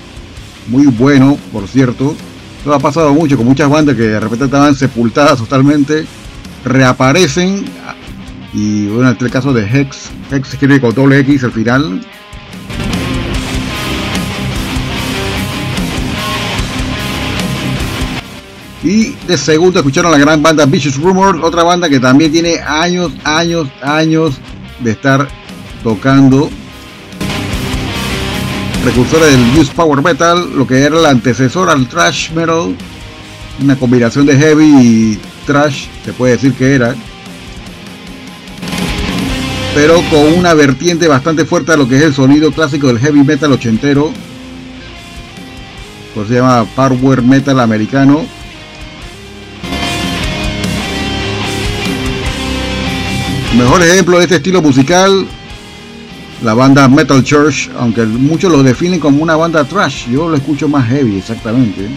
Muy 0.69 0.87
bueno, 0.87 1.39
por 1.53 1.69
cierto. 1.69 2.15
Esto 2.59 2.75
ha 2.75 2.79
pasado 2.79 3.15
mucho 3.15 3.37
con 3.37 3.47
muchas 3.47 3.71
bandas 3.71 3.97
que 3.97 4.03
de 4.03 4.21
repente 4.21 4.47
estaban 4.47 4.75
sepultadas 4.75 5.39
totalmente. 5.39 6.05
Reaparecen. 6.65 7.65
Y 8.53 8.87
bueno, 8.89 9.11
en 9.11 9.17
el 9.19 9.31
caso 9.31 9.53
de 9.53 9.63
Hex, 9.63 10.11
Hex 10.33 10.53
escribe 10.53 10.81
con 10.81 10.93
doble 10.93 11.21
X 11.21 11.45
al 11.45 11.53
final. 11.53 12.05
Y 18.83 19.11
de 19.27 19.37
segundo 19.37 19.79
escucharon 19.79 20.11
la 20.11 20.19
gran 20.19 20.43
banda 20.43 20.65
Vicious 20.65 20.97
Rumors, 20.97 21.39
otra 21.43 21.63
banda 21.63 21.89
que 21.89 22.01
también 22.01 22.33
tiene 22.33 22.61
años, 22.61 23.13
años, 23.25 23.69
años 23.83 24.37
de 24.79 24.93
estar 24.93 25.29
tocando. 25.83 26.49
Precursora 28.83 29.27
del 29.27 29.59
Use 29.59 29.73
Power 29.75 30.03
Metal, 30.03 30.57
lo 30.57 30.67
que 30.67 30.79
era 30.79 30.99
el 30.99 31.05
antecesor 31.05 31.69
al 31.69 31.87
Thrash 31.89 32.31
Metal, 32.31 32.75
una 33.63 33.77
combinación 33.77 34.25
de 34.25 34.37
heavy 34.39 34.65
y 34.65 35.19
thrash, 35.47 35.89
se 36.03 36.15
puede 36.15 36.33
decir 36.33 36.55
que 36.55 36.75
era. 36.75 36.95
Pero 39.75 40.03
con 40.11 40.39
una 40.39 40.55
vertiente 40.55 41.07
bastante 41.07 41.45
fuerte 41.45 41.73
a 41.73 41.77
lo 41.77 41.87
que 41.87 41.97
es 41.97 42.03
el 42.03 42.15
sonido 42.15 42.51
clásico 42.51 42.87
del 42.87 42.99
heavy 42.99 43.23
metal 43.23 43.53
ochentero. 43.53 44.11
Pues 46.15 46.29
se 46.29 46.35
llama 46.35 46.65
Power 46.75 47.23
Metal 47.23 47.61
americano 47.61 48.25
Mejor 53.57 53.83
ejemplo 53.83 54.19
de 54.19 54.25
este 54.25 54.37
estilo 54.37 54.63
musical, 54.63 55.27
la 56.41 56.55
banda 56.55 56.89
Metal 56.89 57.23
Church, 57.25 57.69
aunque 57.77 58.07
muchos 58.07 58.51
lo 58.51 58.63
definen 58.63 59.01
como 59.01 59.25
una 59.25 59.35
banda 59.35 59.65
trash, 59.65 60.09
yo 60.09 60.29
lo 60.29 60.37
escucho 60.37 60.69
más 60.69 60.89
heavy 60.89 61.19
exactamente. 61.19 61.89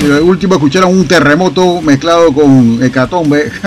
Y 0.00 0.06
último 0.06 0.54
escucharon 0.54 0.90
un 0.90 1.06
terremoto 1.06 1.82
mezclado 1.82 2.32
con 2.32 2.82
hecatombe. 2.82 3.52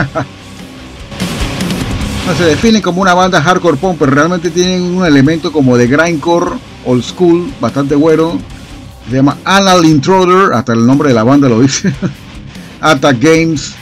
no 2.27 2.35
se 2.35 2.45
definen 2.45 2.81
como 2.81 2.99
una 2.99 3.14
banda 3.14 3.39
hardcore 3.39 3.77
punk, 3.77 3.99
pero 3.99 4.11
realmente 4.11 4.49
tienen 4.49 4.81
un 4.81 5.06
elemento 5.06 5.52
como 5.52 5.77
de 5.77 5.85
grindcore 5.85 6.53
old 6.84 7.03
school, 7.03 7.53
bastante 7.61 7.94
bueno 7.94 8.39
se 9.10 9.16
llama 9.16 9.38
Anal 9.46 9.86
Intruder, 9.86 10.54
hasta 10.54 10.74
el 10.74 10.86
nombre 10.86 11.10
de 11.10 11.16
la 11.16 11.24
banda 11.24 11.48
lo 11.48 11.62
dice. 11.62 11.94
Attack 12.82 13.22
Games. 13.22 13.76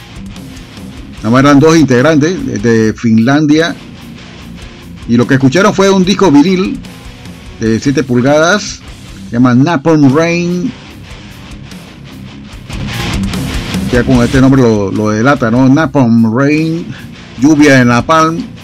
Nada 1.22 1.40
eran 1.40 1.58
dos 1.58 1.76
integrantes 1.76 2.62
de 2.62 2.94
Finlandia. 2.96 3.74
Y 5.08 5.16
lo 5.16 5.26
que 5.26 5.34
escucharon 5.34 5.74
fue 5.74 5.90
un 5.90 6.04
disco 6.04 6.30
vinil 6.30 6.78
de 7.60 7.80
7 7.80 8.04
pulgadas. 8.04 8.80
Se 9.26 9.32
llama 9.32 9.54
Napalm 9.54 10.14
Rain. 10.14 10.70
Ya 13.92 14.04
con 14.04 14.22
este 14.22 14.40
nombre 14.40 14.62
lo, 14.62 14.92
lo 14.92 15.10
delata, 15.10 15.50
¿no? 15.50 15.68
Napalm 15.68 16.32
Rain. 16.36 16.86
Lluvia 17.40 17.80
en 17.80 17.88
Napalm. 17.88 18.55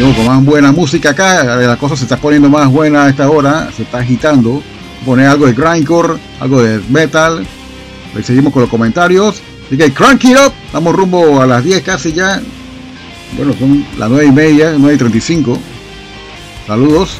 Con 0.00 0.26
más 0.26 0.42
buena 0.42 0.72
música 0.72 1.10
acá, 1.10 1.44
la 1.44 1.76
cosa 1.76 1.94
se 1.94 2.04
está 2.04 2.16
poniendo 2.16 2.48
más 2.48 2.68
buena 2.68 3.04
a 3.04 3.10
esta 3.10 3.28
hora, 3.28 3.70
se 3.76 3.82
está 3.82 3.98
agitando. 3.98 4.62
Poner 5.04 5.26
algo 5.26 5.46
de 5.46 5.52
grindcore, 5.52 6.14
algo 6.40 6.62
de 6.62 6.80
metal. 6.88 7.46
Ahí 8.16 8.22
seguimos 8.22 8.52
con 8.52 8.62
los 8.62 8.70
comentarios. 8.70 9.42
Así 9.66 9.76
que 9.76 9.92
crank 9.92 10.24
it 10.24 10.36
up, 10.36 10.52
estamos 10.64 10.94
rumbo 10.94 11.40
a 11.40 11.46
las 11.46 11.62
10 11.62 11.82
casi 11.82 12.12
ya. 12.12 12.40
Bueno, 13.36 13.54
son 13.58 13.84
las 13.98 14.10
9 14.10 14.26
y 14.26 14.32
media, 14.32 14.74
9 14.76 14.94
y 14.94 14.98
35. 14.98 15.58
Saludos. 16.66 17.18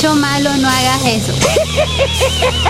Bicho 0.00 0.14
malo, 0.14 0.56
no 0.56 0.66
hagas 0.66 1.04
eso. 1.04 1.34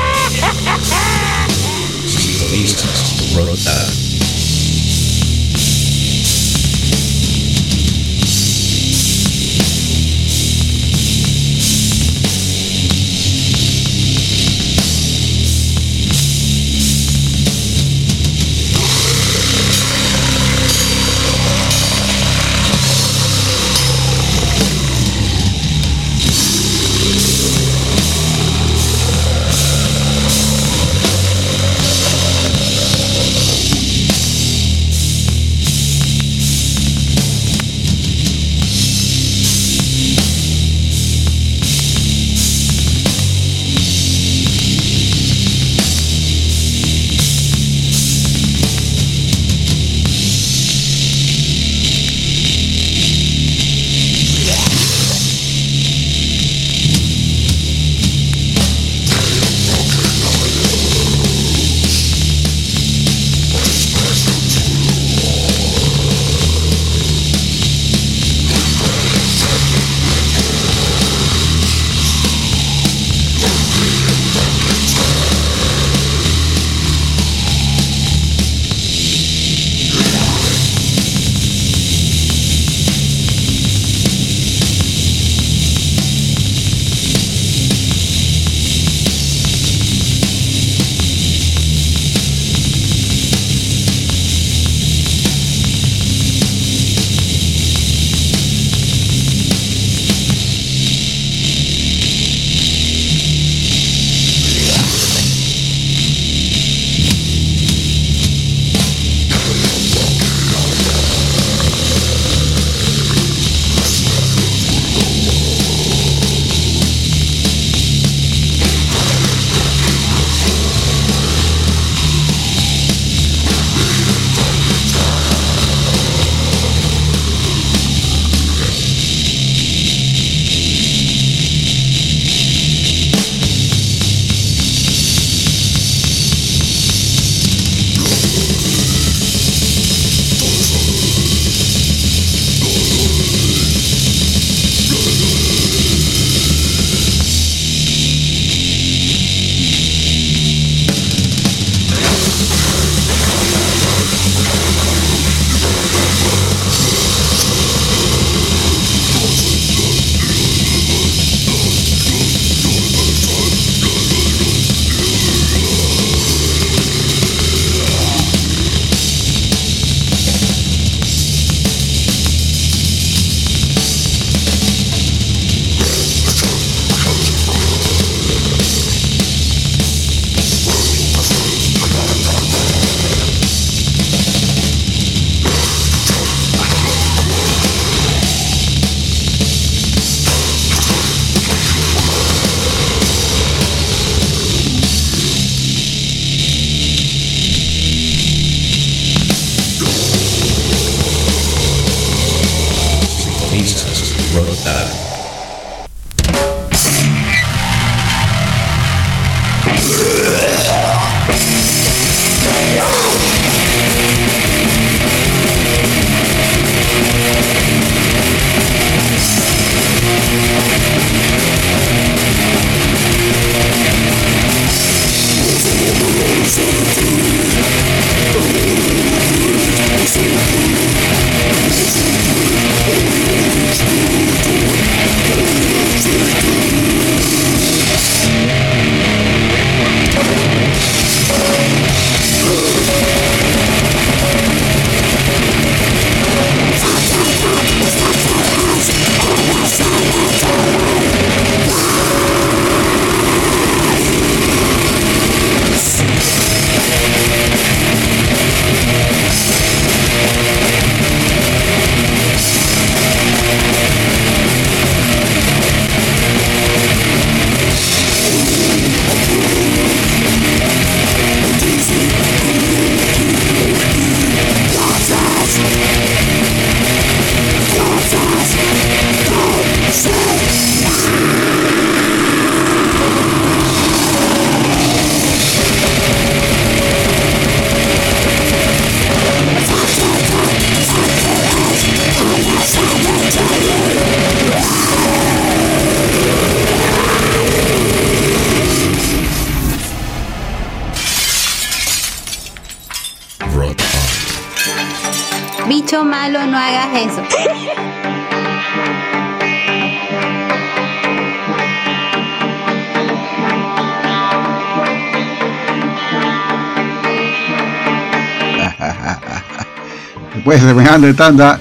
semejante 320.66 321.14
tanda. 321.14 321.60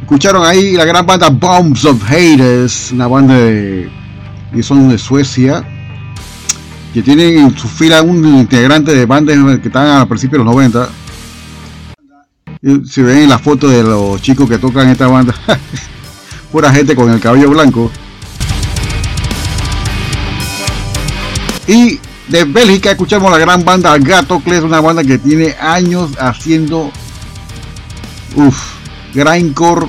Escucharon 0.00 0.44
ahí 0.46 0.72
la 0.72 0.84
gran 0.84 1.04
banda 1.04 1.28
Bombs 1.28 1.84
of 1.84 2.02
Haters, 2.04 2.92
una 2.92 3.06
banda 3.06 3.34
de. 3.34 3.90
que 4.54 4.62
son 4.62 4.88
de 4.88 4.98
Suecia. 4.98 5.64
Que 6.94 7.02
tienen 7.02 7.38
en 7.38 7.56
su 7.56 7.68
fila 7.68 8.02
un 8.02 8.24
integrante 8.26 8.94
de 8.94 9.04
bandas 9.04 9.36
que 9.60 9.68
estaban 9.68 10.00
a 10.00 10.06
principios 10.08 10.40
de 10.40 10.44
los 10.44 10.54
90. 10.54 10.88
Y 12.62 12.86
Si 12.86 13.02
ven 13.02 13.18
en 13.18 13.28
la 13.28 13.38
foto 13.38 13.68
de 13.68 13.82
los 13.82 14.20
chicos 14.22 14.48
que 14.48 14.58
tocan 14.58 14.88
esta 14.88 15.06
banda, 15.06 15.34
pura 16.52 16.72
gente 16.72 16.96
con 16.96 17.10
el 17.10 17.20
cabello 17.20 17.50
blanco. 17.50 17.90
Y 21.66 22.00
de 22.28 22.44
Bélgica 22.44 22.92
escuchamos 22.92 23.30
la 23.30 23.38
gran 23.38 23.64
banda 23.64 23.96
Gatocles, 23.98 24.62
una 24.62 24.80
banda 24.80 25.04
que 25.04 25.18
tiene 25.18 25.54
años 25.60 26.12
haciendo 26.18 26.90
uff, 28.36 28.74
grindcore 29.14 29.86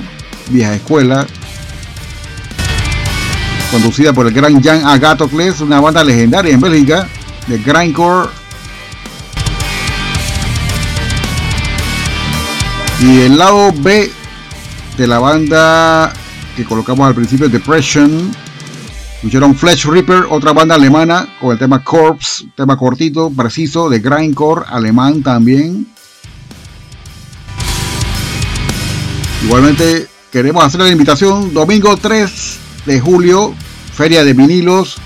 vieja 0.49 0.75
escuela, 0.75 1.27
conducida 3.71 4.13
por 4.13 4.27
el 4.27 4.33
gran 4.33 4.61
Jan 4.61 4.85
Agatocles, 4.85 5.61
una 5.61 5.79
banda 5.79 6.03
legendaria 6.03 6.53
en 6.53 6.61
Bélgica 6.61 7.07
de 7.47 7.57
grindcore. 7.59 8.29
Y 13.01 13.21
el 13.21 13.37
lado 13.37 13.71
B 13.77 14.11
de 14.97 15.07
la 15.07 15.19
banda 15.19 16.13
que 16.55 16.65
colocamos 16.65 17.07
al 17.07 17.15
principio, 17.15 17.47
Depression, 17.47 18.31
Escucharon 19.19 19.53
Flesh 19.53 19.85
Reaper, 19.85 20.27
otra 20.29 20.53
banda 20.53 20.75
alemana, 20.75 21.27
con 21.41 21.51
el 21.51 21.59
tema 21.59 21.83
Corpse, 21.83 22.45
tema 22.55 22.77
cortito, 22.77 23.29
preciso, 23.29 23.89
de 23.89 23.99
grindcore, 23.99 24.63
alemán 24.65 25.21
también. 25.21 25.87
Igualmente 29.43 30.07
queremos 30.31 30.63
hacer 30.63 30.81
la 30.81 30.89
invitación, 30.89 31.53
domingo 31.53 31.95
3 31.95 32.57
de 32.85 32.99
julio, 32.99 33.55
Feria 33.93 34.23
de 34.23 34.33
Vinilos, 34.33 34.97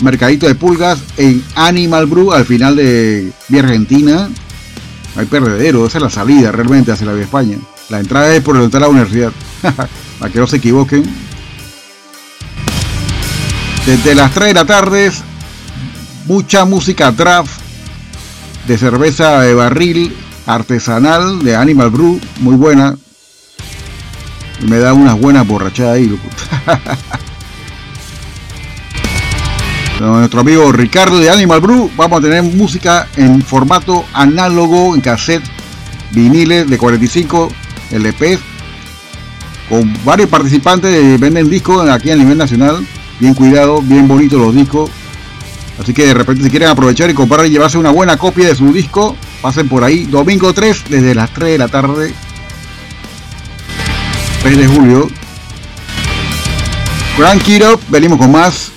Mercadito 0.00 0.46
de 0.46 0.54
Pulgas 0.54 1.00
en 1.16 1.42
Animal 1.56 2.06
Brew, 2.06 2.32
al 2.32 2.44
final 2.44 2.76
de 2.76 3.32
Vía 3.48 3.62
Argentina. 3.62 4.30
Hay 5.16 5.26
perdedero, 5.26 5.86
esa 5.86 5.98
es 5.98 6.02
la 6.02 6.10
salida 6.10 6.52
realmente 6.52 6.92
hacia 6.92 7.06
la 7.06 7.12
Vía 7.12 7.24
España. 7.24 7.58
La 7.88 8.00
entrada 8.00 8.34
es 8.34 8.42
por 8.42 8.56
el 8.56 8.70
de 8.70 8.80
la 8.80 8.88
universidad, 8.88 9.32
para 10.18 10.32
que 10.32 10.38
no 10.38 10.46
se 10.46 10.56
equivoquen. 10.56 11.04
Desde 13.84 14.14
las 14.14 14.32
3 14.32 14.48
de 14.48 14.54
la 14.54 14.64
tarde, 14.64 15.12
mucha 16.26 16.64
música 16.64 17.10
draft 17.10 17.60
de 18.66 18.78
cerveza 18.78 19.40
de 19.40 19.52
barril 19.52 20.16
artesanal 20.46 21.42
de 21.42 21.56
Animal 21.56 21.90
Brew, 21.90 22.20
muy 22.40 22.56
buena. 22.56 22.96
Me 24.60 24.78
da 24.78 24.94
unas 24.94 25.18
buenas 25.18 25.46
borrachadas 25.46 25.96
ahí, 25.96 26.06
loco. 26.06 26.28
Nuestro 30.00 30.40
amigo 30.40 30.72
Ricardo 30.72 31.18
de 31.18 31.30
Animal 31.30 31.60
Brew, 31.60 31.90
vamos 31.96 32.18
a 32.18 32.22
tener 32.22 32.42
música 32.42 33.08
en 33.16 33.40
formato 33.42 34.04
análogo, 34.12 34.94
en 34.94 35.00
cassette, 35.00 35.44
viniles 36.10 36.68
de 36.68 36.76
45 36.76 37.48
LP, 37.92 38.38
con 39.68 39.96
varios 40.04 40.28
participantes 40.28 40.90
que 40.90 41.16
venden 41.16 41.48
discos 41.48 41.88
aquí 41.88 42.10
a 42.10 42.16
nivel 42.16 42.36
nacional 42.36 42.84
bien 43.18 43.34
cuidado, 43.34 43.80
bien 43.82 44.08
bonito 44.08 44.38
los 44.38 44.54
discos. 44.54 44.90
Así 45.80 45.92
que 45.92 46.06
de 46.06 46.14
repente 46.14 46.44
si 46.44 46.50
quieren 46.50 46.68
aprovechar 46.68 47.10
y 47.10 47.14
comprar 47.14 47.46
y 47.46 47.50
llevarse 47.50 47.78
una 47.78 47.90
buena 47.90 48.16
copia 48.16 48.48
de 48.48 48.54
su 48.54 48.72
disco, 48.72 49.16
pasen 49.42 49.68
por 49.68 49.82
ahí. 49.82 50.04
Domingo 50.04 50.52
3 50.52 50.84
desde 50.88 51.14
las 51.14 51.30
3 51.32 51.52
de 51.52 51.58
la 51.58 51.68
tarde. 51.68 52.14
3 54.44 54.58
de 54.58 54.66
julio. 54.66 55.08
Grand 57.16 57.40
Kiro, 57.40 57.80
venimos 57.88 58.18
con 58.18 58.30
más. 58.30 58.73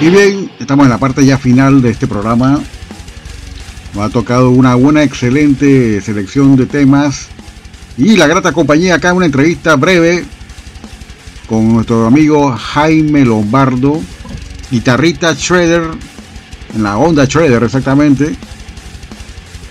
Y 0.00 0.08
bien, 0.08 0.50
estamos 0.58 0.86
en 0.86 0.90
la 0.90 0.96
parte 0.96 1.26
ya 1.26 1.36
final 1.36 1.82
de 1.82 1.90
este 1.90 2.06
programa. 2.06 2.58
Nos 3.94 4.02
ha 4.02 4.08
tocado 4.08 4.48
una 4.48 4.74
buena, 4.74 5.02
excelente 5.02 6.00
selección 6.00 6.56
de 6.56 6.64
temas. 6.64 7.28
Y 7.98 8.16
la 8.16 8.26
grata 8.26 8.52
compañía 8.52 8.94
acá, 8.94 9.12
una 9.12 9.26
entrevista 9.26 9.76
breve 9.76 10.24
con 11.46 11.74
nuestro 11.74 12.06
amigo 12.06 12.56
Jaime 12.56 13.26
Lombardo, 13.26 14.00
guitarrista 14.70 15.34
Shredder, 15.34 15.90
en 16.74 16.82
la 16.82 16.96
onda 16.96 17.26
Shredder 17.26 17.62
exactamente. 17.62 18.34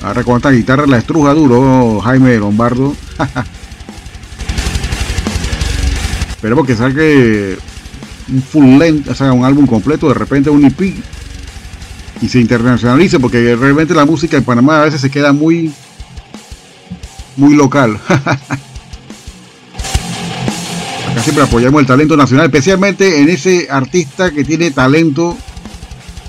Ahora 0.03 0.23
con 0.23 0.37
esta 0.37 0.51
guitarra 0.51 0.85
la 0.85 0.99
estruja 0.99 1.33
duro, 1.33 2.01
Jaime 2.01 2.37
Lombardo. 2.37 2.95
Esperemos 6.29 6.67
que 6.67 6.75
salga 6.75 7.01
un 8.31 8.41
full 8.41 8.77
length, 8.77 9.09
o 9.09 9.15
sea, 9.15 9.31
un 9.33 9.45
álbum 9.45 9.65
completo, 9.65 10.07
de 10.07 10.13
repente 10.13 10.49
un 10.49 10.65
EP 10.65 10.93
y 12.21 12.27
se 12.27 12.39
internacionalice, 12.39 13.19
porque 13.19 13.55
realmente 13.55 13.93
la 13.93 14.05
música 14.05 14.37
en 14.37 14.43
Panamá 14.43 14.81
a 14.81 14.85
veces 14.85 15.01
se 15.01 15.09
queda 15.09 15.31
muy, 15.33 15.71
muy 17.37 17.55
local. 17.55 17.97
Acá 21.11 21.23
siempre 21.23 21.43
apoyamos 21.43 21.81
el 21.81 21.87
talento 21.87 22.15
nacional, 22.17 22.45
especialmente 22.47 23.21
en 23.21 23.29
ese 23.29 23.67
artista 23.69 24.31
que 24.31 24.43
tiene 24.43 24.71
talento. 24.71 25.37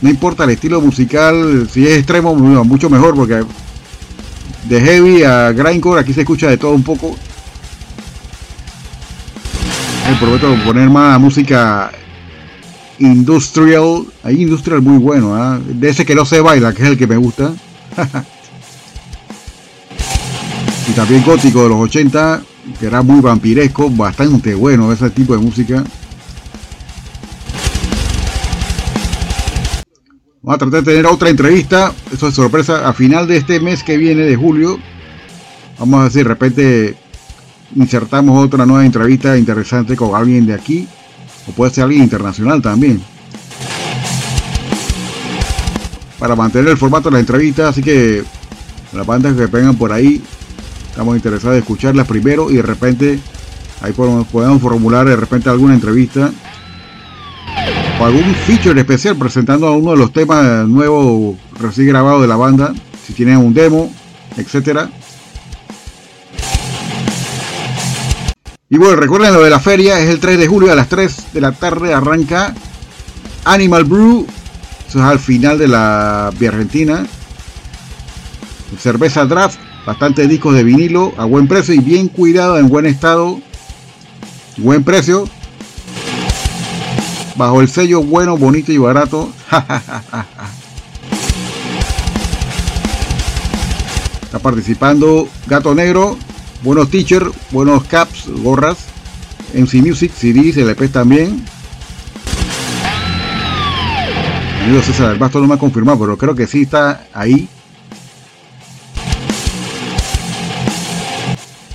No 0.01 0.09
importa 0.09 0.45
el 0.45 0.51
estilo 0.51 0.81
musical, 0.81 1.69
si 1.71 1.87
es 1.87 1.99
extremo, 1.99 2.35
mucho 2.35 2.89
mejor, 2.89 3.15
porque 3.15 3.43
de 4.69 4.81
heavy 4.81 5.23
a 5.25 5.53
grindcore 5.53 6.01
aquí 6.01 6.13
se 6.15 6.21
escucha 6.21 6.49
de 6.49 6.57
todo 6.57 6.73
un 6.73 6.83
poco. 6.83 7.17
Aprovecho 10.15 10.55
poner 10.65 10.91
más 10.91 11.21
música 11.21 11.93
industrial. 12.99 14.07
Hay 14.23 14.43
industrial 14.43 14.83
muy 14.83 14.99
bueno, 14.99 15.35
¿ah? 15.35 15.59
de 15.65 15.89
ese 15.89 16.05
que 16.05 16.15
no 16.15 16.25
se 16.25 16.41
baila, 16.41 16.73
que 16.75 16.83
es 16.83 16.89
el 16.89 16.99
que 16.99 17.07
me 17.07 17.17
gusta. 17.17 17.53
y 20.89 20.93
también 20.93 21.23
gótico 21.25 21.63
de 21.63 21.69
los 21.69 21.79
80, 21.79 22.43
que 22.79 22.87
era 22.87 23.03
muy 23.03 23.21
vampiresco, 23.21 23.89
bastante 23.89 24.55
bueno 24.55 24.93
ese 24.93 25.11
tipo 25.11 25.33
de 25.35 25.39
música. 25.39 25.85
Vamos 30.43 30.55
a 30.55 30.59
tratar 30.59 30.83
de 30.83 30.93
tener 30.93 31.07
otra 31.07 31.31
entrevista, 31.31 31.93
eso 32.13 32.29
es 32.29 32.35
sorpresa, 32.35 32.89
a 32.89 32.93
final 32.93 33.29
de 33.29 33.37
este 33.37 33.61
mes 33.61 33.85
que 33.85 33.97
viene, 33.97 34.23
de 34.25 34.37
julio. 34.37 34.79
Vamos 35.79 36.01
a 36.01 36.05
decir, 36.05 36.25
de 36.25 36.29
repente 36.29 36.97
insertamos 37.77 38.45
otra 38.45 38.67
nueva 38.67 38.85
entrevista 38.85 39.37
interesante 39.37 39.97
con 39.97 40.15
alguien 40.15 40.47
de 40.47 40.55
aquí, 40.55 40.89
o 41.49 41.53
puede 41.53 41.73
ser 41.73 41.85
alguien 41.85 42.03
internacional 42.03 42.61
también. 42.61 43.01
Para 46.19 46.37
mantener 46.37 46.71
el 46.71 46.77
formato 46.77 47.09
de 47.09 47.15
la 47.15 47.21
entrevista, 47.21 47.69
así 47.69 47.83
que 47.83 48.23
las 48.93 49.07
bandas 49.07 49.35
que 49.35 49.47
vengan 49.47 49.77
por 49.77 49.93
ahí, 49.93 50.23
estamos 50.91 51.17
interesados 51.17 51.57
en 51.57 51.63
escucharlas 51.63 52.07
primero 52.07 52.51
y 52.51 52.57
de 52.57 52.63
repente 52.63 53.19
ahí 53.81 53.93
podemos, 53.93 54.27
podemos 54.27 54.61
formular 54.61 55.07
de 55.07 55.17
repente 55.17 55.49
alguna 55.49 55.75
entrevista 55.75 56.31
o 57.99 58.05
algún 58.05 58.35
feature 58.35 58.79
especial 58.81 59.17
presentando 59.17 59.67
a 59.67 59.77
uno 59.77 59.93
de 59.93 59.97
los 59.97 60.13
temas 60.13 60.67
nuevos 60.67 61.37
recién 61.59 61.89
grabados 61.89 62.23
de 62.23 62.29
la 62.29 62.37
banda, 62.37 62.75
si 63.07 63.13
tienen 63.13 63.39
un 63.39 63.55
demo, 63.55 63.93
etcétera. 64.37 64.91
Y 68.73 68.79
bueno, 68.79 68.95
recuerden 68.95 69.33
lo 69.33 69.43
de 69.43 69.51
la 69.51 69.59
feria, 69.59 69.99
es 69.99 70.09
el 70.09 70.21
3 70.21 70.39
de 70.39 70.47
julio 70.47 70.71
a 70.71 70.77
las 70.77 70.89
3 70.89 71.33
de 71.33 71.41
la 71.41 71.51
tarde 71.51 71.93
arranca 71.93 72.55
Animal 73.45 73.83
Brew, 73.83 74.29
eso 74.87 75.01
es 75.01 75.05
al 75.05 75.19
final 75.19 75.59
de 75.59 75.67
la 75.67 76.31
Vía 76.39 76.51
Argentina. 76.51 77.05
Cerveza 78.79 79.25
draft, 79.25 79.59
bastantes 79.85 80.29
discos 80.29 80.55
de 80.55 80.63
vinilo 80.63 81.13
a 81.17 81.25
buen 81.25 81.49
precio 81.49 81.75
y 81.75 81.81
bien 81.81 82.07
cuidado, 82.07 82.59
en 82.59 82.69
buen 82.69 82.87
estado, 82.87 83.41
buen 84.57 84.85
precio, 84.85 85.29
bajo 87.35 87.61
el 87.61 87.69
sello 87.69 88.05
bueno, 88.05 88.37
bonito 88.37 88.71
y 88.71 88.79
barato. 88.79 89.33
Está 94.23 94.39
participando 94.39 95.27
Gato 95.49 95.75
Negro, 95.75 96.17
buenos 96.63 96.91
teachers, 96.91 97.31
buenos 97.51 97.85
caps, 97.85 98.27
gorras, 98.43 98.79
MC 99.55 99.75
Music, 99.83 100.13
CDs, 100.15 100.57
LPs 100.57 100.93
también. 100.93 101.45
Amigo 104.65 104.83
César, 104.83 105.19
Basto 105.19 105.41
no 105.41 105.49
me 105.49 105.55
ha 105.55 105.59
confirmado, 105.59 105.99
pero 105.99 106.17
creo 106.17 106.35
que 106.35 106.47
sí 106.47 106.63
está 106.63 107.07
ahí. 107.13 107.49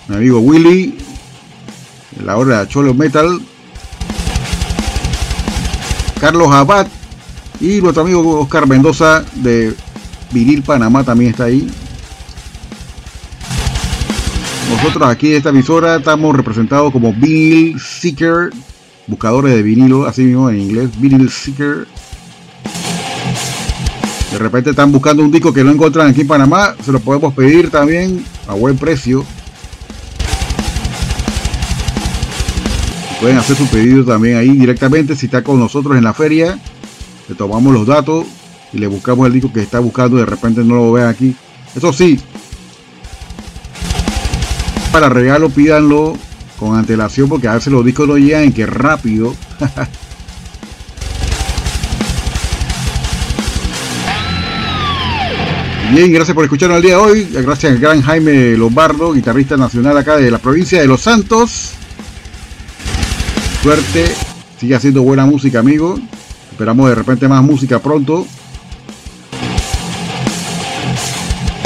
Mi 0.08 0.16
amigo 0.16 0.40
Willy, 0.40 0.98
la 2.24 2.38
hora 2.38 2.62
de 2.62 2.68
Cholo 2.68 2.94
Metal, 2.94 3.42
Carlos 6.20 6.52
Abad 6.52 6.88
y 7.60 7.82
nuestro 7.82 8.04
amigo 8.04 8.40
Oscar 8.40 8.68
Mendoza 8.68 9.26
de 9.34 9.76
Vinil 10.32 10.62
Panamá 10.62 11.04
también 11.04 11.32
está 11.32 11.46
ahí. 11.46 11.68
Nosotros 14.86 15.10
aquí 15.10 15.32
en 15.32 15.38
esta 15.38 15.50
emisora 15.50 15.96
estamos 15.96 16.36
representados 16.36 16.92
como 16.94 17.12
Vinyl 17.12 17.80
Seeker, 17.80 18.52
buscadores 19.08 19.52
de 19.56 19.64
vinilo, 19.64 20.06
así 20.06 20.22
mismo 20.22 20.48
en 20.48 20.62
inglés, 20.62 20.92
Vinyl 21.00 21.28
Seeker. 21.28 21.88
De 24.32 24.38
repente 24.38 24.70
están 24.70 24.92
buscando 24.92 25.24
un 25.24 25.32
disco 25.32 25.52
que 25.52 25.64
no 25.64 25.72
encuentran 25.72 26.10
aquí 26.10 26.22
en 26.22 26.28
Panamá, 26.28 26.76
se 26.86 26.92
lo 26.92 27.00
podemos 27.00 27.34
pedir 27.34 27.72
también 27.72 28.24
a 28.48 28.54
buen 28.54 28.78
precio. 28.78 29.26
Pueden 33.20 33.40
hacer 33.40 33.56
su 33.56 33.66
pedido 33.66 34.06
también 34.06 34.38
ahí 34.38 34.50
directamente 34.50 35.16
si 35.16 35.26
está 35.26 35.44
con 35.44 35.60
nosotros 35.60 35.98
en 35.98 36.04
la 36.04 36.14
feria. 36.14 36.60
Le 37.28 37.34
tomamos 37.34 37.74
los 37.74 37.88
datos 37.88 38.28
y 38.72 38.78
le 38.78 38.86
buscamos 38.86 39.26
el 39.26 39.34
disco 39.34 39.52
que 39.52 39.62
está 39.62 39.80
buscando. 39.80 40.18
De 40.18 40.28
repente 40.28 40.64
no 40.64 40.76
lo 40.76 40.92
vean 40.92 41.08
aquí. 41.08 41.36
Eso 41.76 41.92
sí, 41.92 42.20
para 44.96 45.10
regalo 45.10 45.50
pídanlo 45.50 46.16
con 46.58 46.78
antelación 46.78 47.28
porque 47.28 47.50
a 47.50 47.56
veces 47.56 47.74
los 47.74 47.84
discos 47.84 48.08
no 48.08 48.18
llegan 48.18 48.54
que 48.54 48.66
rápido. 48.66 49.36
Bien, 55.92 56.14
gracias 56.14 56.34
por 56.34 56.46
escucharnos 56.46 56.78
el 56.78 56.84
día 56.84 56.96
de 56.96 57.02
hoy. 57.02 57.28
Gracias 57.30 57.74
al 57.74 57.80
gran 57.80 58.02
Jaime 58.02 58.56
Lombardo, 58.56 59.12
guitarrista 59.12 59.58
nacional 59.58 59.98
acá 59.98 60.16
de 60.16 60.32
la 60.32 60.38
provincia 60.38 60.80
de 60.80 60.88
Los 60.88 61.02
Santos. 61.02 61.72
Suerte, 63.64 64.06
sigue 64.58 64.76
haciendo 64.76 65.02
buena 65.02 65.26
música, 65.26 65.60
amigo. 65.60 66.00
Esperamos 66.52 66.88
de 66.88 66.96
repente 66.96 67.28
más 67.28 67.44
música 67.44 67.80
pronto. 67.80 68.26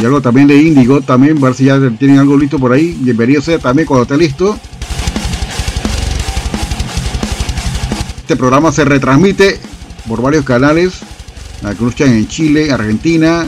Y 0.02 0.06
algo 0.06 0.22
también 0.22 0.48
de 0.48 0.56
Indigo, 0.56 1.02
también, 1.02 1.38
a 1.38 1.42
ver 1.42 1.54
si 1.56 1.66
ya 1.66 1.78
tienen 1.98 2.20
algo 2.20 2.38
listo 2.38 2.58
por 2.58 2.72
ahí. 2.72 2.96
Bienvenido 3.02 3.42
sea 3.42 3.60
también 3.60 3.86
cuando 3.86 4.04
esté 4.04 4.18
listo. 4.18 4.58
Este 8.22 8.38
programa 8.38 8.72
se 8.72 8.86
retransmite 8.86 9.60
por 10.08 10.22
varios 10.22 10.46
canales. 10.46 11.00
La 11.62 11.72
escuchan 11.72 12.14
en 12.14 12.28
Chile, 12.30 12.72
Argentina, 12.72 13.46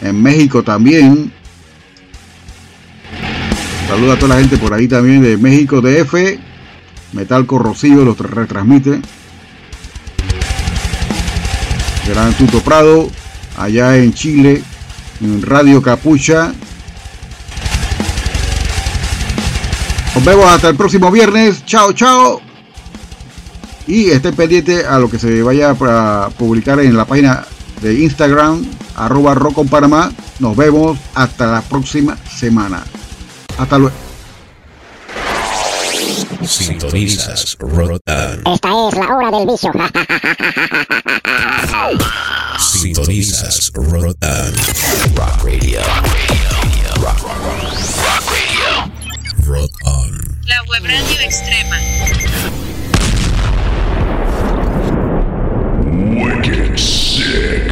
en 0.00 0.20
México 0.20 0.64
también. 0.64 1.32
Saluda 3.86 4.14
a 4.14 4.18
toda 4.18 4.34
la 4.34 4.40
gente 4.40 4.56
por 4.56 4.74
ahí 4.74 4.88
también 4.88 5.22
de 5.22 5.36
México 5.36 5.80
DF. 5.80 6.14
Metal 7.12 7.46
Corrosivo 7.46 8.02
los 8.04 8.18
retransmite. 8.18 9.00
Gran 12.08 12.32
Tuto 12.34 12.60
Prado, 12.60 13.08
allá 13.56 13.96
en 13.96 14.12
Chile, 14.12 14.64
Radio 15.42 15.82
Capucha. 15.82 16.52
Nos 20.14 20.24
vemos 20.24 20.44
hasta 20.46 20.68
el 20.68 20.76
próximo 20.76 21.10
viernes. 21.10 21.64
Chao, 21.64 21.92
chao. 21.92 22.40
Y 23.86 24.10
estén 24.10 24.34
pendientes 24.34 24.84
a 24.84 24.98
lo 24.98 25.10
que 25.10 25.18
se 25.18 25.42
vaya 25.42 25.70
a 25.70 26.30
publicar 26.30 26.80
en 26.80 26.96
la 26.96 27.04
página 27.04 27.44
de 27.82 28.00
Instagram, 28.00 28.64
arroba 28.96 29.34
Rock. 29.34 29.58
Nos 30.38 30.56
vemos 30.56 30.98
hasta 31.14 31.46
la 31.46 31.60
próxima 31.62 32.16
semana. 32.38 32.82
Hasta 33.58 33.78
luego. 33.78 34.09
Sintonizas 36.42 37.56
Rotan. 37.58 38.42
Esta 38.46 38.68
es 38.88 38.94
la 38.94 39.14
hora 39.14 39.30
del 39.30 39.46
vicio. 39.46 39.72
Sintonizas 42.58 43.70
Rotan. 43.74 44.52
Rock 45.14 45.44
Radio. 45.44 45.80
Rock, 46.96 47.22
rock, 47.22 47.44
rock 47.44 48.24
Radio. 48.30 48.92
Rotan. 49.44 50.40
La 50.46 50.62
web 50.68 50.84
radio 50.84 51.20
extrema. 51.20 51.76
Wicked 56.14 56.78
Sick. 56.78 57.69